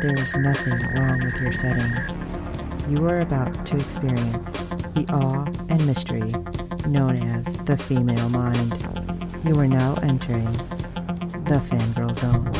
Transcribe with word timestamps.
there 0.00 0.14
is 0.14 0.34
nothing 0.34 0.78
wrong 0.94 1.22
with 1.22 1.36
your 1.42 1.52
setting. 1.52 1.92
You 2.88 3.06
are 3.06 3.20
about 3.20 3.66
to 3.66 3.76
experience 3.76 4.46
the 4.94 5.04
awe 5.10 5.44
and 5.68 5.86
mystery 5.86 6.32
known 6.88 7.16
as 7.16 7.44
the 7.66 7.76
female 7.76 8.30
mind. 8.30 8.72
You 9.44 9.60
are 9.60 9.68
now 9.68 9.96
entering 9.96 10.50
the 11.44 11.60
fangirl 11.68 12.16
zone. 12.16 12.50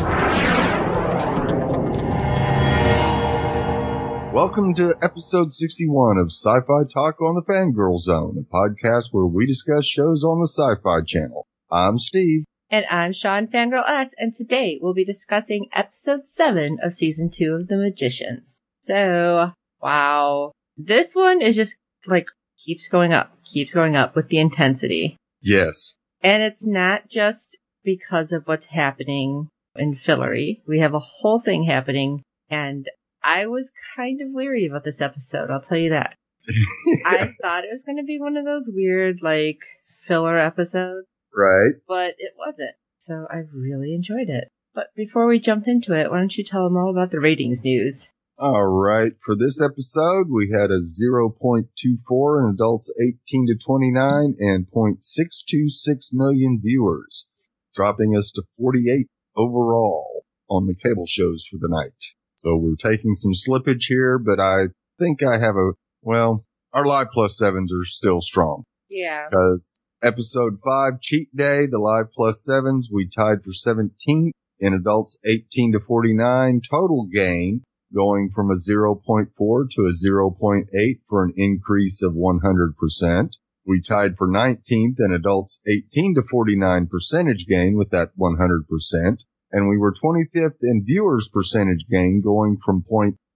Welcome 4.34 4.74
to 4.74 4.94
episode 5.02 5.54
61 5.54 6.18
of 6.18 6.26
Sci-Fi 6.26 6.84
Talk 6.92 7.22
on 7.22 7.36
the 7.36 7.50
Fangirl 7.50 7.98
Zone, 7.98 8.36
a 8.36 8.54
podcast 8.54 9.08
where 9.12 9.26
we 9.26 9.46
discuss 9.46 9.86
shows 9.86 10.24
on 10.24 10.40
the 10.40 10.46
Sci-Fi 10.46 11.04
Channel. 11.06 11.46
I'm 11.72 11.96
Steve. 11.96 12.44
And 12.72 12.86
I'm 12.88 13.12
Sean 13.12 13.48
Fangirl 13.48 13.82
S, 13.84 14.14
and 14.16 14.32
today 14.32 14.78
we'll 14.80 14.94
be 14.94 15.04
discussing 15.04 15.68
episode 15.72 16.28
7 16.28 16.78
of 16.80 16.94
season 16.94 17.28
2 17.28 17.54
of 17.54 17.66
The 17.66 17.76
Magicians. 17.76 18.60
So, 18.82 19.50
wow. 19.82 20.52
This 20.76 21.16
one 21.16 21.42
is 21.42 21.56
just 21.56 21.76
like 22.06 22.26
keeps 22.64 22.86
going 22.86 23.12
up, 23.12 23.36
keeps 23.42 23.74
going 23.74 23.96
up 23.96 24.14
with 24.14 24.28
the 24.28 24.38
intensity. 24.38 25.16
Yes. 25.42 25.96
And 26.22 26.44
it's 26.44 26.64
not 26.64 27.08
just 27.08 27.58
because 27.82 28.30
of 28.30 28.46
what's 28.46 28.66
happening 28.66 29.48
in 29.74 29.96
Fillory. 29.96 30.60
We 30.68 30.78
have 30.78 30.94
a 30.94 31.00
whole 31.00 31.40
thing 31.40 31.64
happening, 31.64 32.22
and 32.50 32.88
I 33.20 33.46
was 33.46 33.72
kind 33.96 34.20
of 34.20 34.28
leery 34.32 34.66
about 34.66 34.84
this 34.84 35.00
episode, 35.00 35.50
I'll 35.50 35.60
tell 35.60 35.78
you 35.78 35.90
that. 35.90 36.14
I 37.04 37.32
thought 37.42 37.64
it 37.64 37.72
was 37.72 37.82
going 37.82 37.98
to 37.98 38.04
be 38.04 38.20
one 38.20 38.36
of 38.36 38.44
those 38.44 38.68
weird, 38.68 39.22
like, 39.22 39.58
filler 39.88 40.36
episodes, 40.36 41.08
right. 41.34 41.72
but 41.88 42.14
it 42.18 42.32
wasn't. 42.36 42.74
So 42.98 43.26
I 43.30 43.42
really 43.52 43.94
enjoyed 43.94 44.28
it. 44.28 44.48
But 44.74 44.88
before 44.94 45.26
we 45.26 45.40
jump 45.40 45.66
into 45.66 45.94
it, 45.98 46.10
why 46.10 46.18
don't 46.18 46.36
you 46.36 46.44
tell 46.44 46.64
them 46.64 46.76
all 46.76 46.90
about 46.90 47.10
the 47.10 47.18
ratings 47.20 47.64
news? 47.64 48.08
All 48.38 48.66
right. 48.66 49.12
For 49.24 49.36
this 49.36 49.60
episode, 49.60 50.28
we 50.30 50.50
had 50.52 50.70
a 50.70 50.80
0.24 50.80 52.44
in 52.48 52.54
adults 52.54 52.92
18 53.00 53.46
to 53.48 53.56
29 53.56 54.36
and 54.38 54.66
0.626 54.74 56.14
million 56.14 56.60
viewers, 56.62 57.28
dropping 57.74 58.16
us 58.16 58.32
to 58.32 58.42
48 58.58 59.06
overall 59.36 60.24
on 60.48 60.66
the 60.66 60.74
cable 60.74 61.06
shows 61.06 61.46
for 61.50 61.58
the 61.60 61.68
night. 61.68 61.92
So 62.36 62.56
we're 62.56 62.76
taking 62.76 63.12
some 63.14 63.32
slippage 63.32 63.84
here, 63.88 64.18
but 64.18 64.40
I 64.40 64.64
think 64.98 65.22
I 65.22 65.38
have 65.38 65.56
a, 65.56 65.72
well, 66.02 66.44
our 66.72 66.86
live 66.86 67.08
plus 67.12 67.36
sevens 67.38 67.72
are 67.72 67.84
still 67.84 68.20
strong 68.20 68.64
Yeah. 68.88 69.26
because 69.30 69.78
episode 70.02 70.58
five, 70.64 71.00
cheat 71.00 71.34
day, 71.36 71.66
the 71.66 71.78
live 71.78 72.12
plus 72.12 72.44
sevens, 72.44 72.88
we 72.92 73.08
tied 73.08 73.44
for 73.44 73.52
17th 73.52 74.32
in 74.58 74.74
adults 74.74 75.18
18 75.26 75.72
to 75.72 75.80
49 75.80 76.60
total 76.68 77.06
gain 77.12 77.62
going 77.94 78.30
from 78.30 78.50
a 78.50 78.54
0.4 78.54 79.26
to 79.70 79.82
a 79.82 79.92
0.8 79.92 81.00
for 81.08 81.24
an 81.24 81.32
increase 81.36 82.02
of 82.02 82.14
100%. 82.14 83.36
We 83.66 83.82
tied 83.82 84.16
for 84.16 84.28
19th 84.28 84.96
in 84.98 85.12
adults 85.12 85.60
18 85.66 86.14
to 86.14 86.22
49 86.22 86.86
percentage 86.86 87.46
gain 87.46 87.76
with 87.76 87.90
that 87.90 88.12
100%. 88.18 89.24
And 89.52 89.68
we 89.68 89.76
were 89.76 89.92
25th 89.92 90.58
in 90.62 90.84
viewers 90.84 91.28
percentage 91.28 91.86
gain 91.90 92.22
going 92.22 92.58
from 92.64 92.84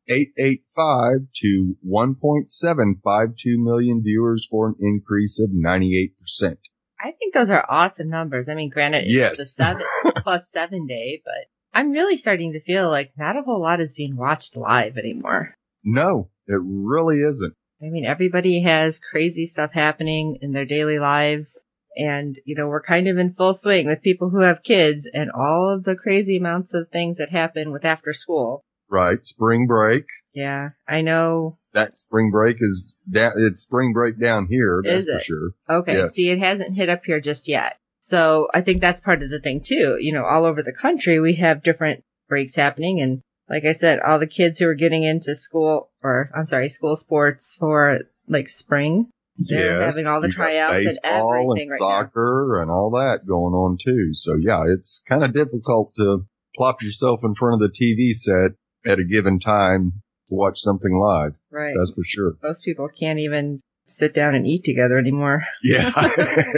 0.885 0.09 1.27
to 1.37 1.77
1.752 1.87 3.35
million 3.59 4.03
viewers 4.03 4.47
for 4.51 4.69
an 4.69 4.75
increase 4.81 5.41
of 5.41 5.51
98%. 5.51 6.57
I 7.01 7.11
think 7.13 7.35
those 7.35 7.51
are 7.51 7.65
awesome 7.69 8.09
numbers. 8.09 8.49
I 8.49 8.55
mean, 8.55 8.71
granted, 8.71 9.05
it's 9.05 9.13
Yes. 9.13 9.39
the 9.39 9.45
seven 9.45 9.87
plus 10.23 10.51
seven 10.51 10.87
day, 10.87 11.21
but 11.25 11.35
I'm 11.73 11.91
really 11.91 12.17
starting 12.17 12.53
to 12.53 12.61
feel 12.63 12.89
like 12.89 13.13
not 13.19 13.37
a 13.37 13.43
whole 13.43 13.61
lot 13.61 13.81
is 13.81 13.93
being 13.93 14.17
watched 14.17 14.57
live 14.57 14.97
anymore. 14.97 15.55
No, 15.85 16.31
it 16.47 16.61
really 16.63 17.19
isn't. 17.21 17.55
I 17.83 17.87
mean, 17.91 18.07
everybody 18.07 18.61
has 18.63 18.99
crazy 19.01 19.45
stuff 19.47 19.73
happening 19.73 20.39
in 20.41 20.53
their 20.53 20.65
daily 20.65 20.99
lives. 20.99 21.59
And, 21.97 22.37
you 22.45 22.57
know, 22.57 22.67
we're 22.69 22.83
kind 22.83 23.07
of 23.07 23.19
in 23.19 23.35
full 23.35 23.55
swing 23.55 23.87
with 23.87 24.03
people 24.03 24.31
who 24.31 24.41
have 24.41 24.63
kids 24.63 25.09
and 25.13 25.31
all 25.31 25.69
of 25.69 25.85
the 25.85 25.95
crazy 25.95 26.39
amounts 26.39 26.75
of 26.75 26.89
things 26.89 27.19
that 27.19 27.31
happen 27.31 27.71
with 27.71 27.85
after 27.85 28.13
school. 28.13 28.65
Right. 28.91 29.25
Spring 29.25 29.67
break. 29.67 30.05
Yeah, 30.35 30.71
I 30.89 31.01
know. 31.03 31.53
That 31.75 31.97
spring 31.97 32.31
break 32.33 32.57
is 32.61 32.97
down. 33.11 33.35
It's 33.37 33.61
spring 33.63 33.93
break 33.93 34.19
down 34.21 34.47
here. 34.49 34.81
That's 34.85 35.07
Is 35.07 35.07
for 35.07 35.17
it? 35.19 35.23
sure. 35.25 35.51
Okay, 35.71 35.95
Yes. 35.95 36.15
see, 36.15 36.29
it 36.31 36.41
hasn't 36.41 36.75
hit 36.77 36.89
up 36.89 37.05
here 37.05 37.21
just 37.21 37.47
yet. 37.47 37.77
So 38.01 38.49
I 38.53 38.61
think 38.61 38.81
that's 38.81 39.01
part 39.01 39.23
of 39.23 39.31
the 39.31 39.39
thing 39.41 39.61
too. 39.61 39.97
You 40.01 40.13
know, 40.13 40.25
all 40.25 40.45
over 40.45 40.63
the 40.63 40.73
country, 40.73 41.21
we 41.21 41.35
have 41.37 41.63
different 41.63 42.03
breaks 42.29 42.55
happening. 42.57 43.01
And 43.01 43.21
like 43.49 43.65
I 43.65 43.73
said, 43.73 44.01
all 44.01 44.19
the 44.19 44.27
kids 44.27 44.59
who 44.59 44.67
are 44.67 44.75
getting 44.75 45.05
into 45.05 45.35
school 45.37 45.91
or 46.03 46.31
I'm 46.37 46.47
sorry, 46.47 46.69
school 46.69 46.97
sports 46.97 47.57
for 47.59 48.01
like 48.29 48.49
spring, 48.49 49.11
They're 49.39 49.81
yes. 49.83 49.95
having 49.95 50.09
all 50.11 50.21
the 50.21 50.29
tryouts 50.29 50.85
and 50.85 50.99
everything 51.05 51.61
and 51.63 51.71
right 51.71 51.81
now. 51.81 51.87
soccer 52.01 52.61
and 52.61 52.71
all 52.73 52.91
that 52.91 53.25
going 53.27 53.55
on 53.55 53.79
too. 53.83 54.15
So 54.15 54.35
yeah, 54.35 54.65
it's 54.67 55.01
kind 55.09 55.23
of 55.23 55.33
difficult 55.33 55.95
to 55.95 56.27
plop 56.57 56.83
yourself 56.83 57.21
in 57.23 57.35
front 57.37 57.63
of 57.63 57.71
the 57.71 57.79
TV 57.79 58.13
set 58.15 58.53
at 58.87 58.99
a 58.99 59.05
given 59.05 59.39
time 59.39 59.93
to 60.29 60.35
watch 60.35 60.59
something 60.61 60.97
live. 60.99 61.33
right? 61.51 61.75
That's 61.77 61.93
for 61.93 62.05
sure. 62.05 62.35
Most 62.43 62.63
people 62.65 62.89
can't 62.89 63.19
even 63.19 63.61
sit 63.87 64.15
down 64.15 64.35
and 64.35 64.47
eat 64.47 64.65
together 64.65 64.99
anymore. 64.99 65.45
Yeah. 65.63 65.91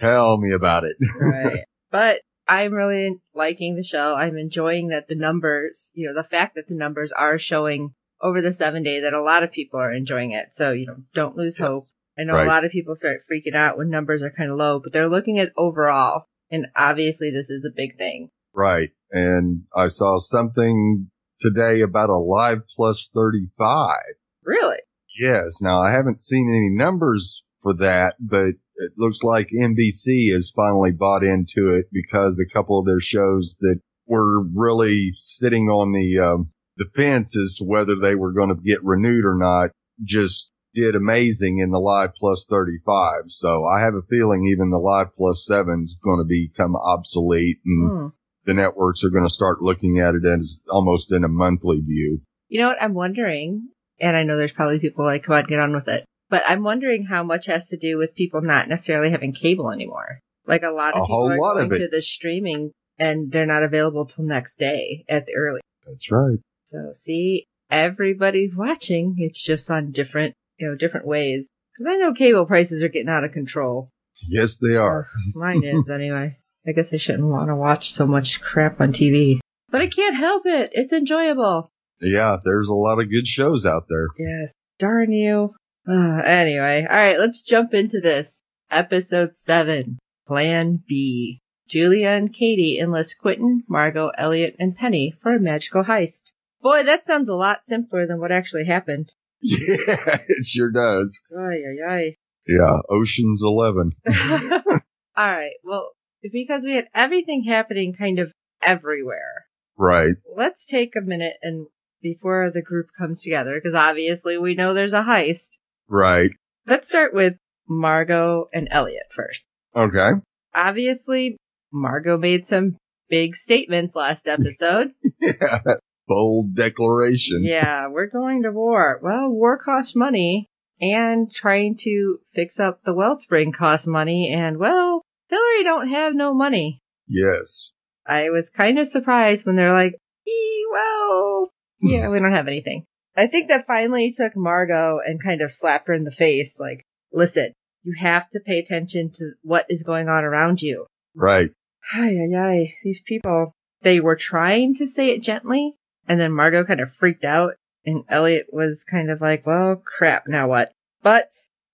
Tell 0.00 0.38
me 0.38 0.52
about 0.52 0.84
it. 0.84 0.96
right. 1.20 1.64
But 1.90 2.20
I'm 2.48 2.72
really 2.72 3.20
liking 3.34 3.76
the 3.76 3.82
show. 3.82 4.14
I'm 4.14 4.36
enjoying 4.36 4.88
that 4.88 5.08
the 5.08 5.14
numbers, 5.16 5.90
you 5.94 6.06
know, 6.08 6.14
the 6.14 6.28
fact 6.28 6.54
that 6.54 6.68
the 6.68 6.74
numbers 6.74 7.10
are 7.16 7.38
showing 7.38 7.94
over 8.20 8.40
the 8.40 8.52
seven 8.52 8.82
day 8.82 9.00
that 9.00 9.12
a 9.14 9.22
lot 9.22 9.42
of 9.42 9.52
people 9.52 9.80
are 9.80 9.92
enjoying 9.92 10.32
it. 10.32 10.48
So, 10.52 10.72
you 10.72 10.86
know, 10.86 10.96
don't 11.14 11.36
lose 11.36 11.56
Yes. 11.58 11.66
hope. 11.68 11.84
I 12.18 12.24
know 12.24 12.34
Right. 12.34 12.44
a 12.46 12.48
lot 12.48 12.64
of 12.64 12.70
people 12.70 12.96
start 12.96 13.22
freaking 13.30 13.54
out 13.54 13.78
when 13.78 13.88
numbers 13.90 14.22
are 14.22 14.30
kind 14.30 14.50
of 14.50 14.56
low, 14.58 14.78
but 14.78 14.92
they're 14.92 15.08
looking 15.08 15.38
at 15.38 15.52
overall. 15.56 16.24
And 16.50 16.66
obviously 16.76 17.30
this 17.30 17.48
is 17.50 17.64
a 17.64 17.74
big 17.74 17.96
thing. 17.96 18.28
Right. 18.54 18.90
And 19.10 19.64
I 19.74 19.88
saw 19.88 20.18
something 20.18 21.10
today 21.40 21.80
about 21.80 22.10
a 22.10 22.16
live 22.16 22.62
plus 22.76 23.08
35. 23.14 23.96
Really? 24.44 24.78
Yes. 25.18 25.60
Now 25.60 25.80
I 25.80 25.90
haven't 25.90 26.20
seen 26.20 26.48
any 26.48 26.68
numbers 26.70 27.42
for 27.60 27.74
that, 27.74 28.16
but 28.20 28.54
it 28.76 28.92
looks 28.96 29.22
like 29.22 29.48
NBC 29.48 30.32
has 30.32 30.52
finally 30.54 30.92
bought 30.92 31.24
into 31.24 31.74
it 31.74 31.86
because 31.92 32.38
a 32.38 32.52
couple 32.52 32.78
of 32.78 32.86
their 32.86 33.00
shows 33.00 33.56
that 33.60 33.80
were 34.06 34.44
really 34.54 35.12
sitting 35.18 35.68
on 35.68 35.92
the, 35.92 36.18
um, 36.18 36.50
the 36.76 36.86
fence 36.96 37.36
as 37.36 37.56
to 37.56 37.64
whether 37.64 37.96
they 37.96 38.14
were 38.14 38.32
going 38.32 38.48
to 38.48 38.62
get 38.62 38.82
renewed 38.82 39.24
or 39.24 39.36
not 39.36 39.70
just 40.02 40.52
did 40.74 40.94
amazing 40.94 41.58
in 41.58 41.70
the 41.70 41.78
live 41.78 42.14
plus 42.18 42.46
35. 42.48 43.24
So 43.26 43.64
I 43.64 43.80
have 43.80 43.94
a 43.94 44.02
feeling 44.08 44.46
even 44.46 44.70
the 44.70 44.78
live 44.78 45.14
plus 45.16 45.44
seven 45.44 45.82
is 45.82 45.98
going 46.02 46.20
to 46.20 46.24
become 46.24 46.76
obsolete 46.76 47.58
and 47.66 47.90
Hmm. 47.90 48.06
The 48.44 48.54
networks 48.54 49.04
are 49.04 49.10
going 49.10 49.24
to 49.24 49.30
start 49.30 49.62
looking 49.62 49.98
at 50.00 50.14
it 50.14 50.24
as 50.26 50.60
almost 50.68 51.12
in 51.12 51.24
a 51.24 51.28
monthly 51.28 51.80
view. 51.80 52.20
You 52.48 52.60
know 52.60 52.68
what? 52.68 52.82
I'm 52.82 52.94
wondering, 52.94 53.68
and 54.00 54.16
I 54.16 54.22
know 54.22 54.36
there's 54.36 54.52
probably 54.52 54.78
people 54.78 55.04
like, 55.04 55.24
come 55.24 55.36
on, 55.36 55.44
get 55.44 55.60
on 55.60 55.74
with 55.74 55.88
it. 55.88 56.04
But 56.28 56.44
I'm 56.46 56.62
wondering 56.62 57.04
how 57.04 57.22
much 57.24 57.46
has 57.46 57.68
to 57.68 57.76
do 57.76 57.98
with 57.98 58.14
people 58.14 58.40
not 58.40 58.68
necessarily 58.68 59.10
having 59.10 59.32
cable 59.34 59.70
anymore. 59.70 60.20
Like 60.46 60.62
a 60.62 60.70
lot 60.70 60.94
of 60.94 61.02
A 61.02 61.06
people 61.06 61.32
are 61.32 61.54
going 61.54 61.70
to 61.70 61.88
the 61.88 62.02
streaming 62.02 62.72
and 62.98 63.30
they're 63.30 63.46
not 63.46 63.62
available 63.62 64.06
till 64.06 64.24
next 64.24 64.58
day 64.58 65.04
at 65.08 65.26
the 65.26 65.34
early. 65.34 65.60
That's 65.86 66.10
right. 66.10 66.38
So 66.64 66.92
see, 66.94 67.46
everybody's 67.70 68.56
watching. 68.56 69.16
It's 69.18 69.42
just 69.42 69.70
on 69.70 69.90
different, 69.90 70.34
you 70.58 70.68
know, 70.68 70.76
different 70.76 71.06
ways. 71.06 71.48
Cause 71.76 71.86
I 71.88 71.96
know 71.96 72.12
cable 72.12 72.46
prices 72.46 72.82
are 72.82 72.88
getting 72.88 73.08
out 73.08 73.24
of 73.24 73.32
control. 73.32 73.90
Yes, 74.28 74.58
they 74.58 74.76
are. 74.76 75.08
Mine 75.34 75.64
is 75.64 75.88
anyway. 75.90 76.38
I 76.66 76.72
guess 76.72 76.92
I 76.92 76.98
shouldn't 76.98 77.28
want 77.28 77.48
to 77.48 77.56
watch 77.56 77.92
so 77.92 78.06
much 78.06 78.40
crap 78.40 78.80
on 78.80 78.92
TV. 78.92 79.40
But 79.70 79.80
I 79.82 79.86
can't 79.86 80.16
help 80.16 80.46
it. 80.46 80.70
It's 80.74 80.92
enjoyable. 80.92 81.70
Yeah, 82.00 82.36
there's 82.44 82.68
a 82.68 82.74
lot 82.74 83.00
of 83.00 83.10
good 83.10 83.26
shows 83.26 83.64
out 83.66 83.84
there. 83.88 84.06
Yes. 84.18 84.52
Darn 84.78 85.12
you. 85.12 85.54
Uh, 85.88 86.22
anyway, 86.24 86.86
alright, 86.88 87.18
let's 87.18 87.40
jump 87.40 87.74
into 87.74 88.00
this. 88.00 88.42
Episode 88.70 89.36
7. 89.36 89.98
Plan 90.26 90.82
B. 90.86 91.40
Julia 91.68 92.08
and 92.10 92.32
Katie 92.32 92.78
enlist 92.80 93.18
Quentin, 93.18 93.62
Margot, 93.68 94.10
Elliot, 94.18 94.56
and 94.58 94.76
Penny 94.76 95.14
for 95.22 95.34
a 95.34 95.40
magical 95.40 95.84
heist. 95.84 96.22
Boy, 96.62 96.82
that 96.84 97.06
sounds 97.06 97.28
a 97.28 97.34
lot 97.34 97.60
simpler 97.66 98.06
than 98.06 98.20
what 98.20 98.32
actually 98.32 98.64
happened. 98.64 99.12
Yeah, 99.42 100.18
it 100.28 100.44
sure 100.44 100.70
does. 100.70 101.18
Ay, 101.34 101.62
ay, 101.88 102.16
Yeah, 102.46 102.80
Ocean's 102.90 103.42
Eleven. 103.42 103.92
All 104.06 104.80
right. 105.16 105.52
Well, 105.64 105.92
because 106.32 106.64
we 106.64 106.74
had 106.74 106.88
everything 106.94 107.44
happening 107.44 107.94
kind 107.94 108.18
of 108.18 108.32
everywhere, 108.62 109.46
Right. 109.76 110.12
let's 110.36 110.66
take 110.66 110.94
a 110.96 111.00
minute 111.00 111.34
and 111.42 111.66
before 112.02 112.50
the 112.52 112.62
group 112.62 112.86
comes 112.98 113.22
together, 113.22 113.54
because 113.62 113.74
obviously 113.74 114.38
we 114.38 114.54
know 114.54 114.72
there's 114.74 114.92
a 114.94 115.02
heist. 115.02 115.50
Right. 115.88 116.30
Let's 116.66 116.88
start 116.88 117.12
with 117.14 117.34
Margot 117.68 118.48
and 118.52 118.68
Elliot 118.70 119.06
first. 119.14 119.44
Okay. 119.76 120.10
Obviously, 120.54 121.36
Margot 121.72 122.16
made 122.18 122.46
some 122.46 122.76
big 123.08 123.36
statements 123.36 123.94
last 123.94 124.26
episode. 124.28 124.92
Yeah. 125.20 125.60
Bold 126.08 126.54
declaration. 126.56 127.42
yeah, 127.44 127.86
we're 127.88 128.08
going 128.08 128.42
to 128.42 128.50
war. 128.50 128.98
Well, 129.02 129.28
war 129.28 129.58
costs 129.58 129.94
money, 129.94 130.46
and 130.80 131.30
trying 131.30 131.76
to 131.82 132.18
fix 132.34 132.58
up 132.58 132.80
the 132.80 132.94
wellspring 132.94 133.52
costs 133.52 133.86
money, 133.86 134.32
and 134.34 134.58
well, 134.58 135.02
Fillory 135.30 135.64
don't 135.64 135.88
have 135.88 136.14
no 136.14 136.34
money. 136.34 136.80
Yes. 137.06 137.72
I 138.06 138.30
was 138.30 138.50
kind 138.50 138.78
of 138.78 138.88
surprised 138.88 139.46
when 139.46 139.56
they're 139.56 139.72
like, 139.72 139.94
"Ee, 140.26 140.66
well, 140.72 141.50
yeah, 141.80 142.10
we 142.10 142.18
don't 142.18 142.32
have 142.32 142.48
anything. 142.48 142.84
I 143.16 143.26
think 143.26 143.48
that 143.48 143.66
finally 143.66 144.12
took 144.12 144.36
Margot 144.36 145.00
and 145.04 145.22
kind 145.22 145.40
of 145.42 145.50
slapped 145.50 145.88
her 145.88 145.94
in 145.94 146.04
the 146.04 146.12
face, 146.12 146.58
like, 146.58 146.84
listen, 147.12 147.52
you 147.82 147.94
have 147.98 148.28
to 148.30 148.40
pay 148.40 148.58
attention 148.58 149.10
to 149.14 149.32
what 149.42 149.66
is 149.68 149.82
going 149.82 150.08
on 150.08 150.24
around 150.24 150.62
you. 150.62 150.86
Right. 151.14 151.50
Ay, 151.94 152.16
ay, 152.18 152.36
ay. 152.36 152.74
These 152.84 153.00
people, 153.00 153.52
they 153.82 154.00
were 154.00 154.16
trying 154.16 154.76
to 154.76 154.86
say 154.86 155.10
it 155.10 155.22
gently, 155.22 155.74
and 156.06 156.20
then 156.20 156.32
Margot 156.32 156.64
kind 156.64 156.80
of 156.80 156.92
freaked 156.94 157.24
out, 157.24 157.54
and 157.84 158.04
Elliot 158.08 158.46
was 158.52 158.84
kind 158.84 159.10
of 159.10 159.20
like, 159.20 159.46
well, 159.46 159.76
crap, 159.76 160.28
now 160.28 160.48
what? 160.48 160.72
But, 161.02 161.30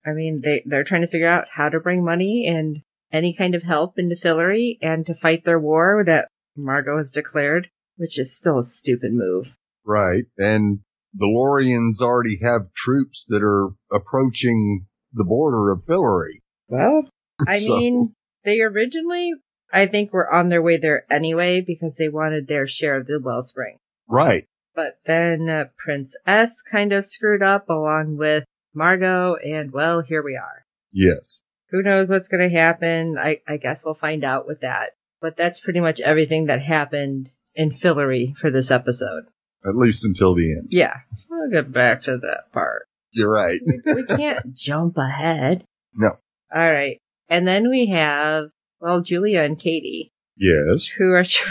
I 0.06 0.12
mean, 0.12 0.40
they, 0.42 0.62
they're 0.64 0.84
trying 0.84 1.02
to 1.02 1.08
figure 1.08 1.28
out 1.28 1.48
how 1.50 1.68
to 1.68 1.80
bring 1.80 2.04
money 2.04 2.46
and 2.46 2.82
any 3.12 3.34
kind 3.34 3.54
of 3.54 3.62
help 3.62 3.98
into 3.98 4.16
Fillory 4.16 4.78
and 4.82 5.06
to 5.06 5.14
fight 5.14 5.44
their 5.44 5.58
war 5.60 6.02
that 6.06 6.28
Margot 6.56 6.98
has 6.98 7.10
declared, 7.10 7.68
which 7.96 8.18
is 8.18 8.36
still 8.36 8.58
a 8.58 8.64
stupid 8.64 9.12
move. 9.12 9.56
Right. 9.84 10.24
And 10.38 10.80
the 11.14 11.26
Lorians 11.26 12.00
already 12.02 12.38
have 12.42 12.72
troops 12.74 13.26
that 13.28 13.42
are 13.42 13.70
approaching 13.92 14.86
the 15.12 15.24
border 15.24 15.70
of 15.70 15.84
Fillory. 15.86 16.40
Well, 16.68 17.08
I 17.46 17.58
So- 17.58 17.76
mean, 17.76 18.14
they 18.44 18.60
originally, 18.60 19.32
I 19.72 19.86
think, 19.86 20.12
were 20.12 20.32
on 20.32 20.48
their 20.48 20.62
way 20.62 20.76
there 20.76 21.04
anyway 21.10 21.60
because 21.60 21.96
they 21.96 22.08
wanted 22.08 22.46
their 22.46 22.66
share 22.66 22.96
of 22.96 23.06
the 23.06 23.20
wellspring. 23.20 23.78
Right. 24.08 24.46
But 24.74 24.98
then 25.06 25.48
uh, 25.48 25.64
Prince 25.78 26.14
S 26.26 26.60
kind 26.62 26.92
of 26.92 27.04
screwed 27.06 27.42
up 27.42 27.68
along 27.70 28.18
with 28.18 28.44
Margot, 28.74 29.36
and 29.36 29.72
well, 29.72 30.02
here 30.02 30.22
we 30.22 30.36
are. 30.36 30.64
Yes. 30.92 31.40
Who 31.76 31.82
knows 31.82 32.08
what's 32.08 32.28
going 32.28 32.48
to 32.48 32.56
happen? 32.56 33.18
I, 33.18 33.42
I 33.46 33.58
guess 33.58 33.84
we'll 33.84 33.92
find 33.92 34.24
out 34.24 34.46
with 34.46 34.62
that. 34.62 34.92
But 35.20 35.36
that's 35.36 35.60
pretty 35.60 35.80
much 35.80 36.00
everything 36.00 36.46
that 36.46 36.62
happened 36.62 37.28
in 37.54 37.68
Fillory 37.70 38.34
for 38.34 38.50
this 38.50 38.70
episode. 38.70 39.24
At 39.62 39.76
least 39.76 40.02
until 40.02 40.32
the 40.32 40.52
end. 40.52 40.68
Yeah, 40.70 40.94
we'll 41.28 41.50
get 41.50 41.70
back 41.70 42.04
to 42.04 42.16
that 42.16 42.50
part. 42.54 42.86
You're 43.10 43.30
right. 43.30 43.60
we 43.84 44.06
can't 44.06 44.54
jump 44.54 44.96
ahead. 44.96 45.64
No. 45.94 46.12
All 46.54 46.72
right. 46.72 46.98
And 47.28 47.46
then 47.46 47.68
we 47.68 47.88
have, 47.88 48.48
well, 48.80 49.02
Julia 49.02 49.42
and 49.42 49.58
Katie, 49.58 50.12
yes. 50.38 50.86
who 50.86 51.12
are, 51.12 51.24
tr- 51.24 51.46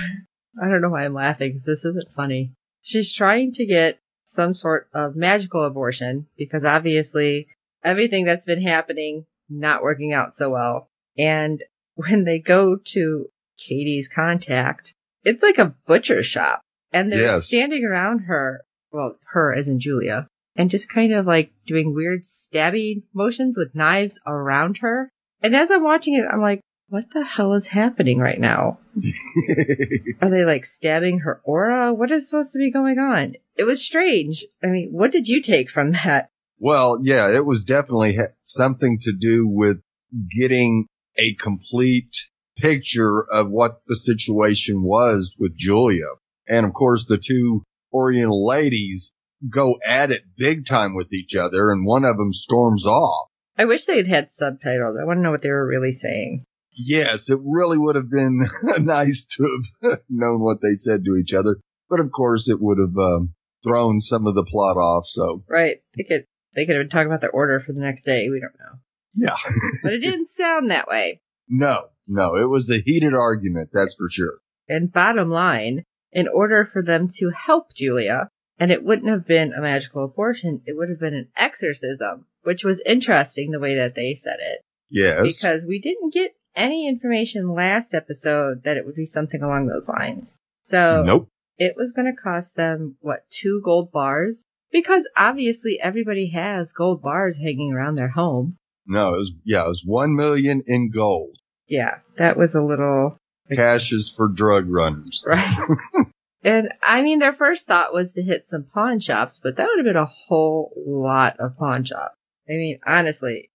I 0.59 0.67
don't 0.67 0.81
know 0.81 0.89
why 0.89 1.05
I'm 1.05 1.13
laughing 1.13 1.51
because 1.51 1.65
this 1.65 1.85
isn't 1.85 2.15
funny. 2.15 2.51
She's 2.81 3.13
trying 3.13 3.51
to 3.53 3.65
get 3.67 3.99
some 4.23 4.55
sort 4.55 4.87
of 4.91 5.15
magical 5.15 5.65
abortion 5.65 6.25
because 6.35 6.63
obviously 6.63 7.45
everything 7.83 8.25
that's 8.25 8.45
been 8.45 8.63
happening 8.63 9.27
not 9.49 9.83
working 9.83 10.13
out 10.13 10.33
so 10.33 10.49
well. 10.49 10.87
And 11.17 11.63
when 11.95 12.23
they 12.23 12.39
go 12.39 12.77
to 12.77 13.29
Katie's 13.57 14.07
contact, 14.07 14.93
it's 15.23 15.41
like 15.43 15.57
a 15.57 15.73
butcher 15.87 16.23
shop 16.23 16.61
and 16.91 17.11
they're 17.11 17.21
Yes. 17.23 17.45
standing 17.47 17.83
around 17.85 18.19
her, 18.19 18.61
well, 18.91 19.17
her 19.31 19.53
as 19.53 19.67
in 19.67 19.79
Julia, 19.79 20.27
and 20.55 20.69
just 20.69 20.89
kind 20.89 21.13
of 21.13 21.25
like 21.25 21.51
doing 21.65 21.93
weird 21.93 22.23
stabby 22.23 23.03
motions 23.13 23.57
with 23.57 23.75
knives 23.75 24.19
around 24.25 24.77
her. 24.79 25.09
And 25.41 25.55
as 25.55 25.69
I'm 25.71 25.83
watching 25.83 26.13
it, 26.15 26.25
I'm 26.29 26.41
like, 26.41 26.61
what 26.89 27.05
the 27.11 27.23
hell 27.23 27.53
is 27.53 27.67
happening 27.67 28.19
right 28.19 28.39
now? 28.39 28.77
Are 30.21 30.29
they 30.29 30.45
like 30.45 30.65
stabbing 30.65 31.19
her 31.19 31.41
aura? 31.43 31.93
What 31.93 32.11
is 32.11 32.25
supposed 32.25 32.53
to 32.53 32.59
be 32.59 32.71
going 32.71 32.99
on? 32.99 33.35
It 33.55 33.63
was 33.63 33.83
strange. 33.83 34.45
I 34.63 34.67
mean, 34.67 34.89
what 34.91 35.11
did 35.11 35.27
you 35.27 35.41
take 35.41 35.69
from 35.69 35.91
that? 35.93 36.29
Well, 36.59 36.99
yeah, 37.01 37.35
it 37.35 37.45
was 37.45 37.63
definitely 37.63 38.17
something 38.43 38.99
to 39.01 39.13
do 39.13 39.47
with 39.47 39.81
getting 40.29 40.87
a 41.17 41.33
complete 41.35 42.15
picture 42.57 43.25
of 43.31 43.51
what 43.51 43.81
the 43.87 43.95
situation 43.95 44.81
was 44.81 45.35
with 45.37 45.57
Julia. 45.57 46.05
And 46.47 46.65
of 46.65 46.73
course, 46.73 47.05
the 47.05 47.17
two 47.17 47.63
Oriental 47.93 48.45
ladies 48.45 49.13
go 49.49 49.77
at 49.85 50.11
it 50.11 50.23
big 50.37 50.65
time 50.65 50.95
with 50.95 51.11
each 51.13 51.35
other 51.35 51.71
and 51.71 51.85
one 51.85 52.05
of 52.05 52.17
them 52.17 52.33
storms 52.33 52.85
off. 52.85 53.29
I 53.57 53.65
wish 53.65 53.85
they 53.85 53.97
had 53.97 54.07
had 54.07 54.31
subtitles. 54.31 54.97
I 54.99 55.05
want 55.05 55.17
to 55.17 55.21
know 55.21 55.31
what 55.31 55.41
they 55.41 55.49
were 55.49 55.67
really 55.67 55.93
saying. 55.93 56.43
Yes, 56.77 57.29
it 57.29 57.39
really 57.41 57.77
would 57.77 57.95
have 57.95 58.09
been 58.09 58.45
nice 58.79 59.25
to 59.37 59.61
have 59.83 59.99
known 60.09 60.41
what 60.41 60.61
they 60.61 60.73
said 60.75 61.05
to 61.05 61.15
each 61.15 61.33
other. 61.33 61.57
But 61.89 62.01
of 62.01 62.11
course, 62.11 62.49
it 62.49 62.59
would 62.59 62.79
have 62.79 62.97
um, 62.97 63.33
thrown 63.63 64.01
some 64.01 64.27
of 64.27 64.35
the 64.35 64.43
plot 64.43 64.77
off. 64.77 65.05
So 65.07 65.43
Right. 65.47 65.77
pick 65.93 66.09
could, 66.09 66.25
they 66.55 66.65
could 66.65 66.75
have 66.75 66.83
been 66.83 66.89
talking 66.89 67.07
about 67.07 67.21
their 67.21 67.31
order 67.31 67.59
for 67.59 67.73
the 67.73 67.79
next 67.81 68.03
day. 68.03 68.29
We 68.29 68.39
don't 68.39 68.57
know. 68.59 68.79
yeah, 69.13 69.35
But 69.83 69.93
it 69.93 69.99
didn't 69.99 70.29
sound 70.29 70.71
that 70.71 70.87
way. 70.87 71.21
no, 71.47 71.87
no, 72.07 72.35
it 72.35 72.47
was 72.49 72.69
a 72.69 72.79
heated 72.79 73.13
argument. 73.13 73.69
That's 73.73 73.95
for 73.95 74.09
sure. 74.09 74.39
And 74.69 74.91
bottom 74.91 75.29
line, 75.29 75.83
in 76.11 76.27
order 76.27 76.65
for 76.71 76.81
them 76.81 77.09
to 77.17 77.29
help 77.29 77.73
Julia, 77.75 78.29
and 78.59 78.71
it 78.71 78.83
wouldn't 78.83 79.09
have 79.09 79.27
been 79.27 79.53
a 79.53 79.61
magical 79.61 80.05
abortion, 80.05 80.61
it 80.65 80.77
would 80.77 80.89
have 80.89 80.99
been 80.99 81.13
an 81.13 81.29
exorcism, 81.35 82.25
which 82.43 82.63
was 82.63 82.81
interesting 82.85 83.51
the 83.51 83.59
way 83.59 83.75
that 83.75 83.95
they 83.95 84.15
said 84.15 84.37
it. 84.39 84.61
Yes. 84.89 85.23
because 85.23 85.65
we 85.67 85.81
didn't 85.81 86.13
get 86.13 86.31
any 86.55 86.87
information 86.87 87.51
last 87.53 87.93
episode 87.93 88.63
that 88.63 88.77
it 88.77 88.85
would 88.85 88.95
be 88.95 89.05
something 89.05 89.41
along 89.41 89.65
those 89.65 89.89
lines. 89.89 90.39
So 90.63 91.03
nope. 91.05 91.27
it 91.57 91.73
was 91.75 91.91
going 91.91 92.05
to 92.05 92.21
cost 92.21 92.55
them 92.55 92.95
what 93.01 93.25
two 93.29 93.61
gold 93.65 93.91
bars 93.91 94.45
because 94.71 95.07
obviously 95.15 95.79
everybody 95.81 96.29
has 96.29 96.73
gold 96.73 97.01
bars 97.01 97.37
hanging 97.37 97.73
around 97.73 97.95
their 97.95 98.09
home. 98.09 98.57
No, 98.87 99.15
it 99.15 99.17
was, 99.17 99.33
yeah, 99.43 99.65
it 99.65 99.69
was 99.69 99.83
one 99.85 100.15
million 100.15 100.63
in 100.67 100.91
gold. 100.91 101.37
Yeah, 101.67 101.99
that 102.17 102.37
was 102.37 102.53
a 102.53 102.61
little 102.61 103.17
Cash 103.51 103.91
is 103.91 104.09
for 104.09 104.29
drug 104.29 104.69
runners. 104.69 105.23
right. 105.25 105.67
and 106.43 106.69
I 106.81 107.01
mean, 107.01 107.19
their 107.19 107.33
first 107.33 107.67
thought 107.67 107.93
was 107.93 108.13
to 108.13 108.23
hit 108.23 108.47
some 108.47 108.63
pawn 108.63 108.99
shops, 108.99 109.39
but 109.41 109.57
that 109.57 109.67
would 109.67 109.79
have 109.79 109.85
been 109.85 110.01
a 110.01 110.05
whole 110.05 110.73
lot 110.85 111.37
of 111.39 111.57
pawn 111.57 111.83
shops. 111.83 112.15
I 112.49 112.53
mean, 112.53 112.79
honestly, 112.85 113.49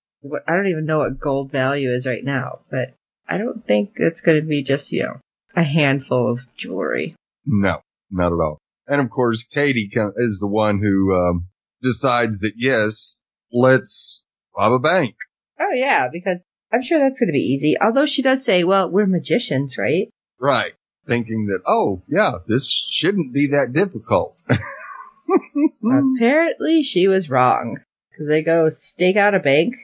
I 0.47 0.55
don't 0.55 0.69
even 0.69 0.87
know 0.87 0.99
what 0.99 1.19
gold 1.19 1.50
value 1.50 1.93
is 1.93 2.07
right 2.07 2.25
now, 2.25 2.61
but 2.71 2.95
I 3.29 3.38
don't 3.38 3.64
think 3.67 3.93
it's 3.97 4.21
going 4.21 4.40
to 4.40 4.47
be 4.47 4.62
just 4.62 4.93
you 4.93 5.05
know 5.05 5.21
a 5.57 5.62
handful 5.62 6.31
of 6.31 6.47
jewelry. 6.57 7.14
No, 7.47 7.81
not 8.11 8.33
at 8.33 8.40
all. 8.40 8.59
And 8.90 9.00
of 9.00 9.09
course, 9.09 9.44
Katie 9.44 9.88
is 10.16 10.40
the 10.40 10.49
one 10.49 10.80
who 10.80 11.14
um, 11.14 11.47
decides 11.80 12.40
that 12.40 12.54
yes, 12.56 13.20
let's 13.52 14.25
rob 14.56 14.73
a 14.73 14.80
bank. 14.80 15.14
Oh 15.61 15.70
yeah, 15.73 16.09
because 16.12 16.44
I'm 16.73 16.82
sure 16.82 16.99
that's 16.99 17.20
going 17.20 17.28
to 17.28 17.32
be 17.32 17.52
easy. 17.52 17.80
Although 17.80 18.06
she 18.06 18.23
does 18.23 18.44
say, 18.44 18.64
"Well, 18.64 18.90
we're 18.90 19.06
magicians, 19.06 19.78
right?" 19.78 20.09
Right. 20.40 20.73
Thinking 21.06 21.47
that, 21.47 21.62
oh, 21.66 22.02
yeah, 22.09 22.38
this 22.49 22.68
shouldn't 22.68 23.32
be 23.32 23.49
that 23.49 23.73
difficult. 23.73 24.42
Apparently, 25.85 26.82
she 26.82 27.06
was 27.06 27.30
wrong 27.30 27.78
because 28.11 28.26
they 28.26 28.42
go 28.42 28.70
stake 28.70 29.16
out 29.16 29.35
a 29.35 29.40
bank 29.40 29.76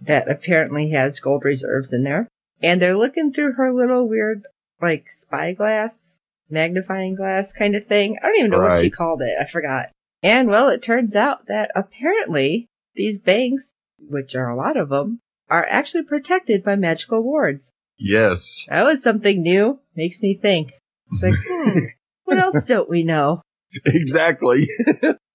that 0.00 0.30
apparently 0.30 0.90
has 0.90 1.18
gold 1.18 1.44
reserves 1.44 1.92
in 1.92 2.04
there, 2.04 2.28
and 2.62 2.80
they're 2.80 2.96
looking 2.96 3.32
through 3.32 3.54
her 3.54 3.72
little 3.72 4.08
weird 4.08 4.46
like 4.80 5.10
spyglass, 5.10 6.11
magnifying 6.52 7.14
glass 7.16 7.52
kind 7.52 7.74
of 7.74 7.86
thing. 7.86 8.18
I 8.22 8.26
don't 8.26 8.38
even 8.38 8.50
know 8.50 8.60
what 8.60 8.80
she 8.82 8.90
called 8.90 9.22
it. 9.22 9.36
I 9.40 9.46
forgot. 9.46 9.88
And 10.22 10.48
well, 10.48 10.68
it 10.68 10.82
turns 10.82 11.16
out 11.16 11.46
that 11.46 11.72
apparently 11.74 12.66
these 12.94 13.18
banks, 13.18 13.72
which 13.98 14.36
are 14.36 14.48
a 14.50 14.56
lot 14.56 14.76
of 14.76 14.88
them, 14.88 15.18
are 15.50 15.66
actually 15.68 16.04
protected 16.04 16.62
by 16.62 16.76
magical 16.76 17.22
wards. 17.22 17.70
yes. 17.98 18.64
That 18.68 18.84
was 18.84 19.02
something 19.02 19.42
new. 19.42 19.80
Makes 19.96 20.22
me 20.22 20.34
think. 20.40 20.72
It's 21.10 21.22
like, 21.22 21.34
hmm, 21.46 21.78
what 22.24 22.38
else 22.38 22.64
don't 22.66 22.88
we 22.88 23.02
know? 23.02 23.42
exactly. 23.84 24.66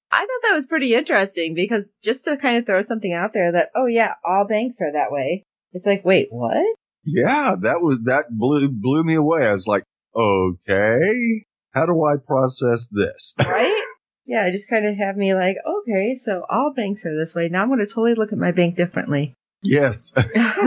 I 0.10 0.22
thought 0.22 0.44
that 0.44 0.56
was 0.56 0.66
pretty 0.66 0.94
interesting 0.94 1.54
because 1.54 1.84
just 2.04 2.24
to 2.26 2.38
kind 2.38 2.58
of 2.58 2.66
throw 2.66 2.84
something 2.86 3.14
out 3.14 3.34
there 3.34 3.52
that, 3.52 3.70
oh 3.76 3.88
yeah, 3.88 4.14
all 4.24 4.48
banks 4.48 4.78
are 4.82 4.94
that 4.94 5.12
way. 5.12 5.44
It's 5.74 5.86
like, 5.86 6.06
wait, 6.06 6.28
what? 6.32 6.76
yeah, 7.04 7.56
that 7.62 7.80
was, 7.82 8.00
that 8.06 8.26
blew, 8.32 8.70
blew 8.70 9.04
me 9.04 9.16
away. 9.16 9.46
I 9.48 9.54
was 9.54 9.68
like, 9.68 9.84
okay, 10.18 11.46
how 11.74 11.86
do 11.86 12.04
I 12.04 12.16
process 12.26 12.88
this? 12.92 13.36
Right? 13.46 13.84
Yeah, 14.26 14.46
it 14.46 14.52
just 14.52 14.70
kind 14.70 14.86
of 14.86 14.98
have 14.98 15.16
me 15.16 15.34
like, 15.34 15.56
okay, 15.66 16.16
so 16.16 16.44
all 16.50 16.74
banks 16.76 17.06
are 17.06 17.16
this 17.16 17.34
way. 17.34 17.48
Now 17.48 17.62
I'm 17.62 17.70
going 17.70 17.80
to 17.80 17.86
totally 17.86 18.14
look 18.14 18.34
at 18.34 18.38
my 18.38 18.52
bank 18.52 18.76
differently. 18.76 19.34
Yes. 19.64 20.14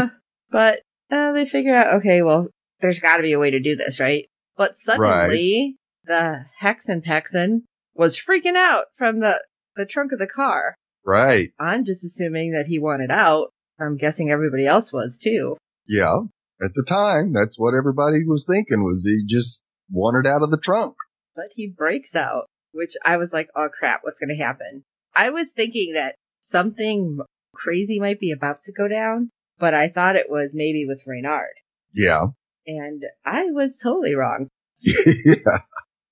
but 0.50 0.80
uh, 1.12 1.32
they 1.32 1.46
figure 1.46 1.74
out, 1.74 1.98
okay, 1.98 2.22
well, 2.22 2.48
there's 2.80 2.98
got 2.98 3.18
to 3.18 3.22
be 3.22 3.32
a 3.32 3.38
way 3.38 3.52
to 3.52 3.60
do 3.60 3.76
this, 3.76 4.00
right? 4.00 4.26
But 4.56 4.76
suddenly, 4.76 5.76
the 6.06 6.44
Hexenpaxen 6.60 7.62
was 7.94 8.16
freaking 8.18 8.56
out 8.56 8.86
from 8.98 9.20
the, 9.20 9.40
the 9.76 9.86
trunk 9.86 10.10
of 10.10 10.18
the 10.18 10.26
car. 10.26 10.74
right. 11.04 11.50
I'm 11.58 11.84
just 11.84 12.02
assuming 12.04 12.52
that 12.52 12.66
he 12.66 12.80
wanted 12.80 13.12
out. 13.12 13.50
I'm 13.78 13.96
guessing 13.96 14.30
everybody 14.30 14.66
else 14.66 14.92
was 14.92 15.18
too. 15.18 15.56
Yeah. 15.86 16.18
At 16.62 16.74
the 16.74 16.84
time, 16.86 17.32
that's 17.32 17.58
what 17.58 17.74
everybody 17.74 18.24
was 18.26 18.44
thinking 18.46 18.82
was 18.82 19.04
he 19.04 19.24
just 19.26 19.62
wanted 19.90 20.26
out 20.26 20.42
of 20.42 20.50
the 20.50 20.58
trunk. 20.58 20.96
But 21.34 21.46
he 21.54 21.68
breaks 21.68 22.14
out, 22.14 22.46
which 22.72 22.94
I 23.04 23.16
was 23.16 23.32
like, 23.32 23.48
oh 23.56 23.68
crap, 23.68 24.00
what's 24.02 24.18
going 24.18 24.36
to 24.36 24.44
happen? 24.44 24.82
I 25.14 25.30
was 25.30 25.50
thinking 25.50 25.94
that 25.94 26.16
something 26.40 27.20
crazy 27.54 27.98
might 27.98 28.20
be 28.20 28.32
about 28.32 28.64
to 28.64 28.72
go 28.72 28.88
down, 28.88 29.30
but 29.58 29.74
I 29.74 29.88
thought 29.88 30.16
it 30.16 30.30
was 30.30 30.52
maybe 30.52 30.86
with 30.86 31.06
Reynard. 31.06 31.54
Yeah. 31.94 32.26
And 32.66 33.04
I 33.24 33.44
was 33.46 33.78
totally 33.78 34.14
wrong. 34.14 34.48
yeah. 34.80 35.60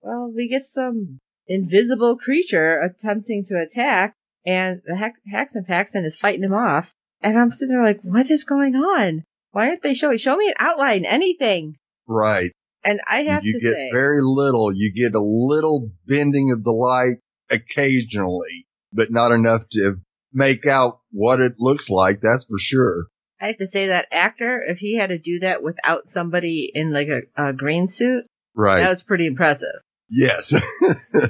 Well, 0.00 0.32
we 0.34 0.48
get 0.48 0.66
some 0.66 1.18
invisible 1.46 2.16
creature 2.16 2.80
attempting 2.80 3.44
to 3.44 3.60
attack, 3.60 4.14
and 4.46 4.80
the 4.86 4.96
Hex- 4.96 5.20
Hexenpaxen 5.30 6.04
is 6.04 6.16
fighting 6.16 6.44
him 6.44 6.54
off. 6.54 6.92
And 7.20 7.38
I'm 7.38 7.50
sitting 7.50 7.74
there 7.74 7.84
like, 7.84 8.00
what 8.02 8.30
is 8.30 8.44
going 8.44 8.74
on? 8.76 9.24
Why 9.58 9.70
aren't 9.70 9.82
they 9.82 9.94
showing? 9.94 10.18
Show 10.18 10.36
me 10.36 10.46
an 10.46 10.54
outline, 10.60 11.04
anything. 11.04 11.74
Right. 12.06 12.52
And 12.84 13.00
I 13.08 13.24
have 13.24 13.42
to. 13.42 13.48
you 13.48 13.54
to 13.54 13.58
get 13.60 13.72
say, 13.74 13.90
very 13.92 14.20
little. 14.22 14.72
You 14.72 14.92
get 14.92 15.16
a 15.16 15.20
little 15.20 15.90
bending 16.06 16.52
of 16.52 16.62
the 16.62 16.70
light 16.70 17.16
occasionally, 17.50 18.66
but 18.92 19.10
not 19.10 19.32
enough 19.32 19.68
to 19.70 19.96
make 20.32 20.64
out 20.64 21.00
what 21.10 21.40
it 21.40 21.54
looks 21.58 21.90
like. 21.90 22.20
That's 22.20 22.44
for 22.44 22.56
sure. 22.58 23.06
I 23.40 23.48
have 23.48 23.56
to 23.56 23.66
say 23.66 23.88
that 23.88 24.06
actor, 24.12 24.62
if 24.64 24.78
he 24.78 24.94
had 24.94 25.08
to 25.10 25.18
do 25.18 25.40
that 25.40 25.60
without 25.60 26.08
somebody 26.08 26.70
in 26.72 26.92
like 26.92 27.08
a, 27.08 27.22
a 27.36 27.52
green 27.52 27.88
suit, 27.88 28.26
Right. 28.54 28.80
that 28.82 28.90
was 28.90 29.02
pretty 29.02 29.26
impressive. 29.26 29.74
yes. 30.08 30.54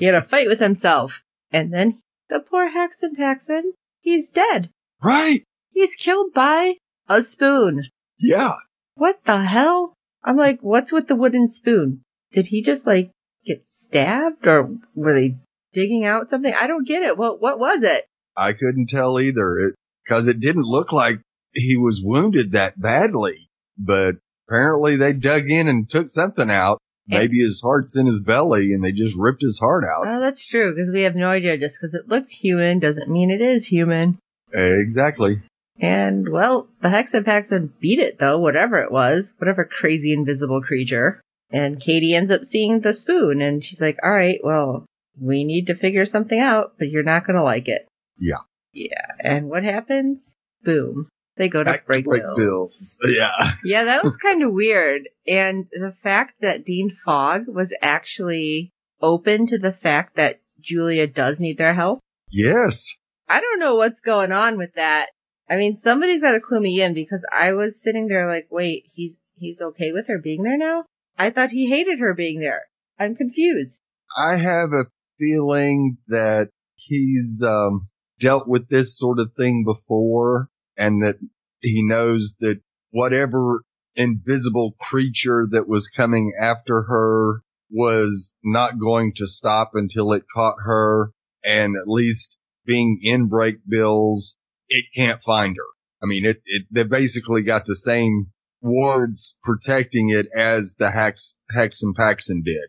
He 0.01 0.05
had 0.05 0.15
a 0.15 0.23
fight 0.29 0.49
with 0.49 0.61
himself. 0.61 1.23
And 1.51 1.73
then 1.73 2.01
the 2.29 2.41
poor 2.41 2.69
Hexen 2.71 3.17
Hexenpaxen, 3.19 3.63
he's 4.01 4.29
dead. 4.29 4.69
right. 5.03 5.41
He's 5.73 5.95
killed 5.95 6.35
by 6.35 6.75
a 7.09 7.23
spoon. 7.23 7.85
Yeah. 8.19 8.55
What 8.95 9.21
the 9.25 9.43
hell? 9.43 9.95
I'm 10.25 10.37
like, 10.37 10.61
what's 10.61 10.93
with 10.93 11.09
the 11.09 11.17
wooden 11.17 11.49
spoon? 11.49 12.03
Did 12.33 12.47
he 12.47 12.63
just 12.63 12.87
like 12.87 13.11
get 13.45 13.69
stabbed 13.69 14.47
or 14.47 14.71
were 14.95 15.15
they 15.15 15.37
digging 15.73 16.05
out 16.05 16.31
something? 16.31 16.53
I 16.53 16.67
don't 16.67 16.87
get 16.87 17.03
it. 17.03 17.17
What 17.17 17.41
what 17.41 17.59
was 17.59 17.83
it? 17.83 18.07
I 18.37 18.53
couldn't 18.53 18.89
tell 18.89 19.21
either. 19.21 19.59
It, 19.59 19.75
cause 20.07 20.27
it 20.27 20.41
didn't 20.41 20.65
look 20.65 20.93
like 20.93 21.17
he 21.55 21.77
was 21.77 22.03
wounded 22.03 22.53
that 22.53 22.81
badly, 22.81 23.49
but 23.79 24.17
apparently 24.49 24.97
they 24.97 25.13
dug 25.13 25.49
in 25.49 25.69
and 25.69 25.89
took 25.89 26.11
something 26.11 26.51
out. 26.51 26.79
Maybe 27.11 27.39
his 27.39 27.63
heart's 27.63 27.97
in 27.97 28.05
his 28.05 28.21
belly 28.21 28.75
and 28.75 28.85
they 28.85 28.93
just 28.93 29.17
ripped 29.17 29.41
his 29.41 29.59
heart 29.59 29.83
out. 29.83 30.07
Oh, 30.07 30.21
that's 30.21 30.47
true 30.47 30.75
because 30.75 30.91
we 30.93 31.03
have 31.03 31.17
no 31.17 31.29
idea. 31.29 31.57
Just 31.57 31.81
because 31.81 31.95
it 31.95 32.07
looks 32.07 32.29
human 32.29 32.81
doesn't 32.81 33.11
mean 33.11 33.31
it 33.31 33.41
is 33.41 33.67
human. 33.67 34.19
exactly. 34.53 35.41
And 35.81 36.29
well, 36.29 36.69
the 36.81 36.89
Hexapaxen 36.89 37.71
beat 37.81 37.99
it 38.01 38.19
though, 38.19 38.39
whatever 38.39 38.77
it 38.79 38.91
was, 38.91 39.33
whatever 39.39 39.65
crazy 39.65 40.13
invisible 40.13 40.63
creature. 40.63 41.21
And 41.51 41.81
Katie 41.81 42.15
ends 42.15 42.31
up 42.31 42.45
seeing 42.45 42.81
the 42.81 42.93
spoon 42.93 43.41
and 43.41 43.65
she's 43.65 43.81
like, 43.81 43.99
all 44.03 44.11
right, 44.13 44.41
well, 44.43 44.85
we 45.21 45.45
need 45.45 45.69
to 45.69 45.75
figure 45.75 46.05
something 46.05 46.39
out, 46.39 46.75
but 46.79 46.89
you're 46.89 47.03
not 47.03 47.27
going 47.27 47.37
to 47.37 47.43
like 47.43 47.69
it. 47.69 47.87
Yeah. 48.19 48.39
Yeah. 48.73 49.07
And 49.21 49.49
what 49.49 49.65
happens? 49.65 50.35
Boom. 50.63 51.09
They 51.37 51.49
go 51.49 51.61
to 51.61 51.71
Back 51.71 51.81
to 51.83 51.87
break, 51.87 52.05
Brakebills. 52.07 52.37
bills. 52.37 52.99
Yeah. 53.07 53.53
Yeah, 53.65 53.85
that 53.85 54.05
was 54.05 54.17
kind 54.17 54.43
of 54.43 54.53
weird. 54.53 55.09
And 55.27 55.67
the 55.71 55.95
fact 56.03 56.35
that 56.41 56.65
Dean 56.65 56.91
Fogg 56.91 57.47
was 57.47 57.73
actually 57.81 58.71
open 59.01 59.47
to 59.47 59.59
the 59.59 59.73
fact 59.73 60.17
that 60.17 60.41
Julia 60.61 61.07
does 61.07 61.39
need 61.39 61.57
their 61.57 61.75
help. 61.75 62.01
Yes. 62.31 62.95
I 63.29 63.41
don't 63.41 63.61
know 63.61 63.77
what's 63.77 64.01
going 64.01 64.33
on 64.33 64.59
with 64.59 64.75
that. 64.75 65.07
I 65.49 65.57
mean, 65.57 65.79
somebody's 65.81 66.21
got 66.21 66.33
to 66.33 66.41
clue 66.41 66.61
me 66.61 66.83
in 66.83 66.95
because 66.95 67.25
I 67.33 67.53
was 67.53 67.81
sitting 67.81 68.09
there 68.09 68.29
like, 68.29 68.49
wait, 68.51 68.85
he's 68.93 69.15
he's 69.37 69.61
okay 69.61 69.93
with 69.93 70.09
her 70.09 70.19
being 70.19 70.43
there 70.43 70.59
now? 70.59 70.85
I 71.17 71.31
thought 71.31 71.51
he 71.51 71.69
hated 71.69 72.01
her 72.01 72.15
being 72.15 72.41
there. 72.41 72.63
I'm 72.99 73.17
confused. 73.17 73.81
I 74.17 74.37
have 74.37 74.73
a 74.73 74.87
feeling 75.19 75.99
that 76.09 76.51
he's 76.75 77.43
um, 77.43 77.89
dealt 78.19 78.49
with 78.49 78.69
this 78.69 78.97
sort 78.97 79.19
of 79.19 79.33
thing 79.37 79.65
before 79.65 80.49
and 80.77 81.03
that 81.03 81.17
he 81.61 81.83
knows 81.83 82.35
that 82.41 82.61
whatever 82.91 83.63
invisible 83.97 84.75
creature 84.81 85.47
that 85.51 85.69
was 85.69 85.89
coming 85.89 86.33
after 86.41 86.83
her 86.83 87.43
was 87.71 88.35
not 88.45 88.79
going 88.79 89.13
to 89.15 89.27
stop 89.27 89.73
until 89.75 90.13
it 90.13 90.25
caught 90.33 90.57
her 90.61 91.13
and 91.45 91.77
at 91.77 91.89
least 91.89 92.39
being 92.65 93.01
in 93.03 93.29
break 93.29 93.57
bills, 93.69 94.37
it 94.69 94.85
can't 94.97 95.23
find 95.23 95.57
her. 95.57 95.69
I 96.03 96.07
mean, 96.07 96.25
it, 96.25 96.43
it, 96.47 96.67
they 96.71 96.85
basically 96.85 97.43
got 97.43 97.67
the 97.67 97.75
same 97.77 98.27
wards 98.61 99.37
protecting 99.43 100.11
it 100.11 100.27
as 100.35 100.75
the 100.79 100.91
Hex, 100.91 101.37
Hex 101.51 101.83
and 101.83 101.95
Paxton 101.95 102.43
did 102.45 102.69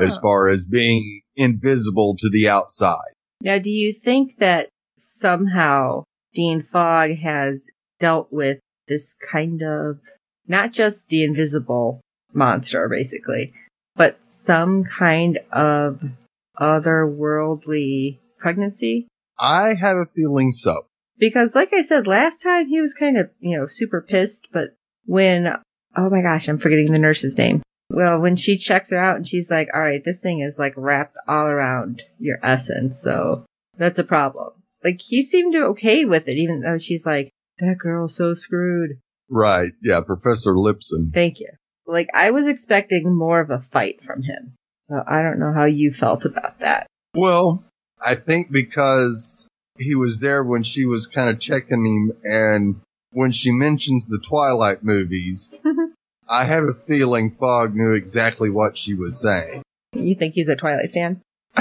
as 0.00 0.18
Oh. 0.18 0.20
far 0.20 0.48
as 0.48 0.66
being 0.66 1.22
invisible 1.36 2.14
to 2.18 2.28
the 2.30 2.48
outside. 2.48 3.12
Now, 3.40 3.58
do 3.58 3.70
you 3.70 3.92
think 3.92 4.36
that 4.38 4.68
somehow 4.98 6.04
Dean 6.34 6.62
Fogg 6.70 7.16
has 7.18 7.64
dealt 7.98 8.32
with 8.32 8.58
this 8.88 9.14
kind 9.30 9.62
of, 9.62 9.98
not 10.46 10.72
just 10.72 11.08
the 11.08 11.24
invisible 11.24 12.00
monster, 12.34 12.88
basically, 12.88 13.52
but 13.96 14.18
some 14.24 14.84
kind 14.84 15.38
of 15.50 16.00
otherworldly 16.60 18.18
pregnancy? 18.38 19.08
I 19.38 19.74
have 19.74 19.96
a 19.96 20.06
feeling 20.14 20.52
so. 20.52 20.86
Because, 21.22 21.54
like 21.54 21.72
I 21.72 21.82
said, 21.82 22.08
last 22.08 22.42
time 22.42 22.66
he 22.66 22.80
was 22.80 22.94
kind 22.94 23.16
of, 23.16 23.30
you 23.38 23.56
know, 23.56 23.68
super 23.68 24.00
pissed, 24.02 24.48
but 24.52 24.74
when, 25.06 25.46
oh 25.96 26.10
my 26.10 26.20
gosh, 26.20 26.48
I'm 26.48 26.58
forgetting 26.58 26.90
the 26.90 26.98
nurse's 26.98 27.38
name. 27.38 27.62
Well, 27.88 28.18
when 28.18 28.34
she 28.34 28.58
checks 28.58 28.90
her 28.90 28.98
out 28.98 29.18
and 29.18 29.24
she's 29.24 29.48
like, 29.48 29.68
all 29.72 29.82
right, 29.82 30.04
this 30.04 30.18
thing 30.18 30.40
is 30.40 30.58
like 30.58 30.74
wrapped 30.76 31.16
all 31.28 31.46
around 31.46 32.02
your 32.18 32.40
essence, 32.42 33.00
so 33.00 33.46
that's 33.78 34.00
a 34.00 34.04
problem. 34.04 34.50
Like, 34.82 35.00
he 35.00 35.22
seemed 35.22 35.54
okay 35.54 36.04
with 36.06 36.26
it, 36.26 36.38
even 36.38 36.60
though 36.60 36.78
she's 36.78 37.06
like, 37.06 37.30
that 37.60 37.78
girl's 37.78 38.16
so 38.16 38.34
screwed. 38.34 38.98
Right. 39.30 39.70
Yeah. 39.80 40.00
Professor 40.00 40.54
Lipson. 40.54 41.14
Thank 41.14 41.38
you. 41.38 41.50
Like, 41.86 42.08
I 42.14 42.32
was 42.32 42.48
expecting 42.48 43.16
more 43.16 43.38
of 43.38 43.50
a 43.50 43.64
fight 43.70 44.02
from 44.04 44.24
him. 44.24 44.54
So 44.88 45.00
I 45.06 45.22
don't 45.22 45.38
know 45.38 45.52
how 45.52 45.66
you 45.66 45.92
felt 45.92 46.24
about 46.24 46.58
that. 46.58 46.88
Well, 47.14 47.62
I 48.04 48.16
think 48.16 48.50
because 48.50 49.46
he 49.78 49.94
was 49.94 50.20
there 50.20 50.44
when 50.44 50.62
she 50.62 50.84
was 50.84 51.06
kind 51.06 51.28
of 51.28 51.40
checking 51.40 51.84
him 51.84 52.12
and 52.24 52.80
when 53.10 53.30
she 53.30 53.50
mentions 53.52 54.06
the 54.06 54.18
Twilight 54.18 54.82
movies, 54.82 55.54
I 56.28 56.44
have 56.44 56.64
a 56.64 56.74
feeling 56.74 57.36
Fogg 57.38 57.74
knew 57.74 57.94
exactly 57.94 58.48
what 58.50 58.76
she 58.78 58.94
was 58.94 59.20
saying. 59.20 59.62
You 59.94 60.14
think 60.14 60.34
he's 60.34 60.48
a 60.48 60.56
Twilight 60.56 60.92
fan? 60.92 61.20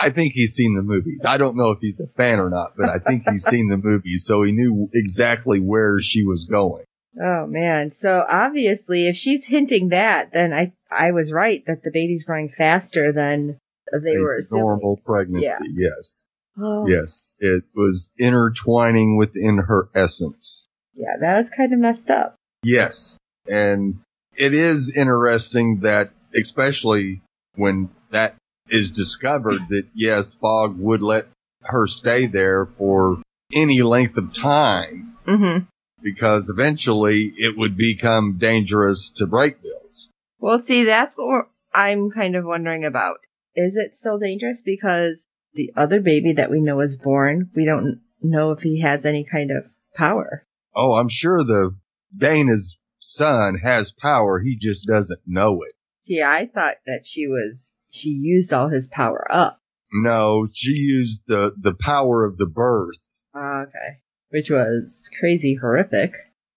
I 0.00 0.10
think 0.10 0.34
he's 0.34 0.54
seen 0.54 0.76
the 0.76 0.82
movies. 0.82 1.24
I 1.26 1.38
don't 1.38 1.56
know 1.56 1.70
if 1.70 1.78
he's 1.80 2.00
a 2.00 2.06
fan 2.16 2.38
or 2.38 2.50
not, 2.50 2.72
but 2.76 2.88
I 2.88 2.98
think 2.98 3.24
he's 3.28 3.44
seen 3.44 3.68
the 3.68 3.76
movies, 3.76 4.24
so 4.26 4.42
he 4.42 4.52
knew 4.52 4.88
exactly 4.94 5.58
where 5.58 6.00
she 6.00 6.22
was 6.24 6.44
going. 6.44 6.84
Oh 7.20 7.46
man. 7.46 7.92
So 7.92 8.24
obviously 8.28 9.08
if 9.08 9.16
she's 9.16 9.44
hinting 9.44 9.88
that, 9.88 10.32
then 10.32 10.52
I 10.52 10.72
I 10.90 11.10
was 11.12 11.32
right 11.32 11.64
that 11.66 11.82
the 11.82 11.90
baby's 11.90 12.24
growing 12.24 12.48
faster 12.50 13.12
than 13.12 13.58
they 13.92 14.16
A 14.16 14.20
were 14.20 14.36
assuming. 14.36 14.62
normal 14.62 15.00
pregnancy. 15.04 15.72
Yes. 15.72 16.26
Oh, 16.60 16.86
Yes. 16.88 17.34
It 17.38 17.64
was 17.74 18.10
intertwining 18.18 19.16
within 19.16 19.58
her 19.58 19.88
essence. 19.94 20.66
Yeah, 20.94 21.16
that 21.20 21.38
was 21.38 21.50
kind 21.50 21.72
of 21.72 21.78
messed 21.78 22.10
up. 22.10 22.34
Yes. 22.64 23.16
And 23.46 24.00
it 24.36 24.52
is 24.54 24.92
interesting 24.94 25.80
that, 25.80 26.10
especially 26.34 27.22
when 27.54 27.90
that 28.10 28.34
is 28.68 28.90
discovered, 28.90 29.60
that 29.70 29.86
yes, 29.94 30.34
Fogg 30.34 30.76
would 30.78 31.02
let 31.02 31.26
her 31.62 31.86
stay 31.86 32.26
there 32.26 32.66
for 32.66 33.22
any 33.52 33.82
length 33.82 34.16
of 34.16 34.32
time 34.32 35.14
Mm-hmm. 35.26 35.64
because 36.02 36.48
eventually 36.50 37.32
it 37.36 37.56
would 37.56 37.76
become 37.76 38.38
dangerous 38.38 39.10
to 39.16 39.26
Brakebills. 39.26 40.08
Well, 40.40 40.58
see, 40.58 40.84
that's 40.84 41.12
what 41.16 41.48
I'm 41.74 42.10
kind 42.10 42.34
of 42.34 42.44
wondering 42.46 42.84
about. 42.86 43.18
Is 43.54 43.76
it 43.76 43.94
still 43.94 44.18
dangerous 44.18 44.62
because 44.62 45.26
the 45.54 45.72
other 45.76 46.00
baby 46.00 46.32
that 46.34 46.50
we 46.50 46.60
know 46.60 46.80
is 46.80 46.96
born, 46.96 47.50
we 47.54 47.64
don't 47.64 48.00
know 48.22 48.52
if 48.52 48.62
he 48.62 48.80
has 48.80 49.04
any 49.04 49.24
kind 49.24 49.50
of 49.50 49.64
power. 49.94 50.46
Oh, 50.74 50.94
I'm 50.94 51.08
sure 51.08 51.42
the 51.44 51.76
Dana's 52.16 52.78
son 53.00 53.56
has 53.56 53.92
power. 53.92 54.40
He 54.40 54.56
just 54.56 54.86
doesn't 54.86 55.20
know 55.26 55.62
it. 55.62 55.74
See, 56.04 56.22
I 56.22 56.46
thought 56.46 56.76
that 56.86 57.04
she 57.04 57.26
was 57.26 57.70
she 57.90 58.10
used 58.10 58.52
all 58.52 58.68
his 58.68 58.86
power 58.86 59.26
up. 59.30 59.60
No, 59.92 60.46
she 60.52 60.72
used 60.72 61.22
the, 61.26 61.54
the 61.58 61.74
power 61.74 62.24
of 62.24 62.36
the 62.36 62.46
birth. 62.46 63.18
Ah, 63.34 63.62
okay. 63.62 64.00
Which 64.30 64.50
was 64.50 65.08
crazy 65.18 65.54
horrific. 65.54 66.12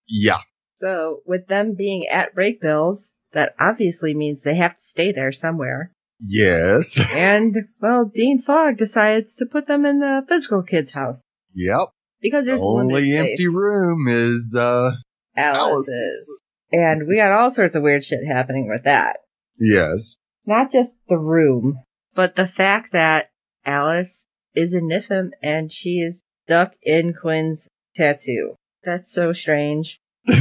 Yeah. 0.06 0.40
So 0.78 1.22
with 1.26 1.46
them 1.46 1.74
being 1.74 2.06
at 2.08 2.34
Brakebills, 2.34 3.08
that 3.32 3.54
obviously 3.58 4.14
means 4.14 4.42
they 4.42 4.56
have 4.56 4.76
to 4.76 4.84
stay 4.84 5.12
there 5.12 5.32
somewhere. 5.32 5.92
Yes. 6.24 7.00
And, 7.12 7.56
well, 7.80 8.04
Dean 8.04 8.42
Fogg 8.42 8.78
decides 8.78 9.34
to 9.36 9.46
put 9.46 9.66
them 9.66 9.84
in 9.84 9.98
the 10.00 10.24
physical 10.28 10.62
kid's 10.62 10.90
house. 10.92 11.18
Yep. 11.54 11.88
Because 12.20 12.46
there's 12.46 12.60
The 12.60 12.66
only 12.66 13.16
empty 13.16 13.36
space. 13.36 13.48
room 13.54 14.06
is, 14.08 14.54
uh, 14.56 14.92
Alice's. 15.36 15.88
Alice's. 15.94 16.40
And 16.72 17.06
we 17.08 17.16
got 17.16 17.32
all 17.32 17.50
sorts 17.50 17.74
of 17.76 17.82
weird 17.82 18.04
shit 18.04 18.24
happening 18.26 18.68
with 18.68 18.84
that. 18.84 19.18
Yes. 19.58 20.16
Not 20.46 20.70
just 20.72 20.94
the 21.08 21.18
room, 21.18 21.80
but 22.14 22.36
the 22.36 22.46
fact 22.46 22.92
that 22.92 23.28
Alice 23.66 24.24
is 24.54 24.72
a 24.74 24.80
Niffin 24.80 25.30
and 25.42 25.70
she 25.72 25.98
is 26.00 26.22
stuck 26.46 26.72
in 26.82 27.12
Quinn's 27.14 27.68
tattoo. 27.96 28.54
That's 28.84 29.12
so 29.12 29.32
strange. 29.32 29.98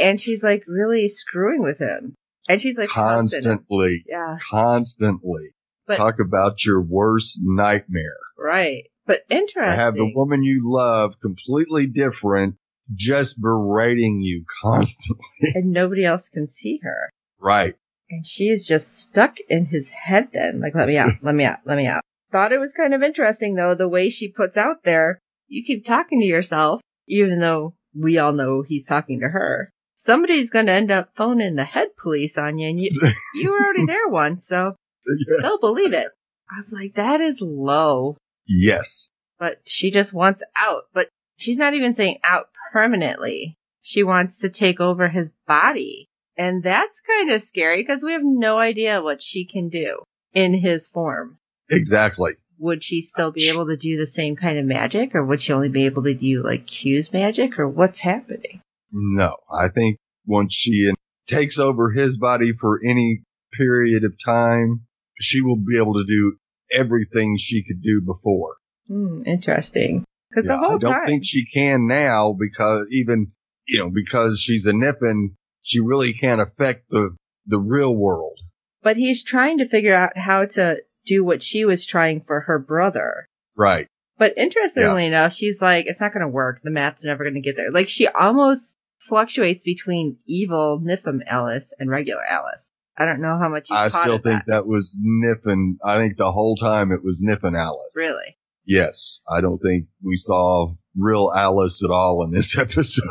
And 0.00 0.20
she's 0.20 0.44
like 0.44 0.62
really 0.68 1.08
screwing 1.08 1.60
with 1.60 1.78
him. 1.80 2.14
And 2.48 2.60
she's 2.60 2.76
like 2.76 2.88
constant. 2.88 3.44
Constantly. 3.44 4.04
Yeah, 4.08 4.38
Constantly. 4.40 5.54
But- 5.86 5.96
Talk 5.96 6.16
about 6.20 6.64
your 6.64 6.82
worst 6.82 7.38
nightmare. 7.40 8.18
right. 8.38 8.84
But 9.06 9.22
interesting. 9.30 9.62
To 9.72 9.82
have 9.82 9.94
the 9.94 10.12
woman 10.14 10.42
you 10.42 10.60
love 10.64 11.18
completely 11.18 11.86
different, 11.86 12.56
just 12.94 13.40
berating 13.40 14.20
you 14.20 14.44
constantly. 14.62 15.24
and 15.54 15.72
nobody 15.72 16.04
else 16.04 16.28
can 16.28 16.46
see 16.46 16.78
her. 16.82 17.08
Right. 17.40 17.74
And 18.10 18.26
she 18.26 18.48
is 18.48 18.66
just 18.66 18.98
stuck 18.98 19.38
in 19.48 19.64
his 19.64 19.88
head 19.88 20.28
then. 20.34 20.60
Like, 20.60 20.74
let 20.74 20.88
me 20.88 20.98
out, 20.98 21.12
let 21.22 21.34
me 21.34 21.44
out, 21.44 21.60
let 21.64 21.76
me 21.78 21.86
out. 21.86 22.02
Thought 22.30 22.52
it 22.52 22.58
was 22.58 22.74
kind 22.74 22.92
of 22.92 23.02
interesting 23.02 23.54
though, 23.54 23.74
the 23.74 23.88
way 23.88 24.10
she 24.10 24.28
puts 24.28 24.58
out 24.58 24.84
there, 24.84 25.18
you 25.46 25.64
keep 25.64 25.86
talking 25.86 26.20
to 26.20 26.26
yourself, 26.26 26.82
even 27.06 27.40
though 27.40 27.74
we 27.98 28.18
all 28.18 28.32
know 28.32 28.60
he's 28.60 28.84
talking 28.84 29.20
to 29.20 29.28
her. 29.28 29.70
Somebody's 29.98 30.50
gonna 30.50 30.72
end 30.72 30.90
up 30.90 31.10
phoning 31.16 31.54
the 31.56 31.64
head 31.64 31.88
police 31.96 32.38
on 32.38 32.58
you 32.58 32.68
and 32.68 32.80
you, 32.80 32.90
you 33.34 33.50
were 33.50 33.58
already 33.58 33.86
there 33.86 34.08
once, 34.08 34.46
so 34.46 34.74
Yeah. 35.06 35.36
they'll 35.42 35.58
believe 35.58 35.92
it. 35.92 36.08
I 36.50 36.60
was 36.62 36.72
like, 36.72 36.94
that 36.94 37.20
is 37.20 37.40
low. 37.40 38.16
Yes. 38.46 39.10
But 39.38 39.60
she 39.66 39.90
just 39.90 40.14
wants 40.14 40.42
out. 40.56 40.84
But 40.94 41.08
she's 41.36 41.58
not 41.58 41.74
even 41.74 41.92
saying 41.94 42.18
out 42.24 42.46
permanently. 42.72 43.54
She 43.82 44.02
wants 44.02 44.40
to 44.40 44.48
take 44.48 44.80
over 44.80 45.08
his 45.08 45.30
body. 45.46 46.06
And 46.36 46.62
that's 46.62 47.00
kind 47.00 47.30
of 47.30 47.42
scary 47.42 47.82
because 47.82 48.02
we 48.02 48.12
have 48.12 48.22
no 48.24 48.58
idea 48.58 49.02
what 49.02 49.20
she 49.20 49.44
can 49.44 49.68
do 49.68 50.02
in 50.32 50.54
his 50.54 50.88
form. 50.88 51.36
Exactly. 51.70 52.34
Would 52.60 52.82
she 52.82 53.02
still 53.02 53.30
be 53.30 53.48
able 53.48 53.66
to 53.66 53.76
do 53.76 53.96
the 53.98 54.06
same 54.06 54.36
kind 54.36 54.58
of 54.58 54.64
magic 54.64 55.14
or 55.14 55.24
would 55.24 55.42
she 55.42 55.52
only 55.52 55.68
be 55.68 55.86
able 55.86 56.04
to 56.04 56.14
do 56.14 56.42
like 56.42 56.66
Q's 56.66 57.12
magic 57.12 57.58
or 57.58 57.68
what's 57.68 58.00
happening? 58.00 58.60
No, 58.92 59.36
I 59.52 59.68
think 59.68 59.98
once 60.26 60.54
she 60.54 60.92
takes 61.26 61.58
over 61.58 61.90
his 61.90 62.16
body 62.16 62.52
for 62.52 62.80
any 62.84 63.22
period 63.52 64.04
of 64.04 64.14
time, 64.24 64.82
she 65.20 65.40
will 65.40 65.56
be 65.56 65.76
able 65.78 65.94
to 65.94 66.04
do 66.04 66.36
everything 66.72 67.36
she 67.38 67.62
could 67.64 67.82
do 67.82 68.00
before. 68.00 68.56
Hmm, 68.88 69.22
interesting. 69.26 70.04
Because 70.30 70.44
Yeah, 70.46 70.52
the 70.52 70.58
whole 70.58 70.74
I 70.76 70.78
don't 70.78 70.92
time. 70.92 71.06
think 71.06 71.24
she 71.24 71.44
can 71.46 71.86
now 71.88 72.32
because 72.38 72.86
even, 72.90 73.32
you 73.66 73.78
know, 73.78 73.90
because 73.90 74.40
she's 74.40 74.66
a 74.66 74.72
Niffin, 74.72 75.34
she 75.62 75.80
really 75.80 76.12
can't 76.12 76.40
affect 76.40 76.88
the, 76.90 77.14
the 77.46 77.58
real 77.58 77.96
world. 77.96 78.38
but 78.82 78.96
he's 78.96 79.22
trying 79.22 79.58
to 79.58 79.68
figure 79.68 79.94
out 79.94 80.16
how 80.16 80.44
to 80.46 80.78
do 81.04 81.24
what 81.24 81.42
she 81.42 81.64
was 81.64 81.84
trying 81.86 82.20
for 82.22 82.40
her 82.40 82.58
brother. 82.58 83.26
Right. 83.56 83.86
But 84.18 84.36
interestingly 84.36 85.06
enough, 85.06 85.32
she's 85.34 85.60
like, 85.62 85.86
it's 85.86 86.00
not 86.00 86.12
going 86.12 86.22
to 86.22 86.28
work. 86.28 86.60
The 86.62 86.70
math's 86.70 87.04
never 87.04 87.24
going 87.24 87.34
to 87.34 87.40
get 87.40 87.56
there. 87.56 87.70
Like 87.70 87.88
she 87.88 88.06
almost 88.08 88.74
fluctuates 88.98 89.62
between 89.62 90.18
evil 90.26 90.80
Niffin 90.80 91.20
Alice 91.26 91.72
and 91.78 91.90
regular 91.90 92.24
Alice. 92.24 92.70
I 92.96 93.04
don't 93.04 93.20
know 93.20 93.38
how 93.38 93.48
much 93.48 93.70
you 93.70 93.76
I 93.76 93.88
still 93.88 94.18
think 94.18 94.46
that. 94.46 94.46
that 94.48 94.66
was 94.66 94.98
Niffin. 95.00 95.76
I 95.84 95.98
think 95.98 96.16
the 96.16 96.32
whole 96.32 96.56
time 96.56 96.90
it 96.90 97.04
was 97.04 97.22
Niffin 97.24 97.56
Alice. 97.56 97.96
Really? 97.96 98.36
Yes. 98.66 99.20
I 99.28 99.40
don't 99.40 99.58
think 99.58 99.86
we 100.02 100.16
saw 100.16 100.74
real 100.96 101.32
Alice 101.34 101.82
at 101.84 101.90
all 101.90 102.24
in 102.24 102.32
this 102.32 102.58
episode. 102.58 103.04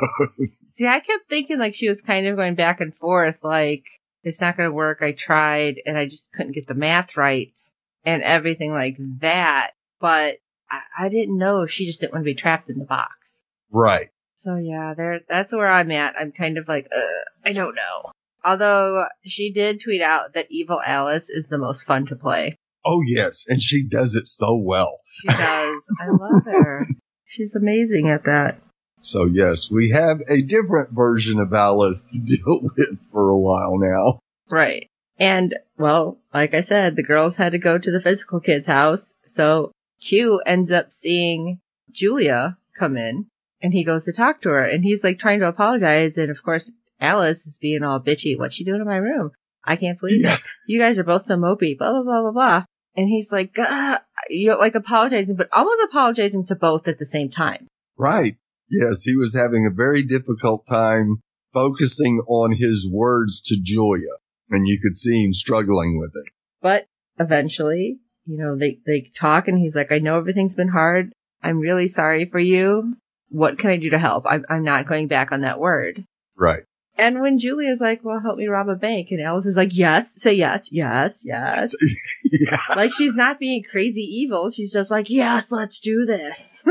See, 0.68 0.86
I 0.86 1.00
kept 1.00 1.30
thinking 1.30 1.58
like 1.58 1.74
she 1.74 1.88
was 1.90 2.02
kind 2.02 2.28
of 2.28 2.36
going 2.36 2.56
back 2.56 2.82
and 2.82 2.94
forth, 2.94 3.38
like, 3.44 3.86
it's 4.24 4.42
not 4.42 4.58
going 4.58 4.70
to 4.70 4.76
work. 4.76 5.02
I 5.02 5.14
tried 5.14 5.78
and 5.86 5.98
I 5.98 6.06
just 6.06 6.32
couldn't 6.34 6.52
get 6.52 6.68
the 6.68 6.74
math 6.76 7.16
right 7.16 7.58
and 8.04 8.22
everything 8.22 8.74
like 8.74 8.98
that. 9.20 9.72
But 10.02 10.36
I, 10.70 10.82
I 11.00 11.10
didn't 11.10 11.38
know 11.38 11.66
she 11.66 11.86
just 11.86 12.02
didn't 12.02 12.12
want 12.14 12.24
to 12.24 12.32
be 12.32 12.36
trapped 12.36 12.70
in 12.70 12.78
the 12.78 12.86
box. 12.86 13.42
right. 13.72 14.10
So 14.38 14.56
yeah, 14.56 14.94
there, 14.96 15.22
that's 15.28 15.52
where 15.52 15.68
I'm 15.68 15.92
at. 15.92 16.16
I'm 16.18 16.32
kind 16.32 16.60
of 16.60 16.68
like, 16.68 16.88
uh, 16.96 17.24
I 17.44 17.54
don't 17.54 17.74
know. 17.74 18.12
Although 18.46 19.08
she 19.26 19.52
did 19.52 19.82
tweet 19.82 20.02
out 20.02 20.36
that 20.36 20.52
Evil 20.52 20.80
Alice 20.80 21.30
is 21.30 21.48
the 21.48 21.58
most 21.58 21.84
fun 21.84 22.06
to 22.06 22.16
play. 22.16 22.56
Oh 22.86 23.02
yes. 23.06 23.46
And 23.48 23.60
she 23.60 23.84
does 23.84 24.16
it 24.16 24.28
so 24.28 24.56
well. 24.56 25.00
She 25.22 25.28
does. 25.28 25.82
I 26.00 26.08
love 26.08 26.46
her. 26.46 26.86
She's 27.26 27.56
amazing 27.56 28.10
at 28.10 28.26
that. 28.26 28.60
So 29.02 29.26
yes, 29.26 29.72
we 29.72 29.90
have 29.90 30.22
a 30.30 30.44
different 30.44 30.92
version 30.92 31.40
of 31.40 31.52
Alice 31.52 32.06
to 32.06 32.20
deal 32.24 32.62
with 32.62 33.00
for 33.12 33.30
a 33.30 33.40
while 33.40 33.80
now. 33.80 34.20
Right. 34.50 34.88
And, 35.20 35.56
well, 35.80 36.20
like 36.32 36.54
I 36.54 36.62
said, 36.62 36.96
the 36.96 37.02
girls 37.04 37.36
had 37.36 37.54
to 37.54 37.58
go 37.58 37.80
to 37.80 37.92
the 37.92 38.02
physical 38.02 38.40
kid's 38.40 38.68
house. 38.68 39.16
So 39.26 39.72
Q 40.00 40.42
ends 40.46 40.70
up 40.70 40.94
seeing 40.94 41.60
Julia 41.92 42.58
come 42.78 42.98
in 42.98 43.26
and 43.62 43.74
he 43.74 43.84
goes 43.84 44.06
to 44.06 44.14
talk 44.14 44.42
to 44.42 44.50
her 44.50 44.64
and 44.64 44.84
he's 44.84 45.04
like 45.04 45.20
trying 45.20 45.40
to 45.40 45.48
apologize. 45.48 46.18
And 46.18 46.30
of 46.30 46.44
course, 46.44 46.72
Alice 47.00 47.46
is 47.48 47.58
being 47.60 47.84
all 47.84 48.00
bitchy. 48.02 48.38
What's 48.38 48.56
she 48.56 48.64
doing 48.64 48.82
in 48.82 48.88
my 48.88 48.98
room? 48.98 49.32
I 49.64 49.76
can't 49.76 50.00
believe 50.00 50.22
Yeah. 50.24 50.36
it. 50.36 50.42
You 50.68 50.80
guys 50.80 50.98
are 51.00 51.04
both 51.04 51.24
so 51.24 51.36
mopey, 51.38 51.78
blah, 51.78 51.92
blah, 51.92 52.04
blah, 52.04 52.22
blah, 52.22 52.32
blah. 52.32 52.64
And 52.96 53.08
he's 53.08 53.32
like, 53.32 53.58
uh, 53.60 54.00
you 54.30 54.50
know, 54.50 54.58
like 54.58 54.76
apologizing, 54.76 55.36
but 55.36 55.50
almost 55.52 55.84
apologizing 55.90 56.46
to 56.48 56.56
both 56.56 56.88
at 56.88 56.98
the 56.98 57.06
same 57.06 57.30
time. 57.30 57.68
Right. 57.98 58.38
Yes, 58.70 59.04
he 59.04 59.16
was 59.16 59.34
having 59.36 59.66
a 59.66 59.76
very 59.76 60.04
difficult 60.04 60.66
time 60.68 61.18
focusing 61.54 62.20
on 62.28 62.52
his 62.54 62.90
words 62.90 63.42
to 63.44 63.58
Julia. 63.62 64.12
And 64.50 64.68
you 64.68 64.80
could 64.82 64.96
see 64.96 65.24
him 65.24 65.34
struggling 65.34 66.00
with 66.00 66.12
it. 66.16 66.32
But 66.62 66.86
eventually, 67.20 68.00
you 68.26 68.38
know, 68.38 68.56
they, 68.58 68.80
they 68.86 69.12
talk 69.16 69.48
and 69.48 69.58
he's 69.60 69.76
like, 69.76 69.92
I 69.92 70.00
know 70.00 70.18
everything's 70.18 70.56
been 70.56 70.68
hard. 70.70 71.12
I'm 71.44 71.60
really 71.60 71.88
sorry 71.88 72.26
for 72.26 72.40
you. 72.40 72.96
What 73.30 73.58
can 73.58 73.70
I 73.70 73.78
do 73.78 73.90
to 73.92 74.00
help? 74.00 74.26
I'm, 74.28 74.46
I'm 74.50 74.64
not 74.64 74.88
going 74.88 75.08
back 75.08 75.32
on 75.32 75.42
that 75.42 75.60
word. 75.60 76.06
Right. 76.36 76.64
And 77.00 77.22
when 77.22 77.38
Julia's 77.38 77.80
like, 77.80 78.04
well, 78.04 78.20
help 78.20 78.38
me 78.38 78.48
rob 78.48 78.70
a 78.70 78.76
bank. 78.76 79.10
And 79.12 79.22
Alice 79.22 79.46
is 79.46 79.56
like, 79.58 79.76
yes, 79.76 80.20
say 80.20 80.34
yes, 80.34 80.70
yes, 80.72 81.22
yes. 81.24 81.76
yeah. 82.32 82.58
like 82.76 82.92
she's 82.92 83.16
not 83.16 83.40
being 83.40 83.64
crazy 83.64 84.02
evil. 84.02 84.50
She's 84.50 84.72
just 84.74 84.90
like, 84.90 85.10
yes, 85.10 85.46
let's 85.52 85.80
do 85.80 86.06
this. 86.06 86.64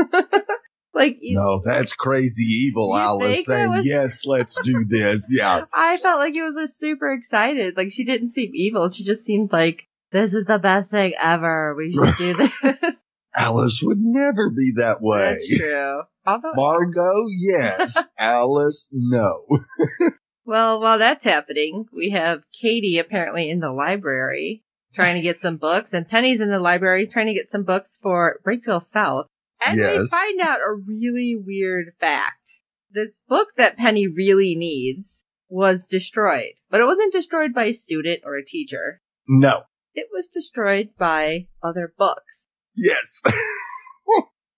like, 0.93 1.17
No, 1.21 1.61
that's 1.63 1.93
crazy 1.93 2.43
evil, 2.43 2.95
Alice 2.97 3.45
saying, 3.45 3.69
was- 3.69 3.85
yes, 3.85 4.25
let's 4.25 4.59
do 4.61 4.83
this. 4.83 5.29
Yeah. 5.31 5.63
I 5.73 5.95
felt 5.97 6.19
like 6.19 6.35
it 6.35 6.43
was 6.43 6.55
just 6.55 6.77
super 6.77 7.11
excited. 7.11 7.77
Like 7.77 7.91
she 7.91 8.03
didn't 8.03 8.27
seem 8.27 8.51
evil. 8.53 8.89
She 8.89 9.05
just 9.05 9.23
seemed 9.23 9.53
like, 9.53 9.87
this 10.11 10.33
is 10.33 10.43
the 10.45 10.59
best 10.59 10.91
thing 10.91 11.13
ever. 11.19 11.73
We 11.75 11.93
should 11.93 12.17
do 12.17 12.33
this. 12.33 13.03
Alice 13.35 13.81
would 13.83 13.99
never 13.99 14.49
be 14.49 14.73
that 14.77 15.01
way. 15.01 15.19
That's 15.19 15.47
true. 15.57 16.01
Although, 16.27 16.51
Margot, 16.55 17.23
yes. 17.39 17.97
Alice, 18.19 18.89
no. 18.91 19.45
well, 20.45 20.81
while 20.81 20.97
that's 20.97 21.23
happening, 21.23 21.85
we 21.93 22.09
have 22.09 22.41
Katie 22.61 22.97
apparently 22.99 23.49
in 23.49 23.59
the 23.61 23.71
library 23.71 24.63
trying 24.93 25.15
to 25.15 25.21
get 25.21 25.39
some 25.39 25.57
books, 25.69 25.93
and 25.93 26.07
Penny's 26.07 26.41
in 26.41 26.49
the 26.51 26.59
library 26.59 27.07
trying 27.07 27.27
to 27.27 27.33
get 27.33 27.49
some 27.49 27.63
books 27.63 27.97
for 28.01 28.39
Brakebills 28.45 28.87
South. 28.87 29.27
And 29.65 29.77
we 29.77 29.83
Yes. 29.83 30.09
find 30.09 30.39
out 30.41 30.59
a 30.59 30.73
really 30.85 31.35
weird 31.35 31.87
fact. 31.99 32.51
This 32.91 33.19
book 33.27 33.47
that 33.57 33.77
Penny 33.77 34.07
really 34.07 34.55
needs 34.55 35.23
was 35.49 35.87
destroyed, 35.87 36.53
but 36.69 36.81
it 36.81 36.85
wasn't 36.85 37.13
destroyed 37.13 37.53
by 37.53 37.65
a 37.65 37.73
student 37.73 38.21
or 38.25 38.35
a 38.35 38.45
teacher. 38.45 39.01
No. 39.27 39.63
It 39.93 40.07
was 40.11 40.27
destroyed 40.27 40.89
by 40.97 41.47
other 41.63 41.93
books. 41.97 42.47
Yes. 42.75 43.21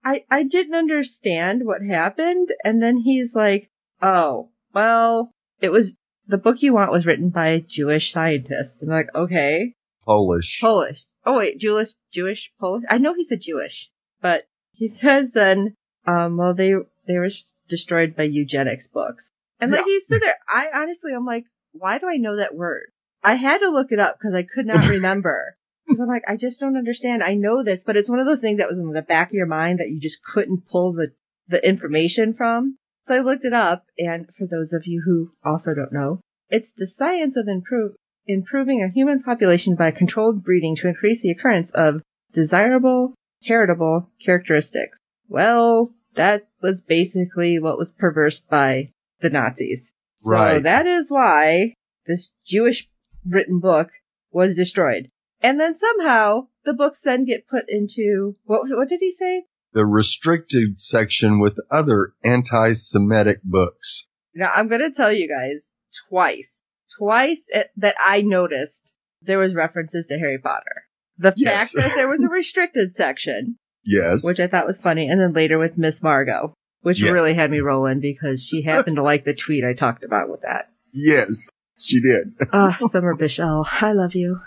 I, 0.04 0.24
I 0.30 0.44
didn't 0.44 0.76
understand 0.76 1.66
what 1.66 1.82
happened. 1.82 2.50
And 2.64 2.82
then 2.82 2.98
he's 2.98 3.36
like, 3.36 3.70
oh, 4.02 4.50
well, 4.74 5.32
it 5.62 5.72
was, 5.72 5.94
the 6.28 6.38
book 6.38 6.62
you 6.62 6.74
want 6.74 6.92
was 6.92 7.06
written 7.06 7.30
by 7.30 7.48
a 7.48 7.60
Jewish 7.62 8.12
scientist. 8.14 8.82
And 8.82 8.92
I'm 8.92 8.98
like, 8.98 9.16
okay, 9.16 9.74
Polish. 10.06 10.60
Polish. 10.62 11.06
Oh 11.26 11.38
wait, 11.38 11.60
Jewish, 11.60 11.90
Jewish, 12.14 12.52
Polish? 12.60 12.84
I 12.90 12.98
know 12.98 13.14
he 13.14 13.24
said 13.24 13.42
Jewish, 13.42 13.90
but 14.22 14.46
he 14.74 14.88
says 15.02 15.34
then, 15.34 15.76
um, 16.08 16.38
well, 16.38 16.54
they, 16.54 16.74
they 17.08 17.18
were 17.18 17.30
destroyed 17.68 18.16
by 18.16 18.24
eugenics 18.24 18.88
books. 18.88 19.32
And 19.60 19.72
like 19.72 19.82
Yeah. 19.82 19.86
he 19.86 20.00
stood 20.00 20.22
there, 20.22 20.38
I 20.48 20.70
honestly, 20.74 21.14
I'm 21.14 21.26
like, 21.26 21.46
why 21.74 21.98
do 21.98 22.08
I 22.08 22.16
know 22.16 22.38
that 22.38 22.56
word? 22.56 22.88
I 23.24 23.36
had 23.36 23.58
to 23.60 23.70
look 23.70 23.92
it 23.92 24.00
up 24.00 24.18
because 24.18 24.34
I 24.34 24.44
could 24.44 24.66
not 24.66 24.88
remember. 24.90 25.54
Because 25.90 26.02
I'm 26.02 26.08
like, 26.08 26.24
I 26.28 26.38
just 26.38 26.60
don't 26.60 26.78
understand. 26.78 27.24
I 27.24 27.34
know 27.34 27.64
this, 27.64 27.84
but 27.84 27.98
it's 27.98 28.10
one 28.10 28.20
of 28.20 28.28
those 28.28 28.40
things 28.42 28.60
that 28.60 28.70
was 28.70 28.78
in 28.78 28.92
the 28.92 29.02
back 29.02 29.30
of 29.30 29.34
your 29.34 29.48
mind 29.48 29.80
that 29.80 29.90
you 29.90 30.00
just 30.00 30.24
couldn't 30.24 30.68
pull 30.70 30.94
the, 30.94 31.12
the 31.48 31.68
information 31.68 32.36
from. 32.36 32.78
So 33.08 33.16
I 33.16 33.20
looked 33.22 33.44
it 33.44 33.54
up, 33.54 33.86
and 33.98 34.28
for 34.38 34.46
those 34.46 34.72
of 34.74 34.86
you 34.86 35.02
who 35.04 35.32
also 35.44 35.74
don't 35.74 35.92
know, 35.92 36.22
it's 36.52 36.72
the 36.72 36.86
science 36.86 37.36
of 37.38 37.48
improve, 37.48 37.94
improving 38.28 38.84
a 38.84 38.94
human 38.94 39.24
population 39.24 39.74
by 39.76 39.90
controlled 39.90 40.44
breeding 40.44 40.76
to 40.76 40.88
increase 40.88 41.24
the 41.24 41.32
occurrence 41.32 41.72
of 41.72 42.04
desirable, 42.34 43.16
heritable 43.44 44.12
characteristics. 44.24 44.98
Well, 45.28 45.92
that 46.14 46.48
was 46.62 46.82
basically 46.82 47.58
what 47.58 47.80
was 47.80 47.92
perversed 47.92 48.48
by 48.48 48.92
the 49.22 49.32
Nazis. 49.32 49.92
So 50.18 50.32
Right. 50.32 50.64
that 50.64 50.86
is 50.86 51.10
why 51.10 51.74
this 52.06 52.32
Jewish 52.46 52.88
written 53.28 53.60
book 53.60 53.90
was 54.32 54.56
destroyed. 54.56 55.08
And 55.42 55.60
then 55.60 55.78
somehow 55.78 56.48
the 56.66 56.74
books 56.74 57.02
then 57.02 57.26
get 57.26 57.48
put 57.48 57.66
into 57.70 58.36
what 58.46 58.64
what 58.70 58.90
did 58.90 59.00
he 59.00 59.12
say? 59.12 59.44
The 59.74 59.86
restricted 59.86 60.80
section 60.80 61.40
with 61.40 61.58
other 61.72 62.14
anti-Semitic 62.24 63.42
books. 63.44 64.08
Now 64.36 64.52
I'm 64.54 64.68
going 64.68 64.82
to 64.82 64.92
tell 64.92 65.12
you 65.12 65.28
guys 65.28 65.70
twice, 66.10 66.62
twice 66.98 67.46
it, 67.50 67.70
that 67.78 67.96
I 68.04 68.22
noticed 68.22 68.94
there 69.22 69.40
was 69.40 69.54
references 69.54 70.08
to 70.08 70.18
Harry 70.18 70.40
Potter. 70.40 70.84
The 71.18 71.34
Yes. 71.36 71.74
fact 71.74 71.76
that 71.76 71.96
there 71.96 72.08
was 72.10 72.24
a 72.24 72.30
restricted 72.30 72.96
section, 72.96 73.58
Yes. 73.84 74.24
which 74.26 74.40
I 74.40 74.48
thought 74.48 74.68
was 74.68 74.78
funny, 74.78 75.08
and 75.10 75.20
then 75.20 75.34
later 75.34 75.58
with 75.60 75.78
Miss 75.78 76.02
Margot, 76.02 76.54
which 76.82 77.02
Yes. 77.02 77.12
really 77.12 77.34
had 77.34 77.52
me 77.52 77.60
rolling 77.60 78.00
because 78.00 78.44
she 78.44 78.62
happened 78.62 78.96
to 78.98 79.04
like 79.04 79.24
the 79.26 79.34
tweet 79.34 79.64
I 79.64 79.74
talked 79.74 80.04
about 80.04 80.30
with 80.30 80.42
that. 80.42 80.70
yes, 80.94 81.50
she 81.78 82.02
did. 82.02 82.34
Ah, 82.54 82.78
Summer 82.90 83.14
Bishil, 83.16 83.66
I 83.82 83.94
love 83.94 84.16
you. 84.16 84.40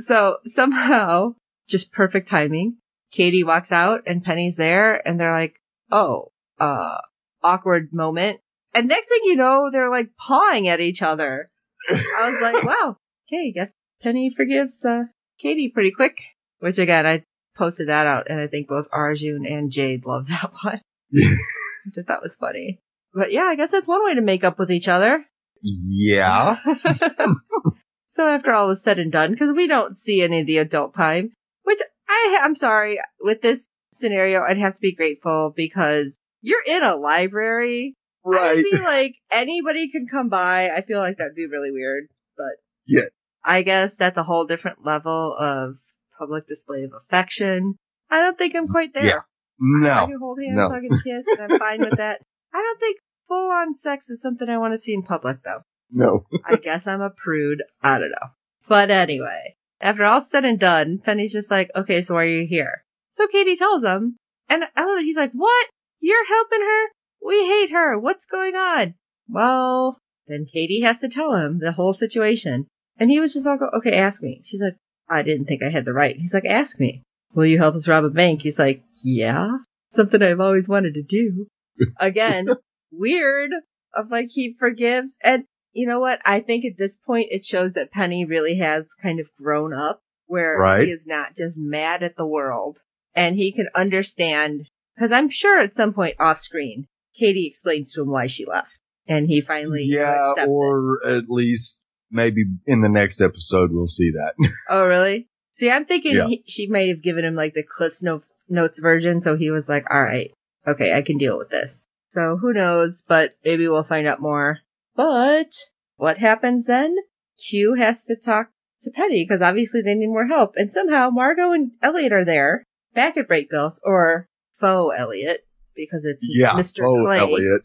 So 0.00 0.38
somehow, 0.44 1.34
just 1.68 1.92
perfect 1.92 2.28
timing. 2.28 2.76
Katie 3.10 3.44
walks 3.44 3.72
out 3.72 4.02
and 4.06 4.22
Penny's 4.22 4.56
there 4.56 5.06
and 5.06 5.18
they're 5.18 5.32
like, 5.32 5.56
oh, 5.90 6.30
uh, 6.58 6.98
awkward 7.42 7.92
moment. 7.92 8.40
And 8.74 8.88
next 8.88 9.08
thing 9.08 9.20
you 9.24 9.36
know, 9.36 9.70
they're 9.72 9.90
like 9.90 10.10
pawing 10.16 10.68
at 10.68 10.80
each 10.80 11.02
other. 11.02 11.50
I 11.90 12.30
was 12.30 12.40
like, 12.40 12.62
wow, 12.64 12.96
okay, 13.28 13.52
guess 13.52 13.70
Penny 14.02 14.32
forgives, 14.36 14.84
uh, 14.84 15.04
Katie 15.40 15.70
pretty 15.70 15.90
quick. 15.90 16.18
Which 16.60 16.78
again, 16.78 17.06
I 17.06 17.24
posted 17.56 17.88
that 17.88 18.06
out 18.06 18.26
and 18.28 18.40
I 18.40 18.46
think 18.46 18.68
both 18.68 18.86
Arjun 18.92 19.46
and 19.46 19.70
Jade 19.70 20.04
loved 20.04 20.28
that 20.30 20.52
one. 20.62 20.80
I 21.16 22.02
thought 22.02 22.22
was 22.22 22.36
funny. 22.36 22.80
But 23.14 23.32
yeah, 23.32 23.44
I 23.44 23.56
guess 23.56 23.70
that's 23.70 23.86
one 23.86 24.04
way 24.04 24.14
to 24.14 24.20
make 24.20 24.44
up 24.44 24.58
with 24.58 24.70
each 24.70 24.88
other. 24.88 25.24
yeah. 25.62 26.56
so 28.18 28.26
after 28.28 28.52
all 28.52 28.70
is 28.70 28.82
said 28.82 28.98
and 28.98 29.12
done, 29.12 29.30
because 29.30 29.52
we 29.54 29.68
don't 29.68 29.96
see 29.96 30.22
any 30.22 30.40
of 30.40 30.46
the 30.46 30.58
adult 30.58 30.92
time, 30.92 31.30
which 31.62 31.78
I, 32.08 32.40
I'm 32.42 32.56
sorry, 32.56 32.98
with 33.20 33.42
this 33.42 33.68
scenario, 33.92 34.42
I'd 34.42 34.58
have 34.58 34.74
to 34.74 34.80
be 34.80 34.92
grateful 34.92 35.52
because 35.54 36.16
you're 36.42 36.64
in 36.66 36.82
a 36.82 36.96
library. 36.96 37.94
Right. 38.24 38.58
I 38.58 38.62
feel 38.62 38.82
like 38.82 39.14
anybody 39.30 39.88
can 39.90 40.08
come 40.10 40.28
by. 40.28 40.70
I 40.70 40.82
feel 40.82 40.98
like 40.98 41.18
that'd 41.18 41.36
be 41.36 41.46
really 41.46 41.70
weird, 41.70 42.08
but 42.36 42.56
Yeah. 42.86 43.02
I 43.44 43.62
guess 43.62 43.96
that's 43.96 44.18
a 44.18 44.24
whole 44.24 44.44
different 44.46 44.84
level 44.84 45.36
of 45.38 45.76
public 46.18 46.48
display 46.48 46.82
of 46.82 46.90
affection. 46.92 47.76
I 48.10 48.18
don't 48.18 48.36
think 48.36 48.56
I'm 48.56 48.66
quite 48.66 48.92
there. 48.94 49.04
Yeah. 49.04 49.18
I 49.60 50.00
No. 50.00 50.06
can 50.08 50.18
hold 50.18 50.40
hands, 50.42 50.56
no. 50.56 50.68
hug 50.70 50.82
and 50.84 51.02
kiss, 51.04 51.24
and 51.28 51.40
I'm 51.52 51.58
fine 51.58 51.78
with 51.80 51.96
that. 51.98 52.20
I 52.52 52.58
don't 52.58 52.80
think 52.80 52.98
full 53.28 53.50
on 53.52 53.74
sex 53.76 54.10
is 54.10 54.20
something 54.20 54.48
I 54.48 54.58
want 54.58 54.74
to 54.74 54.78
see 54.78 54.92
in 54.94 55.02
public 55.04 55.38
though. 55.44 55.60
No. 55.90 56.26
I 56.44 56.56
guess 56.56 56.86
I'm 56.86 57.00
a 57.00 57.10
prude. 57.10 57.62
I 57.82 57.98
don't 57.98 58.10
know. 58.10 58.28
But 58.68 58.90
anyway, 58.90 59.56
after 59.80 60.04
all 60.04 60.22
said 60.22 60.44
and 60.44 60.58
done, 60.58 60.98
Penny's 60.98 61.32
just 61.32 61.50
like, 61.50 61.70
okay, 61.74 62.02
so 62.02 62.14
why 62.14 62.24
are 62.24 62.28
you 62.28 62.46
here? 62.46 62.84
So 63.16 63.26
Katie 63.26 63.56
tells 63.56 63.82
him, 63.82 64.16
and 64.48 64.64
I 64.76 64.84
love 64.84 64.98
it. 64.98 65.04
He's 65.04 65.16
like, 65.16 65.32
what? 65.32 65.66
You're 66.00 66.26
helping 66.26 66.60
her? 66.60 66.86
We 67.24 67.46
hate 67.46 67.70
her. 67.70 67.98
What's 67.98 68.26
going 68.26 68.54
on? 68.54 68.94
Well, 69.28 69.98
then 70.26 70.46
Katie 70.52 70.82
has 70.82 71.00
to 71.00 71.08
tell 71.08 71.34
him 71.34 71.58
the 71.58 71.72
whole 71.72 71.92
situation. 71.92 72.66
And 72.98 73.10
he 73.10 73.20
was 73.20 73.32
just 73.32 73.46
like, 73.46 73.60
okay, 73.62 73.96
ask 73.96 74.22
me. 74.22 74.42
She's 74.44 74.60
like, 74.60 74.76
I 75.08 75.22
didn't 75.22 75.46
think 75.46 75.62
I 75.62 75.70
had 75.70 75.84
the 75.84 75.92
right. 75.92 76.16
He's 76.16 76.34
like, 76.34 76.44
ask 76.44 76.78
me. 76.78 77.02
Will 77.34 77.46
you 77.46 77.58
help 77.58 77.74
us 77.74 77.88
rob 77.88 78.04
a 78.04 78.10
bank? 78.10 78.42
He's 78.42 78.58
like, 78.58 78.82
yeah. 79.02 79.56
Something 79.90 80.22
I've 80.22 80.40
always 80.40 80.68
wanted 80.68 80.94
to 80.94 81.02
do. 81.02 81.46
Again, 82.00 82.48
weird 82.90 83.50
of 83.94 84.10
like 84.10 84.28
he 84.30 84.54
forgives. 84.58 85.14
And 85.22 85.44
you 85.78 85.86
know 85.86 86.00
what? 86.00 86.20
I 86.24 86.40
think 86.40 86.64
at 86.64 86.76
this 86.76 86.96
point 86.96 87.28
it 87.30 87.44
shows 87.44 87.72
that 87.74 87.92
Penny 87.92 88.24
really 88.24 88.56
has 88.56 88.86
kind 89.02 89.20
of 89.20 89.28
grown 89.36 89.72
up 89.72 90.00
where 90.26 90.58
Right. 90.58 90.86
he 90.86 90.90
is 90.92 91.06
not 91.06 91.36
just 91.36 91.56
mad 91.56 92.02
at 92.02 92.16
the 92.16 92.26
world 92.26 92.78
and 93.14 93.36
he 93.36 93.52
can 93.52 93.68
understand 93.74 94.66
because 94.94 95.12
I'm 95.12 95.28
sure 95.30 95.58
at 95.60 95.74
some 95.74 95.94
point 95.94 96.16
off 96.18 96.40
screen, 96.40 96.86
Katie 97.14 97.46
explains 97.46 97.92
to 97.92 98.02
him 98.02 98.08
why 98.10 98.26
she 98.26 98.44
left 98.44 98.78
and 99.06 99.26
he 99.26 99.40
finally 99.40 99.84
Yeah, 99.84 100.30
accepts 100.30 100.46
it. 100.46 100.48
or 100.50 101.00
at 101.06 101.30
least 101.30 101.82
maybe 102.10 102.44
in 102.66 102.80
the 102.82 102.88
next 102.88 103.20
episode 103.20 103.70
we'll 103.72 103.86
see 103.86 104.10
that. 104.10 104.34
Oh, 104.70 104.86
really? 104.86 105.28
See, 105.52 105.70
I'm 105.70 105.86
thinking 105.86 106.14
Yeah. 106.16 106.26
he, 106.26 106.44
she 106.46 106.66
may 106.66 106.88
have 106.88 107.02
given 107.02 107.24
him 107.24 107.34
like 107.34 107.54
the 107.54 107.62
Cliff's 107.62 108.02
no- 108.02 108.20
Notes 108.48 108.78
version, 108.78 109.20
so 109.22 109.36
he 109.36 109.50
was 109.50 109.68
like, 109.68 109.86
all 109.90 110.02
right, 110.02 110.30
okay, 110.66 110.94
I 110.94 111.02
can 111.02 111.16
deal 111.18 111.38
with 111.38 111.48
this. 111.50 111.86
So 112.10 112.36
who 112.36 112.52
knows, 112.52 113.02
but 113.08 113.34
maybe 113.44 113.66
we'll 113.68 113.82
find 113.82 114.06
out 114.06 114.20
more. 114.20 114.58
But 114.98 115.52
what 115.96 116.18
happens 116.18 116.66
then? 116.66 116.96
Q 117.38 117.74
has 117.74 118.04
to 118.06 118.16
talk 118.16 118.50
to 118.82 118.90
Penny 118.90 119.24
because 119.24 119.40
obviously 119.40 119.80
they 119.80 119.94
need 119.94 120.08
more 120.08 120.26
help. 120.26 120.54
And 120.56 120.72
somehow 120.72 121.10
Margot 121.10 121.52
and 121.52 121.70
Elliot 121.80 122.12
are 122.12 122.24
there 122.24 122.64
back 122.94 123.16
at 123.16 123.28
Brakebills 123.28 123.78
or 123.84 124.26
faux 124.58 124.92
Elliot 124.98 125.46
because 125.76 126.04
it's 126.04 126.26
yeah. 126.28 126.50
Mr. 126.50 126.84
Oh, 126.84 127.04
Clay. 127.04 127.18
Elliot. 127.20 127.62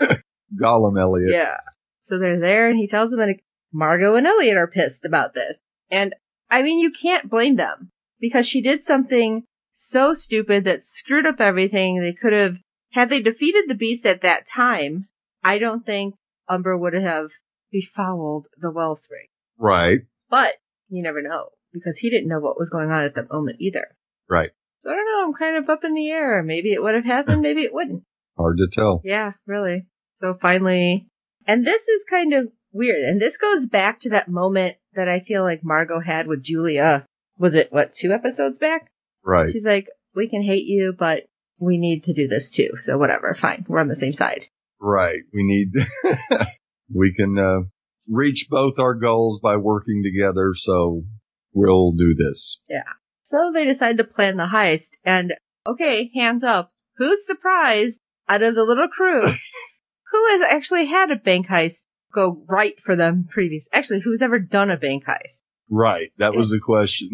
Gollum 0.60 1.00
Elliot. 1.00 1.30
Yeah. 1.30 1.58
So 2.00 2.18
they're 2.18 2.40
there 2.40 2.68
and 2.68 2.76
he 2.76 2.88
tells 2.88 3.12
them 3.12 3.20
that 3.20 3.36
Margot 3.72 4.16
and 4.16 4.26
Elliot 4.26 4.56
are 4.56 4.66
pissed 4.66 5.04
about 5.04 5.34
this. 5.34 5.60
And 5.92 6.12
I 6.50 6.62
mean, 6.62 6.80
you 6.80 6.90
can't 6.90 7.30
blame 7.30 7.54
them 7.54 7.90
because 8.18 8.48
she 8.48 8.62
did 8.62 8.82
something 8.82 9.44
so 9.74 10.12
stupid 10.12 10.64
that 10.64 10.84
screwed 10.84 11.24
up 11.24 11.40
everything. 11.40 12.00
They 12.00 12.14
could 12.14 12.32
have, 12.32 12.56
had 12.94 13.10
they 13.10 13.22
defeated 13.22 13.66
the 13.68 13.76
beast 13.76 14.04
at 14.04 14.22
that 14.22 14.44
time, 14.44 15.06
I 15.44 15.58
don't 15.58 15.86
think 15.86 16.16
Umber 16.48 16.76
would 16.76 16.94
have 16.94 17.30
befouled 17.70 18.46
the 18.58 18.70
Wellspring. 18.70 19.26
Right. 19.58 20.00
But 20.30 20.54
you 20.88 21.02
never 21.02 21.22
know 21.22 21.48
because 21.72 21.98
he 21.98 22.10
didn't 22.10 22.28
know 22.28 22.40
what 22.40 22.58
was 22.58 22.70
going 22.70 22.90
on 22.90 23.04
at 23.04 23.14
the 23.14 23.26
moment 23.30 23.60
either. 23.60 23.88
Right. 24.28 24.50
So 24.80 24.90
I 24.90 24.94
don't 24.94 25.06
know. 25.06 25.26
I'm 25.26 25.34
kind 25.34 25.56
of 25.56 25.68
up 25.68 25.84
in 25.84 25.94
the 25.94 26.10
air. 26.10 26.42
Maybe 26.42 26.72
it 26.72 26.82
would 26.82 26.94
have 26.94 27.04
happened. 27.04 27.40
Maybe 27.42 27.62
it 27.62 27.74
wouldn't. 27.74 28.04
Hard 28.36 28.58
to 28.58 28.68
tell. 28.68 29.02
Yeah, 29.04 29.32
really. 29.46 29.86
So 30.16 30.34
finally, 30.34 31.08
and 31.46 31.66
this 31.66 31.88
is 31.88 32.04
kind 32.04 32.34
of 32.34 32.48
weird. 32.72 33.04
And 33.04 33.20
this 33.20 33.36
goes 33.36 33.66
back 33.66 34.00
to 34.00 34.10
that 34.10 34.28
moment 34.28 34.76
that 34.94 35.08
I 35.08 35.20
feel 35.20 35.42
like 35.42 35.64
Margot 35.64 36.00
had 36.00 36.26
with 36.26 36.42
Julia. 36.42 37.04
Was 37.38 37.54
it, 37.54 37.72
what, 37.72 37.92
two 37.92 38.12
episodes 38.12 38.58
back? 38.58 38.90
Right. 39.24 39.50
She's 39.50 39.64
like, 39.64 39.88
we 40.14 40.28
can 40.28 40.42
hate 40.42 40.66
you, 40.66 40.92
but 40.92 41.24
we 41.58 41.78
need 41.78 42.04
to 42.04 42.12
do 42.12 42.28
this 42.28 42.50
too. 42.50 42.76
So 42.78 42.98
whatever, 42.98 43.34
fine. 43.34 43.64
We're 43.68 43.80
on 43.80 43.88
the 43.88 43.96
same 43.96 44.12
side. 44.12 44.46
Right. 44.80 45.20
We 45.32 45.42
need, 45.42 45.72
we 46.94 47.14
can, 47.14 47.38
uh, 47.38 47.60
reach 48.08 48.46
both 48.48 48.78
our 48.78 48.94
goals 48.94 49.40
by 49.40 49.56
working 49.56 50.02
together. 50.02 50.54
So 50.54 51.04
we'll 51.52 51.92
do 51.92 52.14
this. 52.14 52.60
Yeah. 52.68 52.82
So 53.24 53.52
they 53.52 53.64
decide 53.64 53.98
to 53.98 54.04
plan 54.04 54.36
the 54.36 54.46
heist. 54.46 54.90
And 55.04 55.34
okay, 55.66 56.10
hands 56.14 56.42
up. 56.42 56.72
Who's 56.96 57.26
surprised 57.26 58.00
out 58.28 58.42
of 58.42 58.54
the 58.54 58.64
little 58.64 58.88
crew? 58.88 59.20
who 60.10 60.26
has 60.28 60.42
actually 60.50 60.86
had 60.86 61.10
a 61.10 61.16
bank 61.16 61.46
heist 61.46 61.82
go 62.14 62.42
right 62.48 62.80
for 62.80 62.96
them 62.96 63.26
previous? 63.28 63.66
Actually, 63.72 64.00
who's 64.00 64.22
ever 64.22 64.38
done 64.38 64.70
a 64.70 64.76
bank 64.76 65.04
heist? 65.04 65.40
Right. 65.70 66.10
That 66.18 66.34
was 66.34 66.50
the 66.50 66.60
question. 66.60 67.10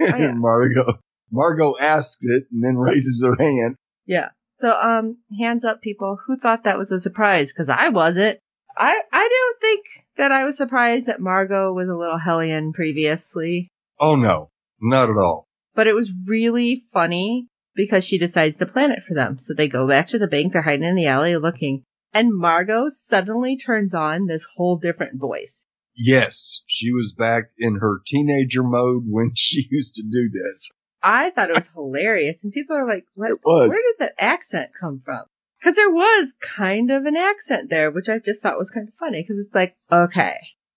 Oh, 0.00 0.16
yeah. 0.16 0.32
Margot, 0.34 0.98
Margot 1.30 1.74
asks 1.78 2.24
it 2.24 2.44
and 2.50 2.64
then 2.64 2.76
raises 2.76 3.22
her 3.22 3.36
hand. 3.38 3.76
Yeah. 4.06 4.30
So, 4.60 4.78
um, 4.80 5.18
hands 5.38 5.64
up, 5.64 5.80
people. 5.80 6.18
Who 6.26 6.36
thought 6.36 6.64
that 6.64 6.78
was 6.78 6.90
a 6.92 7.00
surprise? 7.00 7.52
Because 7.52 7.68
I 7.68 7.88
wasn't. 7.88 8.38
I 8.76 9.00
I 9.12 9.28
don't 9.28 9.60
think 9.60 9.84
that 10.16 10.32
I 10.32 10.44
was 10.44 10.56
surprised 10.56 11.06
that 11.06 11.20
Margot 11.20 11.72
was 11.72 11.88
a 11.88 11.94
little 11.96 12.18
hellion 12.18 12.72
previously, 12.72 13.68
Oh 13.98 14.16
no, 14.16 14.50
not 14.80 15.10
at 15.10 15.16
all. 15.16 15.46
but 15.74 15.86
it 15.86 15.94
was 15.94 16.12
really 16.26 16.84
funny 16.92 17.46
because 17.74 18.04
she 18.04 18.18
decides 18.18 18.58
to 18.58 18.66
plan 18.66 18.90
it 18.92 19.02
for 19.06 19.14
them. 19.14 19.38
So 19.38 19.54
they 19.54 19.68
go 19.68 19.86
back 19.88 20.08
to 20.08 20.18
the 20.18 20.26
bank. 20.28 20.52
They're 20.52 20.62
hiding 20.62 20.84
in 20.84 20.94
the 20.94 21.06
alley 21.06 21.36
looking, 21.36 21.82
and 22.12 22.36
Margot 22.36 22.90
suddenly 23.06 23.56
turns 23.56 23.94
on 23.94 24.26
this 24.26 24.46
whole 24.56 24.76
different 24.76 25.18
voice. 25.18 25.64
Yes, 25.96 26.62
she 26.66 26.92
was 26.92 27.12
back 27.16 27.44
in 27.58 27.76
her 27.80 28.00
teenager 28.06 28.62
mode 28.62 29.04
when 29.06 29.32
she 29.34 29.66
used 29.70 29.94
to 29.96 30.02
do 30.02 30.28
this. 30.30 30.70
I 31.02 31.30
thought 31.30 31.50
it 31.50 31.56
was 31.56 31.68
hilarious, 31.72 32.44
and 32.44 32.52
people 32.52 32.76
are 32.76 32.86
like, 32.86 33.06
"What? 33.14 33.38
Where 33.42 33.68
did 33.70 33.96
that 33.98 34.14
accent 34.18 34.70
come 34.78 35.00
from?" 35.04 35.24
Because 35.58 35.76
there 35.76 35.90
was 35.90 36.32
kind 36.42 36.90
of 36.90 37.04
an 37.04 37.16
accent 37.16 37.68
there, 37.70 37.90
which 37.90 38.08
I 38.08 38.18
just 38.18 38.42
thought 38.42 38.58
was 38.58 38.70
kind 38.70 38.88
of 38.88 38.94
funny. 38.94 39.22
Because 39.22 39.44
it's 39.44 39.54
like, 39.54 39.76
okay, 39.92 40.36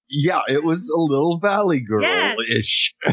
Yeah, 0.09 0.41
it 0.47 0.63
was 0.63 0.89
a 0.89 0.99
little 0.99 1.39
Valley 1.39 1.79
Girl-ish. 1.79 2.93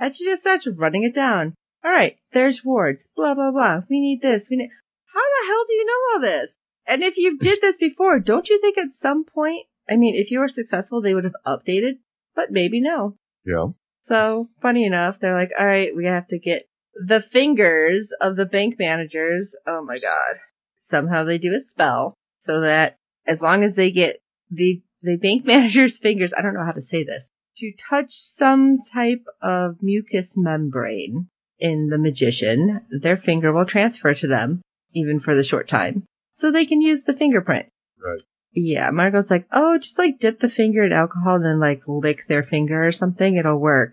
and 0.00 0.14
she 0.14 0.24
just 0.24 0.42
starts 0.42 0.66
running 0.66 1.04
it 1.04 1.14
down. 1.14 1.54
All 1.82 1.90
right, 1.90 2.18
there's 2.32 2.64
wards. 2.64 3.06
Blah 3.16 3.34
blah 3.34 3.52
blah. 3.52 3.80
We 3.88 4.00
need 4.00 4.20
this. 4.20 4.48
We 4.50 4.56
need. 4.56 4.70
How 5.12 5.20
the 5.20 5.48
hell 5.48 5.64
do 5.66 5.74
you 5.74 5.86
know 5.86 6.14
all 6.14 6.20
this? 6.20 6.56
And 6.86 7.02
if 7.02 7.16
you 7.16 7.38
did 7.38 7.60
this 7.60 7.76
before, 7.76 8.20
don't 8.20 8.48
you 8.48 8.60
think 8.60 8.76
at 8.78 8.92
some 8.92 9.24
point? 9.24 9.66
I 9.88 9.96
mean, 9.96 10.14
if 10.14 10.30
you 10.30 10.40
were 10.40 10.48
successful, 10.48 11.00
they 11.00 11.14
would 11.14 11.24
have 11.24 11.34
updated, 11.46 11.98
but 12.34 12.50
maybe 12.50 12.80
no. 12.80 13.16
Yeah. 13.44 13.68
So 14.10 14.48
funny 14.60 14.84
enough, 14.86 15.20
they're 15.20 15.34
like, 15.34 15.52
all 15.56 15.64
right, 15.64 15.94
we 15.94 16.06
have 16.06 16.26
to 16.28 16.38
get 16.38 16.64
the 16.96 17.20
fingers 17.20 18.12
of 18.20 18.34
the 18.34 18.44
bank 18.44 18.76
managers. 18.76 19.54
Oh 19.68 19.84
my 19.84 19.98
god. 20.00 20.40
Somehow 20.80 21.22
they 21.22 21.38
do 21.38 21.54
a 21.54 21.60
spell 21.60 22.14
so 22.40 22.62
that 22.62 22.96
as 23.24 23.40
long 23.40 23.62
as 23.62 23.76
they 23.76 23.92
get 23.92 24.18
the 24.50 24.82
the 25.00 25.14
bank 25.16 25.44
manager's 25.52 25.98
fingers, 25.98 26.32
I 26.36 26.42
don't 26.42 26.54
know 26.54 26.64
how 26.64 26.72
to 26.72 26.82
say 26.82 27.04
this, 27.04 27.30
to 27.58 27.72
touch 27.88 28.12
some 28.12 28.78
type 28.92 29.24
of 29.40 29.76
mucous 29.80 30.32
membrane 30.36 31.28
in 31.60 31.86
the 31.86 31.98
magician, 31.98 32.80
their 32.90 33.16
finger 33.16 33.52
will 33.52 33.64
transfer 33.64 34.12
to 34.12 34.26
them, 34.26 34.60
even 34.92 35.20
for 35.20 35.36
the 35.36 35.44
short 35.44 35.68
time, 35.68 36.02
so 36.34 36.50
they 36.50 36.66
can 36.66 36.80
use 36.80 37.04
the 37.04 37.14
fingerprint. 37.14 37.68
Right. 38.04 38.20
Yeah, 38.54 38.90
Margot's 38.90 39.30
like, 39.30 39.46
oh, 39.52 39.78
just 39.78 39.98
like 39.98 40.18
dip 40.18 40.40
the 40.40 40.48
finger 40.48 40.82
in 40.82 40.92
alcohol 40.92 41.36
and 41.36 41.44
then 41.44 41.60
like 41.60 41.82
lick 41.86 42.26
their 42.26 42.42
finger 42.42 42.84
or 42.84 42.90
something. 42.90 43.36
It'll 43.36 43.60
work. 43.60 43.92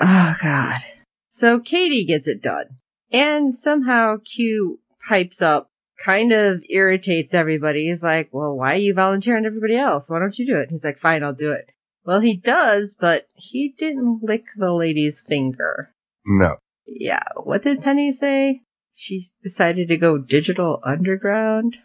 Oh 0.00 0.34
god. 0.42 0.80
So 1.30 1.60
Katie 1.60 2.04
gets 2.04 2.28
it 2.28 2.42
done. 2.42 2.66
And 3.12 3.56
somehow 3.56 4.16
Q 4.18 4.80
pipes 5.08 5.42
up, 5.42 5.68
kind 6.04 6.32
of 6.32 6.64
irritates 6.68 7.34
everybody. 7.34 7.88
He's 7.88 8.02
like, 8.02 8.28
well, 8.32 8.56
why 8.56 8.74
are 8.74 8.78
you 8.78 8.94
volunteering 8.94 9.46
everybody 9.46 9.76
else? 9.76 10.08
Why 10.08 10.18
don't 10.18 10.38
you 10.38 10.46
do 10.46 10.56
it? 10.56 10.70
He's 10.70 10.84
like, 10.84 10.98
fine, 10.98 11.22
I'll 11.22 11.32
do 11.32 11.52
it. 11.52 11.70
Well, 12.04 12.20
he 12.20 12.36
does, 12.36 12.96
but 12.98 13.26
he 13.34 13.74
didn't 13.78 14.22
lick 14.22 14.44
the 14.56 14.72
lady's 14.72 15.20
finger. 15.20 15.90
No. 16.26 16.56
Yeah. 16.86 17.24
What 17.36 17.62
did 17.62 17.82
Penny 17.82 18.12
say? 18.12 18.60
She 18.94 19.24
decided 19.42 19.88
to 19.88 19.96
go 19.96 20.18
digital 20.18 20.80
underground. 20.82 21.76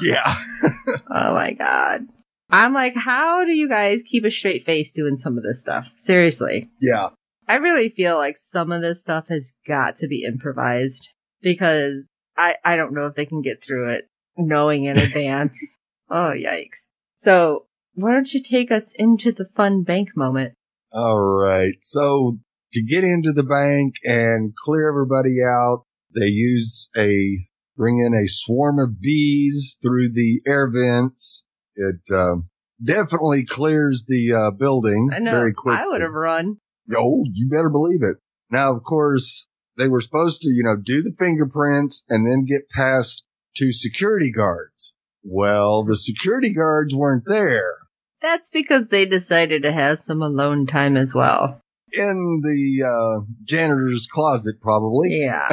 Yeah. 0.00 0.34
Oh 1.08 1.34
my 1.34 1.52
god. 1.52 2.06
I'm 2.50 2.72
like, 2.72 2.94
how 2.96 3.44
do 3.44 3.52
you 3.52 3.68
guys 3.68 4.02
keep 4.02 4.24
a 4.24 4.30
straight 4.30 4.64
face 4.64 4.92
doing 4.92 5.16
some 5.16 5.36
of 5.36 5.42
this 5.44 5.60
stuff? 5.60 5.88
Seriously. 5.98 6.68
yeah. 6.80 7.08
I 7.48 7.56
really 7.56 7.90
feel 7.90 8.16
like 8.16 8.36
some 8.36 8.72
of 8.72 8.82
this 8.82 9.00
stuff 9.00 9.28
has 9.28 9.52
got 9.68 9.96
to 9.98 10.08
be 10.08 10.24
improvised 10.24 11.08
because 11.42 12.04
I, 12.36 12.56
I 12.64 12.74
don't 12.76 12.92
know 12.92 13.06
if 13.06 13.14
they 13.14 13.26
can 13.26 13.40
get 13.40 13.62
through 13.62 13.90
it 13.90 14.08
knowing 14.36 14.84
in 14.84 14.98
advance. 14.98 15.56
oh, 16.10 16.32
yikes. 16.34 16.86
So 17.18 17.66
why 17.94 18.12
don't 18.12 18.32
you 18.32 18.42
take 18.42 18.70
us 18.70 18.92
into 18.96 19.32
the 19.32 19.44
fun 19.44 19.82
bank 19.84 20.10
moment? 20.16 20.54
All 20.92 21.20
right. 21.20 21.74
So 21.82 22.38
to 22.72 22.82
get 22.82 23.04
into 23.04 23.32
the 23.32 23.44
bank 23.44 23.94
and 24.04 24.54
clear 24.56 24.88
everybody 24.88 25.42
out, 25.44 25.84
they 26.14 26.26
use 26.28 26.88
a 26.96 27.46
bring 27.76 27.98
in 27.98 28.14
a 28.14 28.26
swarm 28.26 28.78
of 28.78 29.00
bees 29.00 29.78
through 29.82 30.12
the 30.12 30.40
air 30.46 30.70
vents. 30.70 31.44
It 31.76 32.00
um, 32.12 32.48
definitely 32.82 33.44
clears 33.44 34.04
the 34.08 34.32
uh, 34.32 34.50
building 34.50 35.10
I 35.12 35.18
know 35.18 35.32
very 35.32 35.52
quickly. 35.52 35.82
I 35.82 35.86
would 35.86 36.00
have 36.00 36.12
run. 36.12 36.56
Oh, 36.96 37.24
you 37.30 37.48
better 37.50 37.68
believe 37.68 38.02
it. 38.02 38.16
Now, 38.50 38.74
of 38.74 38.82
course, 38.82 39.46
they 39.76 39.88
were 39.88 40.00
supposed 40.00 40.42
to, 40.42 40.48
you 40.48 40.62
know, 40.62 40.76
do 40.76 41.02
the 41.02 41.14
fingerprints 41.18 42.04
and 42.08 42.26
then 42.26 42.44
get 42.44 42.70
passed 42.70 43.26
to 43.56 43.72
security 43.72 44.32
guards. 44.32 44.94
Well, 45.22 45.84
the 45.84 45.96
security 45.96 46.54
guards 46.54 46.94
weren't 46.94 47.24
there. 47.26 47.74
That's 48.22 48.48
because 48.48 48.86
they 48.86 49.06
decided 49.06 49.64
to 49.64 49.72
have 49.72 49.98
some 49.98 50.22
alone 50.22 50.66
time 50.66 50.96
as 50.96 51.14
well. 51.14 51.60
In 51.92 52.40
the 52.42 52.84
uh, 52.84 53.24
janitor's 53.44 54.06
closet, 54.06 54.60
probably. 54.60 55.20
Yeah. 55.20 55.48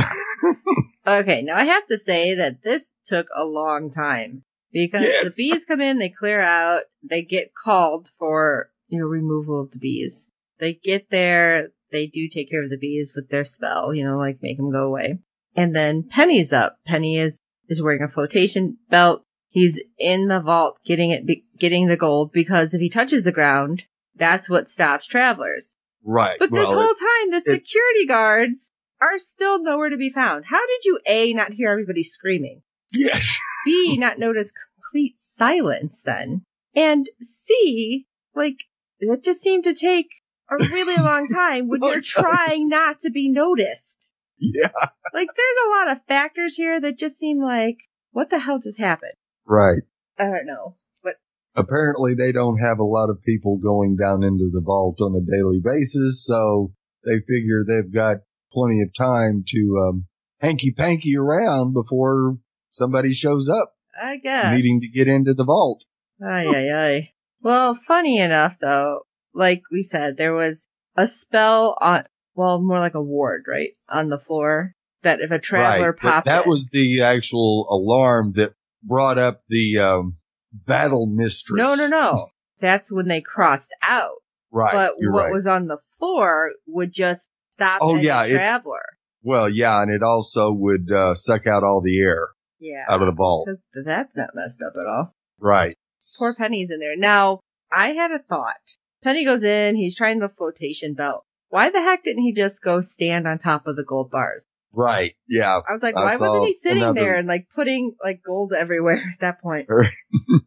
okay, 1.07 1.41
now 1.41 1.55
I 1.55 1.65
have 1.65 1.87
to 1.87 1.97
say 1.97 2.35
that 2.35 2.63
this 2.63 2.91
took 3.05 3.27
a 3.35 3.43
long 3.43 3.91
time 3.91 4.43
because 4.73 5.03
the 5.03 5.33
bees 5.35 5.65
come 5.65 5.81
in, 5.81 5.99
they 5.99 6.09
clear 6.09 6.41
out, 6.41 6.83
they 7.03 7.23
get 7.23 7.53
called 7.53 8.09
for, 8.19 8.69
you 8.87 8.99
know, 8.99 9.05
removal 9.05 9.61
of 9.61 9.71
the 9.71 9.79
bees. 9.79 10.27
They 10.59 10.73
get 10.73 11.09
there, 11.09 11.69
they 11.91 12.07
do 12.07 12.27
take 12.27 12.49
care 12.49 12.63
of 12.63 12.69
the 12.69 12.77
bees 12.77 13.13
with 13.15 13.29
their 13.29 13.45
spell, 13.45 13.93
you 13.93 14.03
know, 14.03 14.17
like 14.17 14.41
make 14.41 14.57
them 14.57 14.71
go 14.71 14.85
away. 14.87 15.19
And 15.55 15.75
then 15.75 16.03
Penny's 16.09 16.51
up. 16.51 16.77
Penny 16.85 17.17
is, 17.17 17.37
is 17.69 17.81
wearing 17.81 18.01
a 18.01 18.07
flotation 18.09 18.77
belt. 18.89 19.23
He's 19.49 19.79
in 19.99 20.27
the 20.27 20.39
vault 20.39 20.79
getting 20.83 21.11
it, 21.11 21.25
be, 21.27 21.45
getting 21.59 21.87
the 21.87 21.97
gold 21.97 22.31
because 22.31 22.73
if 22.73 22.81
he 22.81 22.89
touches 22.89 23.23
the 23.23 23.31
ground, 23.31 23.83
that's 24.15 24.49
what 24.49 24.69
stops 24.69 25.05
travelers. 25.05 25.73
Right. 26.03 26.37
But 26.39 26.51
this 26.51 26.67
well, 26.67 26.73
whole 26.73 26.91
it- 26.91 26.99
time, 26.99 27.31
the 27.31 27.37
it- 27.51 27.61
security 27.61 28.05
guards 28.07 28.71
are 29.01 29.19
still 29.19 29.61
nowhere 29.61 29.89
to 29.89 29.97
be 29.97 30.09
found. 30.09 30.45
How 30.45 30.65
did 30.65 30.85
you 30.85 30.99
A, 31.05 31.33
not 31.33 31.51
hear 31.53 31.69
everybody 31.69 32.03
screaming? 32.03 32.61
Yes. 32.93 33.37
B, 33.65 33.97
not 33.97 34.19
notice 34.19 34.51
complete 34.91 35.15
silence 35.17 36.03
then? 36.03 36.43
And 36.75 37.07
C, 37.21 38.05
like, 38.35 38.57
that 38.99 39.23
just 39.23 39.41
seemed 39.41 39.65
to 39.65 39.73
take 39.73 40.07
a 40.49 40.55
really 40.57 40.95
long 41.03 41.27
time 41.27 41.67
when 41.67 41.81
you're 41.81 42.01
trying 42.01 42.69
not 42.69 42.99
to 43.01 43.09
be 43.09 43.29
noticed. 43.29 44.07
Yeah. 44.39 44.71
Like, 45.13 45.27
there's 45.35 45.65
a 45.65 45.69
lot 45.69 45.95
of 45.95 46.05
factors 46.07 46.55
here 46.55 46.79
that 46.81 46.97
just 46.97 47.17
seem 47.17 47.41
like, 47.41 47.77
what 48.11 48.29
the 48.29 48.39
hell 48.39 48.59
just 48.59 48.77
happened? 48.77 49.13
Right. 49.45 49.81
I 50.17 50.25
don't 50.25 50.45
know. 50.45 50.75
But 51.03 51.15
Apparently 51.55 52.15
they 52.15 52.31
don't 52.31 52.57
have 52.57 52.79
a 52.79 52.83
lot 52.83 53.09
of 53.09 53.23
people 53.23 53.57
going 53.57 53.95
down 53.95 54.23
into 54.23 54.49
the 54.51 54.61
vault 54.61 54.99
on 55.01 55.15
a 55.15 55.31
daily 55.31 55.59
basis, 55.63 56.25
so 56.25 56.73
they 57.05 57.19
figure 57.19 57.63
they've 57.65 57.93
got 57.93 58.17
plenty 58.51 58.81
of 58.81 58.93
time 58.93 59.43
to 59.47 59.85
um, 59.87 60.05
hanky 60.39 60.71
panky 60.71 61.15
around 61.17 61.73
before 61.73 62.37
somebody 62.73 63.13
shows 63.13 63.47
up 63.47 63.73
I 63.99 64.17
guess. 64.17 64.53
needing 64.55 64.81
to 64.81 64.87
get 64.89 65.07
into 65.07 65.33
the 65.33 65.45
vault. 65.45 65.85
Ay, 66.21 66.47
ay, 66.47 66.71
ay. 66.73 67.09
Well, 67.41 67.75
funny 67.75 68.19
enough, 68.19 68.57
though, 68.59 69.01
like 69.33 69.61
we 69.71 69.83
said, 69.83 70.17
there 70.17 70.33
was 70.33 70.65
a 70.95 71.07
spell 71.07 71.77
on, 71.79 72.05
well, 72.35 72.61
more 72.61 72.79
like 72.79 72.95
a 72.95 73.01
ward, 73.01 73.45
right? 73.47 73.71
On 73.89 74.09
the 74.09 74.19
floor 74.19 74.73
that 75.03 75.19
if 75.21 75.31
a 75.31 75.39
traveler 75.39 75.91
right. 75.91 75.99
But 76.01 76.09
popped 76.09 76.25
that 76.27 76.45
in- 76.45 76.49
was 76.49 76.67
the 76.69 77.01
actual 77.01 77.67
alarm 77.69 78.31
that 78.35 78.53
brought 78.81 79.17
up 79.17 79.41
the 79.49 79.79
um, 79.79 80.17
battle 80.51 81.05
mistress. 81.05 81.57
no, 81.57 81.75
no, 81.75 81.87
no. 81.87 82.27
That's 82.59 82.91
when 82.91 83.07
they 83.07 83.21
crossed 83.21 83.71
out. 83.81 84.15
Right. 84.51 84.71
but 84.73 84.93
what 84.99 85.23
right. 85.25 85.33
was 85.33 85.47
on 85.47 85.67
the 85.67 85.79
floor 85.97 86.51
would 86.67 86.93
just 86.93 87.27
stop 87.51 87.79
Oh, 87.81 87.95
any 87.95 88.05
yeah, 88.05 88.23
it- 88.25 88.33
traveler. 88.33 88.83
well, 89.23 89.49
yeah, 89.49 89.81
and 89.81 89.91
it 89.91 90.03
also 90.03 90.51
would 90.53 90.91
uh, 90.91 91.13
suck 91.15 91.47
out 91.47 91.63
all 91.63 91.81
the 91.81 91.99
air 91.99 92.29
yeah. 92.63 92.85
out 92.89 93.01
of 93.01 93.07
the 93.07 93.15
vault. 93.15 93.49
that's 93.73 94.15
not 94.15 94.29
messed 94.33 94.61
up 94.65 94.73
at 94.79 94.87
all. 94.87 95.13
Right. 95.39 95.77
Poor 96.17 96.33
Penny's 96.33 96.71
in 96.71 96.79
there. 96.79 96.95
Now, 96.95 97.41
I 97.71 97.89
had 97.89 98.11
a 98.11 98.19
thought. 98.19 98.55
Penny 99.03 99.25
goes 99.25 99.43
in, 99.43 99.75
he's 99.75 99.95
trying 99.95 100.19
the 100.19 100.29
flotation 100.29 100.93
belt. 100.93 101.25
Why 101.49 101.69
the 101.69 101.81
heck 101.81 102.03
didn't 102.03 102.23
he 102.23 102.33
just 102.33 102.61
go 102.61 102.81
stand 102.81 103.27
on 103.27 103.37
top 103.37 103.67
of 103.67 103.75
the 103.75 103.83
gold 103.83 104.09
bars? 104.09 104.47
Right. 104.71 105.15
Yeah. 105.27 105.59
I 105.67 105.73
was 105.73 105.83
like, 105.83 105.95
I 105.95 106.05
why 106.05 106.17
wasn't 106.17 106.47
he 106.47 106.53
sitting 106.53 106.81
another- 106.81 106.99
there 106.99 107.15
and 107.15 107.27
like 107.27 107.47
putting 107.53 107.95
like 108.03 108.21
gold 108.25 108.53
everywhere 108.57 109.03
at 109.13 109.19
that 109.19 109.41
point? 109.41 109.67
Er. 109.69 109.87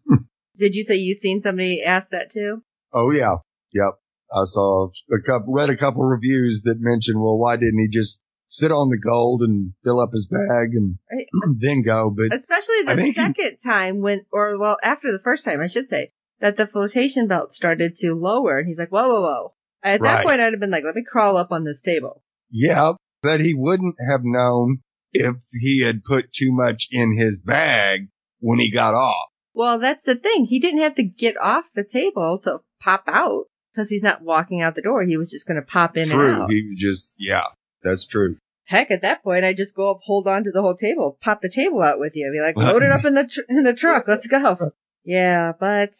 Did 0.58 0.74
you 0.74 0.84
say 0.84 0.96
you 0.96 1.14
seen 1.14 1.42
somebody 1.42 1.82
ask 1.82 2.08
that 2.10 2.30
too? 2.30 2.62
Oh 2.92 3.10
yeah. 3.10 3.36
Yep. 3.72 3.94
I 4.32 4.44
saw 4.44 4.88
a 5.12 5.22
couple, 5.24 5.52
read 5.52 5.70
a 5.70 5.76
couple 5.76 6.02
reviews 6.02 6.62
that 6.64 6.76
mentioned, 6.80 7.20
well, 7.20 7.38
why 7.38 7.56
didn't 7.56 7.78
he 7.78 7.88
just 7.88 8.24
sit 8.48 8.70
on 8.72 8.90
the 8.90 8.98
gold 8.98 9.42
and 9.42 9.72
fill 9.84 10.00
up 10.00 10.10
his 10.12 10.26
bag 10.28 10.70
and 10.74 10.98
Right? 11.10 11.26
then 11.60 11.82
go? 11.82 12.10
But 12.10 12.32
Especially 12.36 12.82
the 12.82 12.94
think 12.96 13.16
he- 13.16 13.20
second 13.20 13.58
time 13.64 14.00
when, 14.00 14.24
or 14.32 14.58
well, 14.58 14.78
after 14.82 15.10
the 15.12 15.18
first 15.20 15.44
time, 15.44 15.60
I 15.60 15.66
should 15.66 15.88
say, 15.88 16.12
that 16.40 16.56
the 16.56 16.66
flotation 16.66 17.26
belt 17.28 17.54
started 17.54 17.96
to 17.96 18.14
lower 18.14 18.58
and 18.58 18.68
he's 18.68 18.78
like, 18.78 18.90
whoa, 18.90 19.08
whoa, 19.08 19.20
whoa. 19.22 19.52
At 19.82 20.00
that 20.02 20.24
point, 20.24 20.40
I'd 20.40 20.52
have 20.52 20.60
been 20.60 20.70
like, 20.70 20.84
let 20.84 20.94
me 20.96 21.04
crawl 21.08 21.36
up 21.36 21.52
on 21.52 21.64
this 21.64 21.80
table. 21.80 22.22
yeah, 22.50 22.92
but 23.22 23.40
he 23.40 23.54
wouldn't 23.54 23.94
have 24.08 24.20
known 24.24 24.78
if 25.12 25.36
he 25.52 25.80
had 25.80 26.04
put 26.04 26.32
too 26.32 26.52
much 26.52 26.88
in 26.90 27.16
his 27.16 27.38
bag 27.38 28.08
when 28.40 28.58
he 28.58 28.70
got 28.70 28.94
off. 28.94 29.28
Well, 29.54 29.78
that's 29.78 30.04
the 30.04 30.14
thing. 30.16 30.44
He 30.44 30.58
didn't 30.60 30.82
have 30.82 30.96
to 30.96 31.02
get 31.02 31.40
off 31.40 31.64
the 31.74 31.84
table 31.84 32.38
to 32.40 32.60
pop 32.80 33.04
out 33.06 33.44
because 33.72 33.88
he's 33.88 34.02
not 34.02 34.20
walking 34.22 34.60
out 34.60 34.74
the 34.74 34.82
door. 34.82 35.02
He 35.04 35.16
was 35.16 35.30
just 35.30 35.46
going 35.46 35.58
to 35.60 35.66
pop 35.66 35.96
in 35.96 36.08
true. 36.08 36.26
and 36.32 36.42
out. 36.42 36.50
He 36.50 36.62
was 36.62 36.74
just, 36.76 37.14
yeah, 37.16 37.44
that's 37.86 38.04
true. 38.06 38.36
Heck, 38.64 38.90
at 38.90 39.02
that 39.02 39.22
point, 39.22 39.44
I 39.44 39.52
just 39.52 39.76
go 39.76 39.90
up, 39.92 40.00
hold 40.02 40.26
on 40.26 40.42
to 40.44 40.50
the 40.50 40.60
whole 40.60 40.74
table, 40.76 41.16
pop 41.22 41.40
the 41.40 41.48
table 41.48 41.82
out 41.82 42.00
with 42.00 42.16
you, 42.16 42.30
be 42.32 42.40
like, 42.40 42.56
load 42.56 42.82
it 42.82 42.90
up 42.90 43.04
in 43.04 43.14
the 43.14 43.24
tr- 43.24 43.48
in 43.48 43.62
the 43.62 43.72
truck, 43.72 44.08
let's 44.08 44.26
go. 44.26 44.72
Yeah, 45.04 45.52
but 45.58 45.90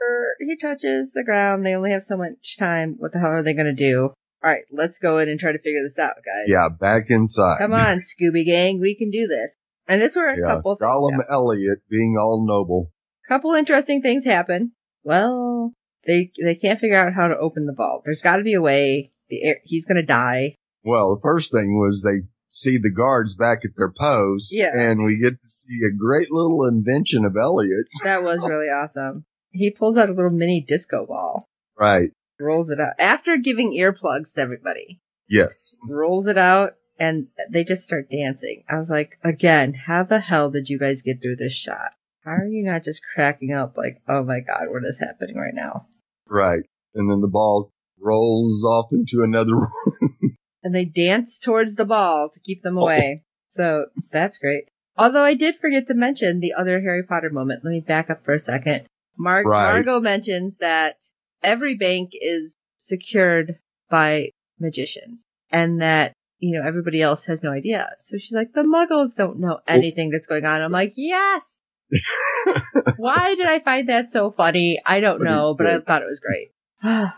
er, 0.00 0.36
he 0.38 0.56
touches 0.56 1.12
the 1.12 1.24
ground. 1.24 1.66
They 1.66 1.74
only 1.74 1.90
have 1.90 2.04
so 2.04 2.16
much 2.16 2.56
time. 2.58 2.94
What 2.98 3.12
the 3.12 3.18
hell 3.18 3.30
are 3.30 3.42
they 3.42 3.54
gonna 3.54 3.72
do? 3.72 4.12
All 4.44 4.50
right, 4.50 4.62
let's 4.70 4.98
go 5.00 5.18
in 5.18 5.28
and 5.28 5.38
try 5.40 5.52
to 5.52 5.58
figure 5.58 5.82
this 5.82 5.98
out, 5.98 6.14
guys. 6.24 6.46
Yeah, 6.46 6.68
back 6.68 7.06
inside. 7.10 7.58
Come 7.58 7.72
on, 7.74 7.98
Scooby 8.20 8.44
Gang, 8.44 8.80
we 8.80 8.94
can 8.94 9.10
do 9.10 9.26
this. 9.26 9.50
And 9.88 10.00
this 10.00 10.14
were 10.14 10.28
a 10.28 10.38
Yeah, 10.38 10.46
couple 10.46 10.76
things. 10.76 10.88
Gollum. 10.88 11.18
Elliot 11.28 11.80
being 11.90 12.16
all 12.20 12.46
noble. 12.46 12.92
Couple 13.28 13.52
interesting 13.54 14.00
things 14.00 14.24
happen. 14.24 14.72
Well, 15.02 15.72
They 16.06 16.30
they 16.40 16.54
can't 16.54 16.78
figure 16.80 16.96
out 16.96 17.12
how 17.14 17.28
to 17.28 17.36
open 17.36 17.66
the 17.66 17.72
vault. 17.72 18.02
There's 18.04 18.22
got 18.22 18.36
to 18.36 18.42
be 18.44 18.54
a 18.54 18.60
way. 18.60 19.10
The 19.28 19.42
air, 19.42 19.56
he's 19.64 19.86
gonna 19.86 20.02
die. 20.04 20.56
Well, 20.84 21.14
the 21.14 21.20
first 21.22 21.52
thing 21.52 21.78
was 21.78 22.02
they 22.02 22.26
see 22.50 22.78
the 22.78 22.90
guards 22.90 23.34
back 23.34 23.60
at 23.64 23.70
their 23.76 23.92
post, 23.98 24.52
Yeah. 24.54 24.70
and 24.74 25.04
we 25.04 25.18
get 25.18 25.40
to 25.40 25.48
see 25.48 25.80
a 25.86 25.96
great 25.96 26.30
little 26.30 26.66
invention 26.66 27.24
of 27.24 27.36
Elliot's. 27.36 28.00
That 28.02 28.22
was 28.22 28.38
really 28.48 28.66
awesome. 28.68 29.24
He 29.50 29.70
pulls 29.70 29.96
out 29.96 30.08
a 30.10 30.12
little 30.12 30.30
mini 30.30 30.60
disco 30.66 31.06
ball, 31.06 31.46
Right. 31.78 32.10
rolls 32.40 32.68
it 32.70 32.80
out 32.80 32.94
after 32.98 33.36
giving 33.36 33.72
earplugs 33.72 34.34
to 34.34 34.40
everybody. 34.40 35.00
Yes. 35.28 35.74
Rolls 35.88 36.26
it 36.26 36.36
out, 36.36 36.74
and 36.98 37.28
they 37.50 37.64
just 37.64 37.84
start 37.84 38.10
dancing. 38.10 38.64
I 38.68 38.76
was 38.78 38.90
like, 38.90 39.18
again, 39.24 39.72
how 39.74 40.02
the 40.02 40.20
hell 40.20 40.50
did 40.50 40.68
you 40.68 40.78
guys 40.78 41.00
get 41.02 41.22
through 41.22 41.36
this 41.36 41.54
shot? 41.54 41.92
How 42.24 42.32
are 42.32 42.46
you 42.46 42.64
not 42.64 42.84
just 42.84 43.00
cracking 43.14 43.52
up 43.52 43.76
like, 43.76 44.02
oh 44.08 44.22
my 44.24 44.40
god, 44.40 44.64
what 44.68 44.84
is 44.84 44.98
happening 45.00 45.36
right 45.36 45.54
now? 45.54 45.86
Right. 46.28 46.64
And 46.94 47.10
then 47.10 47.20
the 47.20 47.28
ball 47.28 47.70
rolls 47.98 48.64
off 48.64 48.92
into 48.92 49.22
another 49.22 49.54
room. 49.56 50.36
And 50.62 50.74
they 50.74 50.84
dance 50.84 51.38
towards 51.38 51.74
the 51.74 51.84
ball 51.84 52.28
to 52.30 52.40
keep 52.40 52.62
them 52.62 52.76
away. 52.78 53.22
So 53.56 53.86
that's 54.10 54.38
great. 54.38 54.64
Although 54.96 55.24
I 55.24 55.34
did 55.34 55.56
forget 55.56 55.86
to 55.88 55.94
mention 55.94 56.40
the 56.40 56.54
other 56.54 56.80
Harry 56.80 57.02
Potter 57.02 57.30
moment. 57.30 57.64
Let 57.64 57.70
me 57.70 57.80
back 57.80 58.10
up 58.10 58.24
for 58.24 58.34
a 58.34 58.38
second. 58.38 58.86
Mar- 59.16 59.44
Right. 59.44 59.72
Margot 59.72 60.00
mentions 60.00 60.58
that 60.58 60.96
every 61.42 61.76
bank 61.76 62.10
is 62.14 62.54
secured 62.78 63.54
by 63.90 64.30
magicians 64.58 65.22
and 65.50 65.80
that, 65.82 66.12
you 66.38 66.58
know, 66.58 66.66
everybody 66.66 67.00
else 67.02 67.24
has 67.26 67.42
no 67.42 67.50
idea. 67.50 67.90
So 68.04 68.18
she's 68.18 68.32
like, 68.32 68.52
the 68.52 68.62
muggles 68.62 69.16
don't 69.16 69.38
know 69.38 69.60
anything 69.66 70.10
that's 70.10 70.26
going 70.26 70.44
on. 70.44 70.60
I'm 70.60 70.72
like, 70.72 70.94
yes. 70.96 71.60
Why 72.96 73.34
did 73.34 73.46
I 73.46 73.60
find 73.60 73.88
that 73.88 74.10
so 74.10 74.30
funny? 74.30 74.80
I 74.84 75.00
don't 75.00 75.22
know, 75.22 75.54
but 75.54 75.66
I 75.66 75.80
thought 75.80 76.02
it 76.02 76.06
was 76.08 76.20
great. 76.20 76.52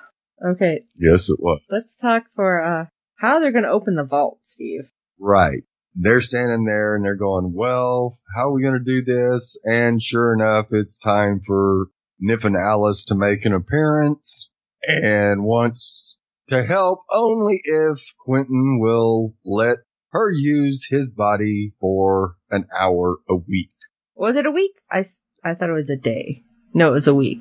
okay. 0.45 0.85
yes, 0.97 1.29
it 1.31 1.39
was. 1.41 1.63
Let's 1.71 1.95
talk 1.97 2.25
for, 2.35 2.63
uh, 2.63 2.87
how 3.25 3.41
they're 3.41 3.53
going 3.53 3.65
to 3.65 3.71
open 3.71 3.95
the 3.95 4.05
vault, 4.05 4.39
Steve. 4.45 4.91
Right. 5.19 5.63
They're 5.95 6.21
standing 6.21 6.65
there 6.65 6.97
and 6.97 7.05
they're 7.05 7.17
going, 7.17 7.53
well, 7.55 8.19
how 8.35 8.49
are 8.49 8.53
we 8.53 8.63
going 8.63 8.79
to 8.79 8.85
do 8.85 9.05
this? 9.05 9.57
And 9.65 10.03
sure 10.03 10.35
enough, 10.35 10.67
it's 10.73 10.99
time 10.99 11.41
for 11.47 11.87
Niffin 12.23 12.59
Alice 12.59 13.05
to 13.05 13.15
make 13.15 13.45
an 13.45 13.55
appearance 13.55 14.51
and 14.87 15.45
wants 15.45 16.21
to 16.49 16.63
help 16.63 17.05
only 17.11 17.61
if 17.65 17.99
Quentin 18.21 18.79
will 18.81 19.35
let 19.45 19.79
her 20.11 20.31
use 20.31 20.87
his 20.89 21.13
body 21.13 21.73
for 21.81 22.37
an 22.51 22.67
hour 22.79 23.19
a 23.29 23.37
week. 23.37 23.71
Was 24.17 24.37
it 24.37 24.47
a 24.47 24.51
week? 24.51 24.73
I, 24.91 25.05
I 25.43 25.55
thought 25.55 25.71
it 25.71 25.75
was 25.75 25.91
a 25.91 25.97
day. 25.97 26.43
No, 26.75 26.89
it 26.89 26.93
was 26.93 27.09
a 27.09 27.15
week. 27.15 27.41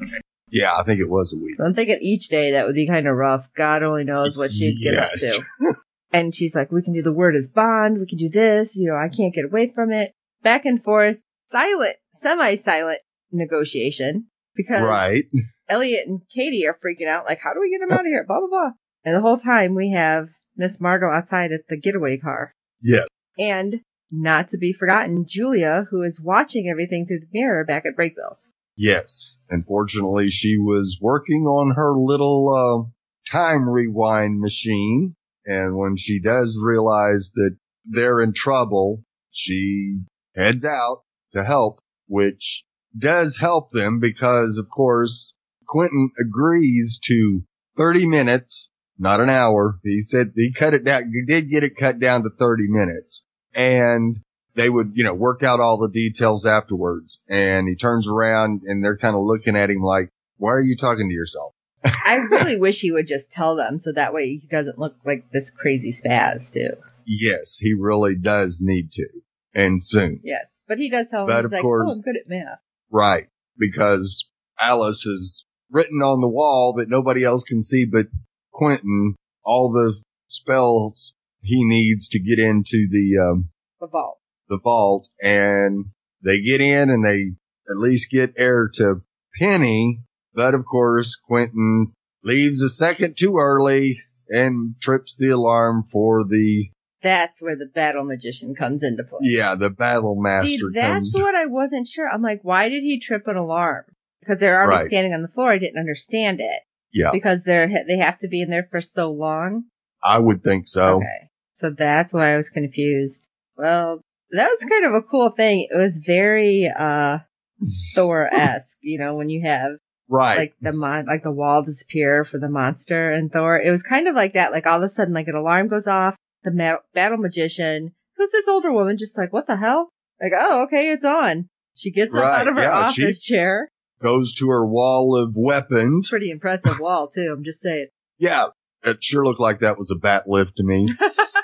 Yeah, 0.53 0.75
I 0.77 0.83
think 0.83 0.99
it 1.01 1.09
was 1.09 1.33
a 1.33 1.37
week. 1.37 1.55
I'm 1.59 1.73
thinking 1.73 1.97
each 2.01 2.29
day 2.29 2.51
that 2.51 2.67
would 2.67 2.75
be 2.75 2.87
kind 2.87 3.07
of 3.07 3.15
rough. 3.15 3.51
God 3.55 3.81
only 3.81 4.03
knows 4.03 4.37
what 4.37 4.53
she'd 4.53 4.79
get 4.81 4.97
up 4.97 5.11
to. 5.13 5.43
And 6.13 6.33
she's 6.35 6.53
like, 6.53 6.71
we 6.71 6.83
can 6.83 6.93
do 6.93 7.01
the 7.01 7.11
word 7.11 7.35
as 7.35 7.47
bond. 7.47 7.99
We 7.99 8.05
can 8.05 8.19
do 8.19 8.29
this. 8.29 8.75
You 8.75 8.91
know, 8.91 8.95
I 8.95 9.09
can't 9.09 9.33
get 9.33 9.45
away 9.45 9.71
from 9.73 9.91
it. 9.91 10.13
Back 10.43 10.65
and 10.65 10.81
forth, 10.81 11.17
silent, 11.47 11.95
semi-silent 12.13 12.99
negotiation 13.31 14.27
because 14.55 14.83
Right. 14.83 15.23
Elliot 15.69 16.07
and 16.07 16.21
Kady 16.35 16.67
are 16.67 16.75
freaking 16.75 17.07
out. 17.07 17.25
Like, 17.25 17.39
how 17.43 17.55
do 17.55 17.59
we 17.59 17.71
get 17.71 17.81
him 17.81 17.91
out 17.91 18.01
of 18.01 18.05
here? 18.05 18.23
Blah, 18.27 18.41
blah, 18.41 18.47
blah. 18.47 18.71
And 19.03 19.15
the 19.15 19.21
whole 19.21 19.37
time 19.37 19.73
we 19.73 19.89
have 19.91 20.29
Miss 20.55 20.79
Margot 20.79 21.09
outside 21.09 21.51
at 21.51 21.61
the 21.67 21.77
getaway 21.77 22.19
car. 22.19 22.53
Yes. 22.79 23.07
And 23.39 23.81
not 24.11 24.49
to 24.49 24.57
be 24.59 24.71
forgotten, 24.71 25.25
Julia, 25.27 25.87
who 25.89 26.03
is 26.03 26.21
watching 26.21 26.69
everything 26.69 27.07
through 27.07 27.21
the 27.21 27.29
mirror 27.33 27.65
back 27.65 27.87
at 27.87 27.97
Brakebills. 27.97 28.51
Yes. 28.75 29.37
Unfortunately, 29.49 30.29
she 30.29 30.57
was 30.57 30.97
working 31.01 31.43
on 31.43 31.75
her 31.75 31.95
little 31.95 32.49
uh, 32.49 33.31
time 33.31 33.69
rewind 33.69 34.39
machine. 34.39 35.15
And 35.45 35.77
when 35.77 35.97
she 35.97 36.19
does 36.19 36.59
realize 36.63 37.31
that 37.35 37.55
they're 37.85 38.21
in 38.21 38.33
trouble, 38.33 39.03
she 39.31 39.99
heads 40.35 40.65
out 40.65 41.03
to 41.33 41.43
help, 41.43 41.81
which 42.07 42.63
does 42.97 43.37
help 43.37 43.71
them 43.71 43.99
because, 43.99 44.57
of 44.57 44.69
course, 44.69 45.33
Quentin 45.67 46.11
agrees 46.19 46.99
to 47.05 47.41
30 47.77 48.07
minutes, 48.07 48.69
not 48.97 49.19
an 49.19 49.29
hour. 49.29 49.79
He 49.83 50.01
said 50.01 50.31
he 50.35 50.53
cut 50.53 50.73
it 50.73 50.85
down. 50.85 51.11
He 51.13 51.25
did 51.25 51.49
get 51.49 51.63
it 51.63 51.75
cut 51.77 51.99
down 51.99 52.23
to 52.23 52.29
30 52.29 52.67
minutes 52.69 53.23
and 53.53 54.17
they 54.55 54.69
would, 54.69 54.91
you 54.95 55.03
know, 55.03 55.13
work 55.13 55.43
out 55.43 55.59
all 55.59 55.77
the 55.77 55.89
details 55.89 56.45
afterwards. 56.45 57.21
And 57.27 57.67
he 57.67 57.75
turns 57.75 58.07
around 58.07 58.61
and 58.65 58.83
they're 58.83 58.97
kind 58.97 59.15
of 59.15 59.23
looking 59.23 59.55
at 59.55 59.69
him 59.69 59.81
like, 59.81 60.09
why 60.37 60.51
are 60.51 60.61
you 60.61 60.75
talking 60.75 61.07
to 61.09 61.13
yourself? 61.13 61.53
I 61.83 62.15
really 62.29 62.57
wish 62.57 62.79
he 62.79 62.91
would 62.91 63.07
just 63.07 63.31
tell 63.31 63.55
them 63.55 63.79
so 63.79 63.91
that 63.93 64.13
way 64.13 64.37
he 64.37 64.47
doesn't 64.49 64.79
look 64.79 64.95
like 65.05 65.25
this 65.31 65.49
crazy 65.49 65.91
spaz 65.91 66.51
too. 66.51 66.71
Yes, 67.05 67.57
he 67.59 67.73
really 67.73 68.15
does 68.15 68.59
need 68.61 68.91
to 68.93 69.07
and 69.53 69.81
soon. 69.81 70.21
Yes. 70.23 70.45
But 70.67 70.77
he 70.77 70.89
does 70.89 71.09
tell 71.09 71.27
But 71.27 71.37
them, 71.37 71.45
of 71.45 71.51
like, 71.51 71.61
course- 71.61 71.85
oh, 71.89 71.91
I'm 71.93 72.01
good 72.01 72.15
at 72.17 72.29
math. 72.29 72.59
Right. 72.89 73.27
Because 73.57 74.29
Alice 74.59 75.01
has 75.03 75.43
written 75.71 76.01
on 76.01 76.21
the 76.21 76.27
wall 76.27 76.73
that 76.77 76.89
nobody 76.89 77.23
else 77.23 77.43
can 77.43 77.61
see 77.61 77.85
but 77.85 78.05
Quentin 78.51 79.15
all 79.43 79.71
the 79.71 79.99
spells 80.27 81.13
he 81.41 81.65
needs 81.65 82.09
to 82.09 82.19
get 82.19 82.39
into 82.39 82.87
the, 82.89 83.17
um, 83.21 83.49
The 83.81 83.87
vault. 83.87 84.19
The 84.53 84.59
vault 84.63 85.09
and 85.21 85.85
they 86.23 86.41
get 86.41 86.61
in 86.61 86.89
and 86.89 87.03
they 87.03 87.31
at 87.69 87.77
least 87.77 88.11
get 88.11 88.33
air 88.37 88.69
to 88.75 89.01
Penny. 89.39 90.01
But 90.33 90.53
of 90.53 90.65
course, 90.65 91.15
Quentin 91.15 91.91
leaves 92.23 92.61
a 92.61 92.69
second 92.69 93.17
too 93.17 93.37
early 93.37 93.99
and 94.29 94.75
trips 94.81 95.15
the 95.17 95.29
alarm 95.29 95.83
for 95.91 96.23
the, 96.23 96.69
That's 97.01 97.41
where 97.41 97.55
the 97.55 97.65
battle 97.73 98.03
magician 98.03 98.55
comes 98.55 98.83
into 98.83 99.03
play. 99.03 99.19
yeah, 99.21 99.55
the 99.55 99.69
battle 99.69 100.15
master 100.19 100.47
See, 100.47 100.61
that's 100.73 101.11
comes. 101.11 101.13
what 101.15 101.35
I 101.35 101.45
wasn't 101.45 101.87
sure. 101.87 102.07
I'm 102.09 102.21
like, 102.21 102.39
why 102.43 102.69
did 102.69 102.81
he 102.83 102.99
trip 102.99 103.27
an 103.27 103.35
alarm? 103.35 103.85
Because 104.21 104.39
they're 104.39 104.59
already 104.59 104.83
Right. 104.83 104.87
standing 104.89 105.13
on 105.13 105.21
the 105.21 105.27
floor. 105.27 105.51
I 105.51 105.57
didn't 105.57 105.79
understand 105.79 106.39
it. 106.39 106.61
Yeah. 106.93 107.11
Because 107.11 107.43
they're 107.43 107.67
they 107.87 107.97
have 107.97 108.19
to 108.19 108.27
be 108.27 108.41
in 108.41 108.49
there 108.49 108.67
for 108.71 108.79
so 108.81 109.11
long. 109.11 109.65
I 110.03 110.19
would 110.19 110.43
think 110.43 110.67
so. 110.67 110.97
Okay. 110.97 111.27
So 111.55 111.69
that's 111.71 112.13
why 112.13 112.33
I 112.33 112.37
was 112.37 112.49
confused. 112.49 113.27
Well, 113.57 114.01
that 114.33 114.49
was 114.49 114.69
kind 114.69 114.85
of 114.85 114.93
a 114.93 115.01
cool 115.01 115.29
thing. 115.29 115.67
It 115.71 115.77
was 115.77 115.97
very 115.97 116.69
uh 116.69 117.19
Thor 117.95 118.27
esque, 118.33 118.77
you 118.81 118.99
know, 118.99 119.15
when 119.15 119.29
you 119.29 119.41
have 119.45 119.71
Right. 120.09 120.37
like 120.37 120.53
the 120.61 120.73
mon- 120.73 121.05
like 121.07 121.23
the 121.23 121.31
wall 121.31 121.63
disappear 121.63 122.23
for 122.23 122.37
the 122.37 122.49
monster 122.49 123.11
and 123.11 123.31
Thor. 123.31 123.59
It 123.59 123.71
was 123.71 123.83
kind 123.83 124.07
of 124.07 124.15
like 124.15 124.33
that. 124.33 124.51
Like 124.51 124.67
all 124.67 124.77
of 124.77 124.83
a 124.83 124.89
sudden, 124.89 125.13
like 125.13 125.27
an 125.27 125.35
alarm 125.35 125.69
goes 125.69 125.87
off. 125.87 126.15
The 126.43 126.51
ma- 126.51 126.77
battle 126.93 127.17
magician, 127.17 127.93
who's 128.17 128.31
this 128.31 128.47
older 128.47 128.71
woman, 128.71 128.97
just 128.97 129.17
like, 129.17 129.31
what 129.31 129.47
the 129.47 129.55
hell? 129.55 129.89
Like, 130.21 130.33
oh, 130.37 130.63
okay, 130.63 130.91
it's 130.91 131.05
on. 131.05 131.47
She 131.75 131.89
gets 131.91 132.13
up 132.13 132.23
out 132.23 132.47
of 132.47 132.55
her 132.55 132.63
yeah, 132.63 132.77
office 132.87 133.21
chair. 133.21 133.69
Goes 134.01 134.35
to 134.35 134.49
her 134.49 134.67
wall 134.67 135.17
of 135.17 135.35
weapons. 135.37 136.09
Pretty 136.09 136.29
impressive 136.31 136.79
wall 136.79 137.07
too. 137.07 137.33
I'm 137.35 137.43
just 137.45 137.61
saying. 137.61 137.87
Yeah. 138.19 138.47
It 138.83 139.01
sure 139.01 139.23
looked 139.23 139.39
like 139.39 139.61
that 139.61 139.77
was 139.77 139.89
a 139.89 139.95
bat 139.95 140.27
lift 140.27 140.57
to 140.57 140.63
me. 140.63 140.89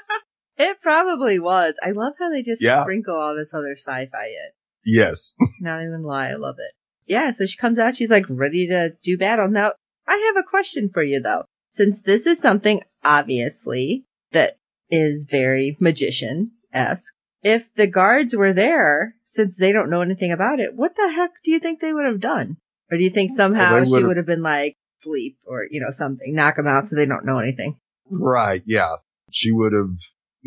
It 0.60 0.82
probably 0.82 1.40
was. 1.40 1.74
I 1.82 1.92
love 1.92 2.14
how 2.20 2.30
they 2.30 2.44
just 2.44 2.62
Yeah. 2.62 2.84
sprinkle 2.84 3.16
all 3.16 3.36
this 3.36 3.54
other 3.54 3.76
sci-fi 3.78 4.26
in. 4.28 4.52
yes. 4.86 5.34
Not 5.62 5.82
even 5.84 6.04
lie. 6.04 6.30
I 6.30 6.34
love 6.36 6.58
it. 6.60 6.74
Yeah, 7.08 7.32
so 7.32 7.46
she 7.46 7.58
comes 7.58 7.80
out. 7.80 7.96
She's 7.96 8.10
like 8.12 8.26
ready 8.30 8.68
to 8.68 8.94
do 9.02 9.18
battle. 9.18 9.48
Now, 9.48 9.72
I 10.08 10.32
have 10.34 10.38
a 10.44 10.48
question 10.48 10.90
for 10.94 11.02
you 11.02 11.22
though. 11.22 11.46
Since 11.70 12.02
this 12.02 12.28
is 12.28 12.40
something 12.40 12.82
obviously 13.04 14.06
that 14.32 14.58
is 14.90 15.26
very 15.30 15.78
magician-esque, 15.80 17.14
if 17.44 17.74
the 17.76 17.88
guards 17.88 18.36
were 18.36 18.54
there, 18.54 19.16
since 19.24 19.56
they 19.58 19.72
don't 19.72 19.90
know 19.90 20.02
anything 20.02 20.32
about 20.32 20.60
it, 20.60 20.76
what 20.76 20.96
the 20.96 21.10
heck 21.10 21.32
do 21.44 21.52
you 21.52 21.60
think 21.60 21.80
they 21.80 21.94
would 21.94 22.06
have 22.06 22.20
done? 22.20 22.58
Or 22.92 22.98
do 22.98 23.04
you 23.04 23.12
think 23.12 23.32
somehow 23.32 23.76
Well, 23.76 23.86
she 23.86 24.04
would 24.04 24.18
have 24.18 24.26
been 24.26 24.42
like, 24.42 24.76
sleep 25.00 25.38
or, 25.46 25.66
you 25.70 25.80
know, 25.80 25.92
something, 25.92 26.34
knock 26.36 26.56
them 26.58 26.68
out 26.68 26.88
so 26.88 26.96
they 26.96 27.06
don't 27.06 27.26
know 27.26 27.38
anything? 27.40 27.78
Right. 28.10 28.62
Yeah. 28.66 28.96
She 29.32 29.52
would 29.52 29.74
have 29.74 29.92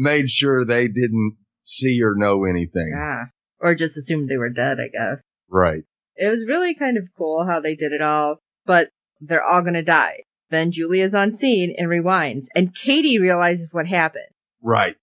made 0.02 0.28
sure 0.28 0.64
they 0.64 0.88
didn't 0.88 1.36
see 1.62 2.02
or 2.02 2.14
know 2.16 2.44
anything. 2.44 2.92
Ah. 2.96 3.26
Or 3.60 3.74
just 3.74 3.96
assumed 3.96 4.28
they 4.28 4.36
were 4.36 4.50
dead, 4.50 4.80
I 4.80 4.88
guess. 4.88 5.18
Right. 5.48 5.84
It 6.16 6.28
was 6.28 6.44
really 6.46 6.74
kind 6.74 6.98
of 6.98 7.08
cool 7.16 7.46
how 7.46 7.60
they 7.60 7.76
did 7.76 7.92
it 7.92 8.02
all, 8.02 8.38
but 8.66 8.90
they're 9.20 9.44
all 9.44 9.62
gonna 9.62 9.82
die. 9.82 10.24
Then 10.50 10.72
Julia's 10.72 11.14
on 11.14 11.32
scene 11.32 11.74
and 11.78 11.88
rewinds, 11.88 12.46
and 12.54 12.74
Kady 12.74 13.18
realizes 13.18 13.72
what 13.72 13.86
happened. 13.86 14.26
Right. 14.60 14.94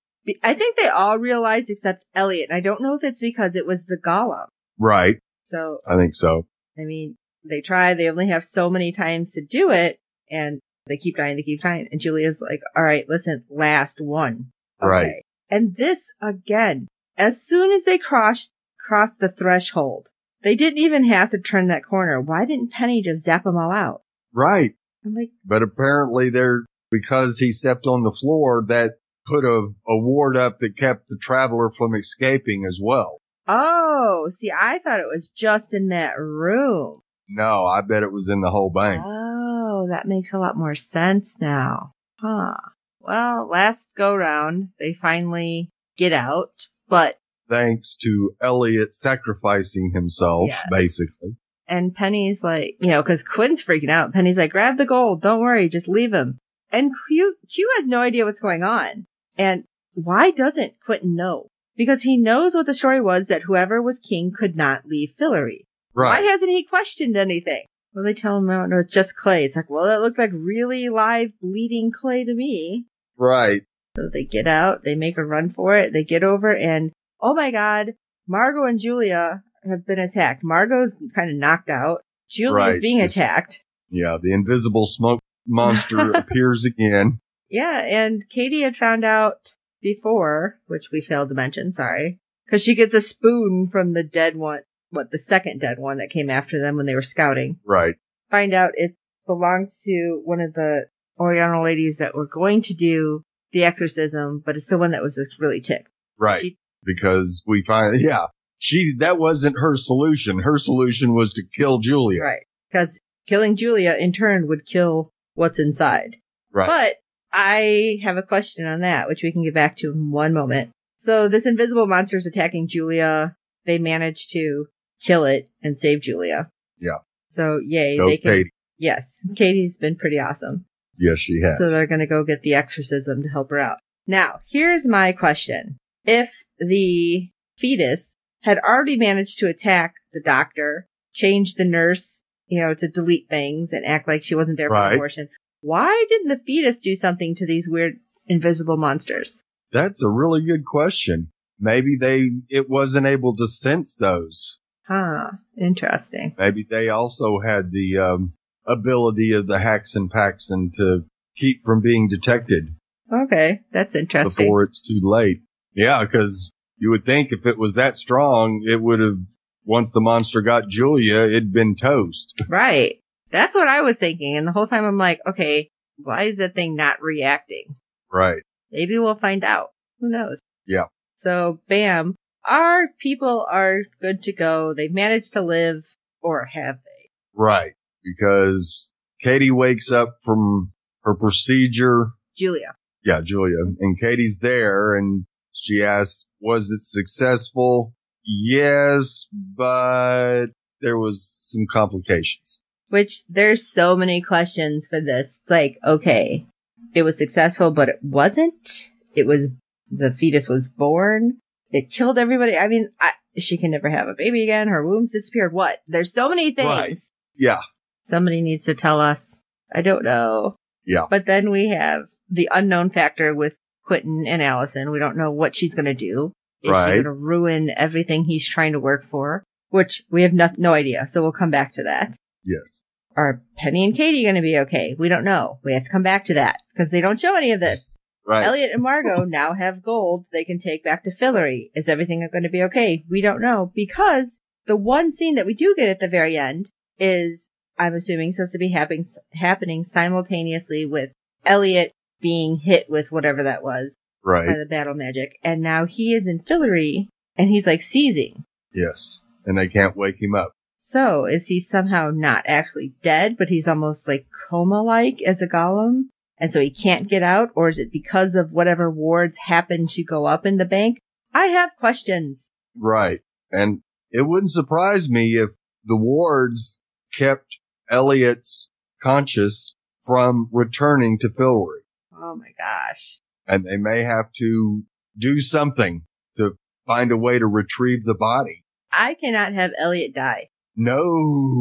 I 0.43 0.53
think 0.53 0.77
they 0.77 0.87
all 0.87 1.17
realized 1.17 1.69
except 1.69 2.05
Elliot, 2.13 2.49
and 2.49 2.57
I 2.57 2.61
don't 2.61 2.81
know 2.81 2.95
if 2.95 3.03
it's 3.03 3.21
because 3.21 3.55
it 3.55 3.65
was 3.65 3.85
the 3.85 3.97
golem. 3.97 4.45
Right. 4.77 5.15
So, 5.45 5.79
I 5.87 5.97
think 5.97 6.13
so. 6.13 6.45
I 6.77 6.83
mean, 6.83 7.17
they 7.43 7.61
try, 7.61 7.93
they 7.93 8.09
only 8.09 8.27
have 8.27 8.43
so 8.43 8.69
many 8.69 8.91
times 8.91 9.31
to 9.33 9.41
do 9.43 9.71
it, 9.71 9.97
and 10.29 10.59
they 10.87 10.97
keep 10.97 11.17
dying, 11.17 11.37
they 11.37 11.43
keep 11.43 11.61
dying. 11.61 11.87
And 11.91 11.99
Julia's 11.99 12.41
like, 12.41 12.61
alright, 12.77 13.05
listen, 13.09 13.45
last 13.49 13.99
one. 13.99 14.51
Right. 14.81 15.23
And 15.49 15.75
this 15.75 16.11
again, 16.21 16.87
as 17.17 17.41
soon 17.45 17.71
as 17.71 17.83
they 17.83 17.97
crossed 17.97 18.51
crossed 18.79 19.19
the 19.19 19.29
threshold, 19.29 20.07
they 20.41 20.55
didn't 20.55 20.79
even 20.79 21.05
have 21.05 21.31
to 21.31 21.39
turn 21.39 21.67
that 21.67 21.85
corner. 21.85 22.21
Why 22.21 22.45
didn't 22.45 22.71
Penny 22.71 23.01
just 23.01 23.23
zap 23.23 23.43
them 23.43 23.57
all 23.57 23.71
out? 23.71 24.01
Right. 24.33 24.73
I'm 25.05 25.13
like, 25.15 25.31
But 25.45 25.63
apparently 25.63 26.29
they're, 26.29 26.65
because 26.91 27.37
he 27.37 27.51
stepped 27.51 27.87
on 27.87 28.03
the 28.03 28.11
floor, 28.11 28.65
that 28.67 28.93
put 29.25 29.45
a, 29.45 29.69
a 29.87 29.97
ward 29.97 30.37
up 30.37 30.59
that 30.59 30.77
kept 30.77 31.07
the 31.07 31.17
traveler 31.21 31.71
from 31.71 31.95
escaping 31.95 32.65
as 32.67 32.79
well. 32.81 33.19
oh, 33.47 34.29
see, 34.37 34.51
I 34.51 34.79
thought 34.79 34.99
it 34.99 35.07
was 35.11 35.29
just 35.29 35.73
in 35.73 35.89
that 35.89 36.17
room. 36.17 37.01
No, 37.29 37.65
I 37.65 37.81
bet 37.81 38.03
it 38.03 38.11
was 38.11 38.27
in 38.29 38.41
the 38.41 38.49
whole 38.49 38.71
bank. 38.71 39.03
Oh, 39.05 39.87
that 39.91 40.07
makes 40.07 40.33
a 40.33 40.39
lot 40.39 40.57
more 40.57 40.75
sense 40.75 41.37
now. 41.39 41.93
Huh. 42.19 42.55
Well, 43.01 43.47
last 43.47 43.87
go 43.95 44.15
round, 44.15 44.69
they 44.79 44.93
finally 44.93 45.69
get 45.97 46.13
out, 46.13 46.51
but, 46.87 47.17
Thanks 47.49 47.97
to 48.03 48.35
Elliot 48.41 48.93
sacrificing 48.93 49.91
himself, 49.93 50.49
Yes. 50.49 50.67
basically. 50.69 51.35
and 51.67 51.95
Penny's 51.95 52.43
like, 52.43 52.77
you 52.79 52.89
know, 52.89 53.01
cause 53.03 53.23
Quinn's 53.23 53.63
freaking 53.63 53.89
out. 53.89 54.13
Penny's 54.13 54.37
like, 54.37 54.51
grab 54.51 54.77
the 54.77 54.85
gold. 54.85 55.21
Don't 55.21 55.39
worry. 55.39 55.67
Just 55.69 55.87
leave 55.87 56.13
him. 56.13 56.37
And 56.71 56.91
Q, 57.07 57.35
Q 57.51 57.71
has 57.77 57.87
no 57.87 58.01
idea 58.01 58.25
what's 58.25 58.39
going 58.39 58.63
on. 58.63 59.05
And 59.37 59.63
why 59.93 60.29
doesn't 60.31 60.73
Quentin 60.85 61.15
know? 61.15 61.47
Because 61.75 62.01
he 62.03 62.17
knows 62.17 62.53
what 62.53 62.65
the 62.67 62.73
story 62.75 63.01
was 63.01 63.27
that 63.27 63.41
whoever 63.43 63.81
was 63.81 63.97
king 63.99 64.31
could 64.37 64.55
not 64.55 64.85
leave 64.85 65.13
Fillory. 65.19 65.65
Right. 65.95 66.21
Why 66.23 66.29
hasn't 66.29 66.51
he 66.51 66.63
questioned 66.63 67.17
anything? 67.17 67.63
Well, 67.93 68.03
they 68.05 68.13
tell 68.13 68.37
him, 68.37 68.49
oh, 68.51 68.65
no, 68.67 68.79
it's 68.79 68.93
just 68.93 69.15
clay. 69.15 69.45
It's 69.45 69.55
like, 69.55 69.69
well, 69.69 69.85
that 69.85 70.01
looked 70.01 70.19
like 70.19 70.31
really 70.33 70.89
live 70.89 71.31
bleeding 71.41 71.91
clay 71.91 72.23
to 72.25 72.33
me. 72.33 72.85
Right. 73.19 73.61
So 73.95 74.09
they 74.11 74.23
get 74.23 74.47
out, 74.47 74.83
they 74.83 74.95
make 74.95 75.17
a 75.17 75.25
run 75.25 75.49
for 75.49 75.75
it, 75.75 75.91
they 75.93 76.03
get 76.03 76.23
over, 76.23 76.55
and 76.55 76.91
oh 77.21 77.33
my 77.33 77.51
god, 77.51 77.93
Margot 78.27 78.65
and 78.65 78.79
Julia 78.79 79.43
have 79.69 79.85
been 79.85 79.99
attacked. 79.99 80.43
Margot's 80.43 80.95
kind 81.13 81.29
of 81.29 81.35
knocked 81.35 81.69
out. 81.69 82.01
Julia's 82.29 82.53
Right. 82.75 82.81
being 82.81 82.99
This- 82.99 83.15
attacked. 83.17 83.63
Yeah. 83.89 84.17
The 84.21 84.31
invisible 84.33 84.85
smoke 84.85 85.19
monster 85.47 86.11
appears 86.13 86.63
again. 86.65 87.19
Yeah, 87.49 87.79
and 87.83 88.23
Kady 88.29 88.61
had 88.61 88.77
found 88.77 89.03
out 89.03 89.53
before, 89.81 90.59
which 90.67 90.89
we 90.91 91.01
failed 91.01 91.29
to 91.29 91.35
mention, 91.35 91.73
sorry, 91.73 92.19
because 92.45 92.61
she 92.63 92.75
gets 92.75 92.93
a 92.93 93.01
spoon 93.01 93.67
from 93.71 93.93
the 93.93 94.03
dead 94.03 94.35
one, 94.35 94.61
what, 94.91 95.09
the 95.11 95.17
second 95.19 95.59
dead 95.59 95.79
one 95.79 95.97
that 95.97 96.11
came 96.11 96.29
after 96.29 96.61
them 96.61 96.75
when 96.77 96.85
they 96.85 96.93
were 96.95 97.01
scouting. 97.01 97.57
Right. 97.65 97.95
Find 98.29 98.53
out 98.53 98.71
it 98.75 98.93
belongs 99.25 99.81
to 99.85 100.21
one 100.23 100.41
of 100.41 100.53
the 100.53 100.85
Oriental 101.19 101.63
ladies 101.63 101.97
that 101.97 102.15
were 102.15 102.27
going 102.27 102.61
to 102.63 102.73
do 102.73 103.23
the 103.51 103.63
exorcism, 103.63 104.41
but 104.45 104.55
it's 104.55 104.67
the 104.67 104.77
one 104.77 104.91
that 104.91 105.03
was 105.03 105.15
just 105.15 105.39
really 105.39 105.61
ticked. 105.61 105.89
Right. 106.17 106.41
She- 106.41 106.57
because 106.83 107.43
we 107.45 107.61
find, 107.63 107.99
yeah, 107.99 108.27
she, 108.57 108.93
that 108.99 109.17
wasn't 109.19 109.59
her 109.59 109.75
solution. 109.75 110.39
Her 110.39 110.57
solution 110.57 111.13
was 111.13 111.33
to 111.33 111.43
kill 111.43 111.79
Julia. 111.79 112.21
Right. 112.21 112.43
Because 112.71 112.97
killing 113.27 113.57
Julia 113.57 113.95
in 113.99 114.13
turn 114.13 114.47
would 114.47 114.65
kill 114.65 115.11
what's 115.33 115.59
inside. 115.59 116.15
Right. 116.53 116.67
But 116.67 116.95
I 117.33 117.99
have 118.03 118.17
a 118.17 118.23
question 118.23 118.65
on 118.65 118.81
that, 118.81 119.07
which 119.09 119.23
we 119.23 119.31
can 119.33 119.43
get 119.43 119.53
back 119.53 119.77
to 119.77 119.91
in 119.91 120.11
one 120.11 120.33
moment. 120.33 120.71
So 120.99 121.27
this 121.27 121.45
invisible 121.45 121.85
monster 121.85 122.17
is 122.17 122.25
attacking 122.25 122.69
Julia. 122.69 123.35
They 123.65 123.77
manage 123.77 124.29
to 124.29 124.67
kill 125.01 125.25
it 125.25 125.49
and 125.61 125.77
save 125.77 126.01
Julia. 126.01 126.49
Yeah. 126.79 126.99
So 127.29 127.59
yay, 127.61 127.97
Go 127.97 128.07
they 128.07 128.17
can. 128.17 128.31
Kady. 128.31 128.49
Yes, 128.77 129.15
Kady's 129.35 129.75
been 129.75 129.97
pretty 129.97 130.19
awesome. 130.19 130.65
Yes, 130.99 131.19
she 131.19 131.39
has. 131.41 131.57
So 131.57 131.69
they're 131.69 131.87
gonna 131.87 132.07
go 132.07 132.23
get 132.23 132.41
the 132.41 132.55
exorcism 132.55 133.23
to 133.23 133.29
help 133.29 133.49
her 133.49 133.59
out. 133.59 133.77
Now, 134.05 134.41
here's 134.49 134.85
my 134.85 135.11
question. 135.13 135.77
If 136.05 136.31
the 136.59 137.29
fetus 137.57 138.15
had 138.41 138.57
already 138.57 138.97
managed 138.97 139.39
to 139.39 139.47
attack 139.47 139.95
the 140.13 140.21
doctor, 140.21 140.87
change 141.13 141.55
the 141.55 141.65
nurse, 141.65 142.21
you 142.47 142.61
know, 142.61 142.73
to 142.73 142.87
delete 142.87 143.29
things 143.29 143.73
and 143.73 143.85
act 143.85 144.07
like 144.07 144.23
she 144.23 144.35
wasn't 144.35 144.57
there 144.57 144.69
for 144.69 144.89
the 144.89 144.95
abortion, 144.95 145.29
why 145.61 146.05
didn't 146.09 146.29
the 146.29 146.41
fetus 146.45 146.79
do 146.79 146.95
something 146.95 147.35
to 147.35 147.45
these 147.45 147.67
weird 147.69 147.99
invisible 148.27 148.77
monsters? 148.77 149.41
That's 149.71 150.01
a 150.01 150.09
really 150.09 150.45
good 150.45 150.65
question. 150.65 151.31
Maybe 151.59 151.97
they, 151.99 152.29
it 152.49 152.69
wasn't 152.69 153.05
able 153.05 153.35
to 153.35 153.47
sense 153.47 153.95
those. 153.95 154.59
Huh. 154.87 155.31
Interesting. 155.57 156.35
Maybe 156.37 156.65
they 156.67 156.89
also 156.89 157.39
had 157.39 157.71
the, 157.71 157.97
um, 157.97 158.33
ability 158.65 159.31
of 159.33 159.47
the 159.47 159.57
Haxon 159.59 160.09
Paxon 160.09 160.71
to 160.73 161.05
keep 161.35 161.63
from 161.65 161.81
being 161.81 162.07
detected 162.07 162.75
Okay. 163.11 163.61
That's 163.71 163.95
interesting. 163.95 164.45
before 164.45 164.63
it's 164.63 164.81
too 164.81 164.99
late. 165.03 165.41
Yeah, 165.73 166.05
cause 166.05 166.51
you 166.77 166.91
would 166.91 167.05
think 167.05 167.31
if 167.31 167.45
it 167.45 167.57
was 167.57 167.73
that 167.75 167.97
strong, 167.97 168.63
it 168.67 168.79
would 168.81 168.99
have, 168.99 169.17
once 169.65 169.91
the 169.91 170.01
monster 170.01 170.41
got 170.41 170.67
Julia, 170.67 171.15
it'd 171.17 171.51
been 171.53 171.75
toast. 171.75 172.39
Right. 172.49 172.99
That's 173.31 173.53
what 173.55 173.67
I 173.67 173.81
was 173.81 173.97
thinking. 173.97 174.37
And 174.37 174.47
the 174.47 174.51
whole 174.51 174.67
time 174.67 174.85
I'm 174.85 174.97
like, 174.97 175.19
okay, 175.27 175.69
why 175.97 176.23
is 176.23 176.37
that 176.37 176.55
thing 176.55 176.75
not 176.75 177.01
reacting? 177.01 177.75
Right. 178.11 178.41
Maybe 178.71 178.97
we'll 178.97 179.15
find 179.15 179.43
out. 179.43 179.69
Who 179.99 180.09
knows? 180.09 180.39
Yeah. 180.65 180.85
So, 181.17 181.59
bam. 181.67 182.15
Our 182.45 182.87
people 182.99 183.45
are 183.49 183.81
good 184.01 184.23
to 184.23 184.33
go. 184.33 184.73
They've 184.73 184.91
managed 184.91 185.33
to 185.33 185.41
live, 185.41 185.83
or 186.21 186.45
have 186.45 186.77
they? 186.77 187.09
Right. 187.35 187.73
Because 188.17 188.93
Kady 189.21 189.51
wakes 189.51 189.91
up 189.91 190.17
from 190.23 190.71
her 191.03 191.15
procedure. 191.15 192.07
Julia. 192.37 192.75
Yeah, 193.03 193.21
Julia. 193.21 193.57
And 193.79 193.99
Kady's 193.99 194.39
there 194.41 194.95
and 194.95 195.25
she 195.53 195.83
asks, 195.83 196.25
was 196.39 196.69
it 196.71 196.83
successful? 196.83 197.93
Yes, 198.23 199.27
but 199.31 200.47
there 200.81 200.97
was 200.97 201.27
some 201.51 201.65
complications. 201.69 202.61
Which 202.89 203.23
there's 203.27 203.71
so 203.71 203.95
many 203.95 204.21
questions 204.21 204.87
for 204.89 205.01
this. 205.01 205.39
It's 205.41 205.49
like, 205.49 205.77
okay, 205.85 206.45
it 206.93 207.03
was 207.03 207.17
successful, 207.17 207.71
but 207.71 207.89
it 207.89 207.99
wasn't. 208.01 208.69
It 209.15 209.27
was, 209.27 209.49
the 209.91 210.13
fetus 210.13 210.49
was 210.49 210.69
born. 210.69 211.37
It 211.71 211.91
killed 211.91 212.17
everybody. 212.17 212.57
I 212.57 212.67
mean, 212.67 212.89
I, 212.99 213.11
she 213.37 213.57
can 213.57 213.71
never 213.71 213.89
have 213.89 214.07
a 214.07 214.15
baby 214.17 214.43
again. 214.43 214.67
Her 214.67 214.85
womb's 214.85 215.11
disappeared. 215.11 215.53
What? 215.53 215.79
There's 215.87 216.13
so 216.13 216.29
many 216.29 216.51
things. 216.51 216.67
Right. 216.67 216.97
Yeah. 217.37 217.61
Somebody 218.09 218.41
needs 218.41 218.65
to 218.65 218.75
tell 218.75 218.99
us. 218.99 219.41
I 219.73 219.81
don't 219.81 220.03
know. 220.03 220.55
Yeah. 220.85 221.05
But 221.09 221.25
then 221.25 221.51
we 221.51 221.69
have 221.69 222.03
the 222.29 222.49
unknown 222.51 222.89
factor 222.89 223.33
with 223.35 223.55
Quentin 223.85 224.25
and 224.27 224.41
Allison. 224.41 224.91
We 224.91 224.99
don't 224.99 225.17
know 225.17 225.31
what 225.31 225.55
she's 225.55 225.75
going 225.75 225.85
to 225.85 225.93
do. 225.93 226.31
Is 226.63 226.71
Right. 226.71 226.85
she 226.85 226.91
going 226.95 227.03
to 227.05 227.11
ruin 227.11 227.69
everything 227.75 228.23
he's 228.23 228.47
trying 228.47 228.73
to 228.73 228.79
work 228.79 229.03
for? 229.03 229.43
Which 229.69 230.03
we 230.09 230.23
have 230.23 230.33
no, 230.33 230.49
no 230.57 230.73
idea. 230.73 231.07
So 231.07 231.21
we'll 231.21 231.31
come 231.31 231.51
back 231.51 231.73
to 231.73 231.83
that. 231.83 232.15
Yes. 232.43 232.81
Are 233.15 233.41
Penny 233.57 233.85
and 233.85 233.95
Kady 233.95 234.23
going 234.23 234.35
to 234.35 234.41
be 234.41 234.57
okay? 234.59 234.95
We 234.97 235.09
don't 235.09 235.23
know. 235.23 235.59
We 235.63 235.73
have 235.73 235.83
to 235.83 235.89
come 235.91 236.03
back 236.03 236.25
to 236.25 236.33
that 236.35 236.57
because 236.73 236.89
they 236.89 237.01
don't 237.01 237.19
show 237.19 237.35
any 237.35 237.51
of 237.51 237.59
this. 237.59 237.93
Right. 238.25 238.45
Elliot 238.45 238.71
and 238.73 238.81
Margot 238.83 239.23
now 239.27 239.53
have 239.53 239.83
gold 239.83 240.25
they 240.31 240.43
can 240.45 240.59
take 240.59 240.83
back 240.83 241.03
to 241.03 241.11
Fillory. 241.15 241.69
Is 241.75 241.87
everything 241.89 242.27
going 242.31 242.43
to 242.43 242.49
be 242.49 242.63
okay? 242.63 243.03
We 243.09 243.21
don't 243.21 243.41
know 243.41 243.71
because 243.75 244.37
the 244.67 244.75
one 244.77 245.11
scene 245.11 245.35
that 245.35 245.45
we 245.45 245.53
do 245.53 245.73
get 245.75 245.89
at 245.89 245.99
the 245.99 246.07
very 246.07 246.37
end 246.37 246.69
is, 246.99 247.48
I'm 247.79 247.95
assuming, 247.95 248.33
supposed 248.33 248.51
to 248.51 248.57
be 248.59 248.69
happening 248.69 249.05
happening 249.31 249.83
simultaneously 249.83 250.85
with 250.85 251.11
Elliot 251.45 251.93
being 252.21 252.57
hit 252.57 252.89
with 252.89 253.11
whatever 253.11 253.43
that 253.43 253.63
was 253.63 253.95
by 254.23 254.45
the 254.47 254.67
battle 254.69 254.93
magic, 254.93 255.39
and 255.43 255.61
now 255.61 255.85
he 255.85 256.13
is 256.13 256.27
in 256.27 256.39
Fillory 256.39 257.07
and 257.37 257.49
he's 257.49 257.65
like 257.65 257.81
seizing. 257.81 258.43
Yes. 258.73 259.21
And 259.45 259.57
they 259.57 259.69
can't 259.69 259.95
wake 259.95 260.21
him 260.21 260.35
up. 260.35 260.51
So 260.79 261.25
is 261.25 261.47
he 261.47 261.61
somehow 261.61 262.11
not 262.13 262.43
actually 262.45 262.93
dead, 263.01 263.37
but 263.37 263.47
he's 263.47 263.67
almost 263.67 264.07
like 264.07 264.25
coma-like 264.49 265.21
as 265.21 265.41
a 265.41 265.47
golem? 265.47 266.09
And 266.37 266.51
so 266.51 266.59
he 266.59 266.69
can't 266.69 267.09
get 267.09 267.23
out? 267.23 267.49
Or 267.55 267.69
is 267.69 267.79
it 267.79 267.91
because 267.91 268.35
of 268.35 268.51
whatever 268.51 268.89
wards 268.91 269.37
happen 269.37 269.87
to 269.87 270.03
go 270.03 270.25
up 270.25 270.45
in 270.45 270.57
the 270.57 270.65
bank? 270.65 270.99
I 271.33 271.45
have 271.47 271.71
questions. 271.79 272.49
Right. 272.77 273.19
And 273.51 273.81
it 274.11 274.27
wouldn't 274.27 274.51
surprise 274.51 275.09
me 275.09 275.33
if 275.33 275.49
the 275.85 275.97
wards 275.97 276.81
kept 277.13 277.58
Elliot's 277.89 278.69
conscious 279.01 279.75
from 280.05 280.49
returning 280.51 281.19
to 281.19 281.29
Fillory. 281.29 281.81
Oh 282.15 282.35
my 282.35 282.51
gosh. 282.57 283.19
And 283.47 283.65
they 283.65 283.77
may 283.77 284.03
have 284.03 284.31
to 284.37 284.83
do 285.17 285.39
something 285.39 286.03
to 286.37 286.51
find 286.85 287.11
a 287.11 287.17
way 287.17 287.39
to 287.39 287.47
retrieve 287.47 288.05
the 288.05 288.15
body. 288.15 288.63
I 288.91 289.15
cannot 289.15 289.53
have 289.53 289.71
Elliot 289.77 290.13
die. 290.13 290.49
No, 290.75 291.03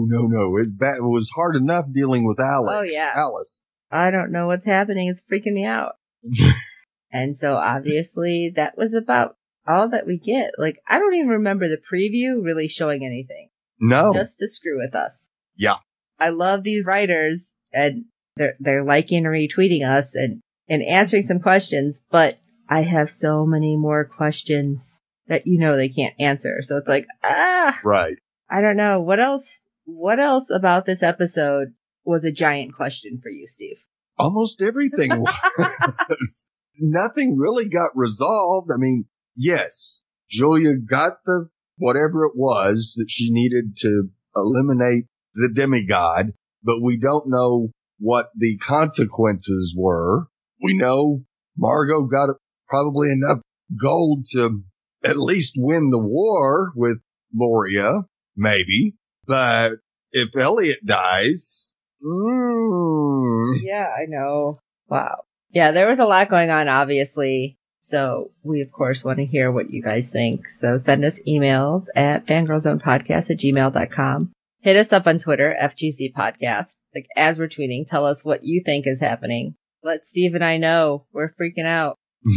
no, 0.06 0.26
no. 0.26 0.56
Bad. 0.74 0.96
It 0.98 1.02
was 1.02 1.30
hard 1.34 1.56
enough 1.56 1.86
dealing 1.92 2.24
with 2.24 2.38
Alex. 2.40 2.72
Oh, 2.74 2.82
yeah. 2.82 3.12
Alice. 3.14 3.64
I 3.90 4.10
don't 4.10 4.32
know 4.32 4.46
what's 4.46 4.66
happening. 4.66 5.08
It's 5.08 5.22
freaking 5.22 5.54
me 5.54 5.64
out. 5.64 5.96
and 7.12 7.36
so 7.36 7.54
obviously 7.54 8.52
that 8.56 8.76
was 8.76 8.94
about 8.94 9.36
all 9.66 9.90
that 9.90 10.06
we 10.06 10.18
get. 10.18 10.52
Like, 10.58 10.80
I 10.86 10.98
don't 10.98 11.14
even 11.14 11.28
remember 11.28 11.68
the 11.68 11.80
preview 11.92 12.42
really 12.44 12.68
showing 12.68 13.04
anything. 13.04 13.50
No. 13.80 14.12
just 14.12 14.38
to 14.38 14.48
screw 14.48 14.78
with 14.78 14.94
us. 14.94 15.28
Yeah. 15.56 15.76
I 16.18 16.30
love 16.30 16.62
these 16.62 16.84
writers 16.84 17.52
and 17.72 18.04
they're 18.36 18.56
they're 18.60 18.84
liking 18.84 19.26
and 19.26 19.34
retweeting 19.34 19.86
us 19.86 20.14
and 20.14 20.40
and 20.68 20.82
answering 20.82 21.24
some 21.24 21.40
questions, 21.40 22.00
but 22.10 22.38
I 22.68 22.82
have 22.82 23.10
so 23.10 23.46
many 23.46 23.76
more 23.76 24.04
questions 24.04 25.00
that 25.26 25.46
you 25.46 25.58
know 25.58 25.76
they 25.76 25.88
can't 25.88 26.14
answer. 26.18 26.62
So 26.62 26.76
it's 26.76 26.88
like, 26.88 27.06
ah, 27.22 27.78
right. 27.84 28.16
I 28.50 28.60
don't 28.60 28.76
know. 28.76 29.00
What 29.00 29.20
else 29.20 29.48
what 29.84 30.20
else 30.20 30.50
about 30.50 30.86
this 30.86 31.02
episode 31.02 31.74
was 32.04 32.24
a 32.24 32.32
giant 32.32 32.74
question 32.74 33.20
for 33.22 33.30
you, 33.30 33.46
Steve? 33.46 33.84
Almost 34.18 34.62
everything 34.62 35.20
was. 35.58 36.46
Nothing 36.80 37.36
really 37.36 37.68
got 37.68 37.90
resolved. 37.94 38.70
I 38.72 38.78
mean, 38.78 39.06
yes, 39.36 40.04
Julia 40.30 40.76
got 40.78 41.24
the 41.24 41.48
whatever 41.76 42.24
it 42.24 42.32
was 42.34 42.94
that 42.98 43.10
she 43.10 43.32
needed 43.32 43.76
to 43.78 44.10
eliminate 44.36 45.06
the 45.38 45.52
demigod, 45.54 46.32
but 46.62 46.82
we 46.82 46.98
don't 46.98 47.28
know 47.28 47.70
what 47.98 48.28
the 48.36 48.58
consequences 48.58 49.74
were. 49.76 50.26
We 50.62 50.76
know 50.76 51.22
Margot 51.56 52.04
got 52.04 52.30
probably 52.68 53.10
enough 53.10 53.38
gold 53.80 54.26
to 54.32 54.62
at 55.04 55.18
least 55.18 55.54
win 55.56 55.90
the 55.90 55.98
war 55.98 56.72
with 56.74 56.98
Loria, 57.34 58.02
maybe. 58.36 58.94
But 59.26 59.72
if 60.12 60.36
Elliot 60.36 60.84
dies, 60.84 61.72
mm, 62.04 63.54
Yeah, 63.62 63.86
I 63.96 64.06
know. 64.06 64.60
Wow. 64.88 65.24
Yeah, 65.50 65.72
there 65.72 65.88
was 65.88 65.98
a 65.98 66.06
lot 66.06 66.30
going 66.30 66.50
on, 66.50 66.68
obviously. 66.68 67.56
So 67.80 68.32
we, 68.42 68.60
of 68.60 68.70
course, 68.70 69.02
want 69.04 69.18
to 69.18 69.24
hear 69.24 69.50
what 69.50 69.70
you 69.70 69.82
guys 69.82 70.10
think. 70.10 70.48
So 70.48 70.76
send 70.76 71.04
us 71.04 71.20
emails 71.26 71.86
at 71.96 72.26
fangirlzonepodcast 72.26 73.30
at 73.30 73.38
gmail.com. 73.38 74.32
Hit 74.60 74.76
us 74.76 74.92
up 74.92 75.06
on 75.06 75.18
Twitter, 75.18 75.54
FGC 75.60 76.12
Podcast. 76.12 76.74
Like, 76.94 77.06
as 77.16 77.38
we're 77.38 77.48
tweeting, 77.48 77.86
tell 77.86 78.04
us 78.04 78.24
what 78.24 78.40
you 78.42 78.62
think 78.64 78.86
is 78.86 79.00
happening. 79.00 79.54
Let 79.82 80.04
Steve 80.04 80.34
and 80.34 80.44
I 80.44 80.56
know. 80.58 81.06
We're 81.12 81.32
freaking 81.40 81.66
out. 81.66 81.96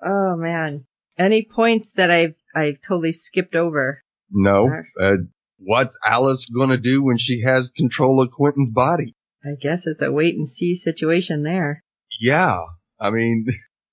Oh, 0.00 0.36
man. 0.36 0.84
Any 1.18 1.42
points 1.42 1.92
that 1.94 2.08
I've, 2.10 2.34
I've 2.54 2.80
totally 2.80 3.10
skipped 3.12 3.56
over? 3.56 4.00
no. 4.30 4.70
Uh, 5.00 5.16
what's 5.58 5.98
Alice 6.06 6.46
gonna 6.48 6.76
do 6.76 7.02
when 7.02 7.18
she 7.18 7.42
has 7.42 7.70
control 7.70 8.22
of 8.22 8.30
Quentin's 8.30 8.70
body? 8.70 9.14
I 9.44 9.56
guess 9.60 9.86
it's 9.88 10.00
a 10.02 10.12
wait 10.12 10.36
and 10.36 10.48
see 10.48 10.76
situation 10.76 11.42
there. 11.42 11.82
Yeah. 12.20 12.58
I 13.00 13.10
mean, 13.10 13.46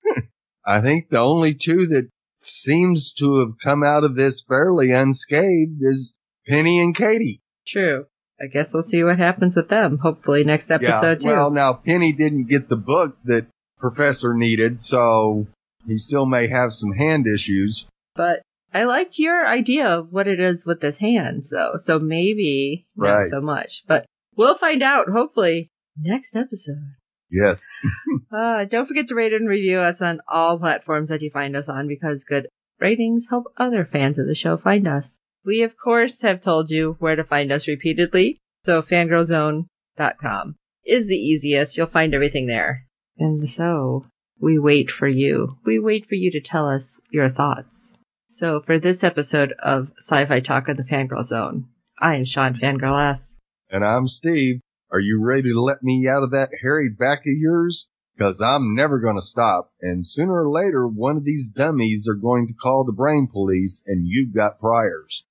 I 0.64 0.80
think 0.80 1.08
the 1.10 1.18
only 1.18 1.54
two 1.54 1.86
that 1.88 2.08
seems 2.38 3.12
to 3.14 3.40
have 3.40 3.58
come 3.60 3.82
out 3.82 4.04
of 4.04 4.14
this 4.14 4.44
fairly 4.46 4.92
unscathed 4.92 5.78
is 5.80 6.14
Penny 6.48 6.80
and 6.80 6.94
Kady. 6.94 7.40
True. 7.66 8.06
I 8.40 8.46
guess 8.46 8.72
we'll 8.72 8.82
see 8.82 9.02
what 9.02 9.18
happens 9.18 9.56
with 9.56 9.68
them. 9.68 9.98
Hopefully 9.98 10.44
next 10.44 10.70
episode 10.70 11.22
too. 11.22 11.28
Well, 11.28 11.50
now 11.50 11.72
Penny 11.72 12.12
didn't 12.12 12.48
get 12.48 12.68
the 12.68 12.76
book 12.76 13.16
that 13.24 13.46
Professor 13.78 14.34
needed, 14.34 14.80
so 14.80 15.46
he 15.86 15.98
still 15.98 16.26
may 16.26 16.46
have 16.46 16.72
some 16.72 16.92
hand 16.92 17.26
issues. 17.26 17.86
But 18.14 18.42
I 18.74 18.84
liked 18.84 19.18
your 19.18 19.46
idea 19.46 19.88
of 19.88 20.12
what 20.12 20.28
it 20.28 20.38
is 20.40 20.66
with 20.66 20.82
his 20.82 20.98
hands, 20.98 21.50
though. 21.50 21.76
So 21.78 21.98
maybe 21.98 22.86
not 22.94 23.28
so 23.28 23.40
much. 23.40 23.84
But 23.86 24.04
we'll 24.36 24.56
find 24.56 24.82
out, 24.82 25.08
hopefully, 25.08 25.70
next 25.98 26.36
episode. 26.36 26.94
Yes. 27.30 27.74
Uh, 28.32 28.64
don't 28.64 28.86
forget 28.86 29.06
to 29.08 29.14
rate 29.14 29.32
and 29.32 29.48
review 29.48 29.78
us 29.78 30.02
on 30.02 30.20
all 30.28 30.58
platforms 30.58 31.10
that 31.10 31.22
you 31.22 31.30
find 31.30 31.56
us 31.56 31.68
on 31.68 31.86
because 31.86 32.24
good 32.24 32.48
ratings 32.80 33.26
help 33.30 33.44
other 33.56 33.84
fans 33.84 34.18
of 34.18 34.26
the 34.26 34.34
show 34.34 34.56
find 34.56 34.86
us. 34.88 35.16
We, 35.46 35.62
of 35.62 35.78
course, 35.78 36.22
have 36.22 36.40
told 36.40 36.70
you 36.70 36.96
where 36.98 37.14
to 37.14 37.22
find 37.22 37.52
us 37.52 37.68
repeatedly. 37.68 38.40
So 38.64 38.82
fangirlzone.com 38.82 40.56
is 40.84 41.06
the 41.06 41.16
easiest. 41.16 41.76
You'll 41.76 41.86
find 41.86 42.14
everything 42.14 42.48
there. 42.48 42.84
And 43.16 43.48
so 43.48 44.06
we 44.40 44.58
wait 44.58 44.90
for 44.90 45.06
you. 45.06 45.56
We 45.64 45.78
wait 45.78 46.08
for 46.08 46.16
you 46.16 46.32
to 46.32 46.40
tell 46.40 46.68
us 46.68 47.00
your 47.10 47.28
thoughts. 47.28 47.96
So 48.28 48.60
for 48.60 48.80
this 48.80 49.04
episode 49.04 49.52
of 49.52 49.92
Sci-Fi 50.00 50.40
Talk 50.40 50.68
of 50.68 50.78
the 50.78 50.82
Fangirl 50.82 51.24
Zone, 51.24 51.68
I 52.00 52.16
am 52.16 52.24
Sean 52.24 52.54
Fangirl 52.54 53.12
S. 53.12 53.30
and 53.70 53.84
I'm 53.84 54.08
Steve. 54.08 54.60
Are 54.90 55.00
you 55.00 55.22
ready 55.22 55.52
to 55.52 55.60
let 55.60 55.80
me 55.80 56.08
out 56.08 56.24
of 56.24 56.32
that 56.32 56.50
hairy 56.60 56.90
back 56.90 57.20
of 57.20 57.32
yours? 57.36 57.88
Cause 58.18 58.40
I'm 58.40 58.74
never 58.74 58.98
gonna 58.98 59.22
stop. 59.22 59.70
And 59.80 60.04
sooner 60.04 60.44
or 60.44 60.50
later, 60.50 60.88
one 60.88 61.16
of 61.16 61.24
these 61.24 61.50
dummies 61.50 62.08
are 62.08 62.14
going 62.14 62.48
to 62.48 62.54
call 62.54 62.84
the 62.84 62.92
brain 62.92 63.28
police 63.30 63.84
and 63.86 64.06
you've 64.06 64.34
got 64.34 64.58
priors. 64.58 65.24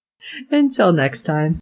Until 0.52 0.92
next 0.94 1.24
time. 1.24 1.60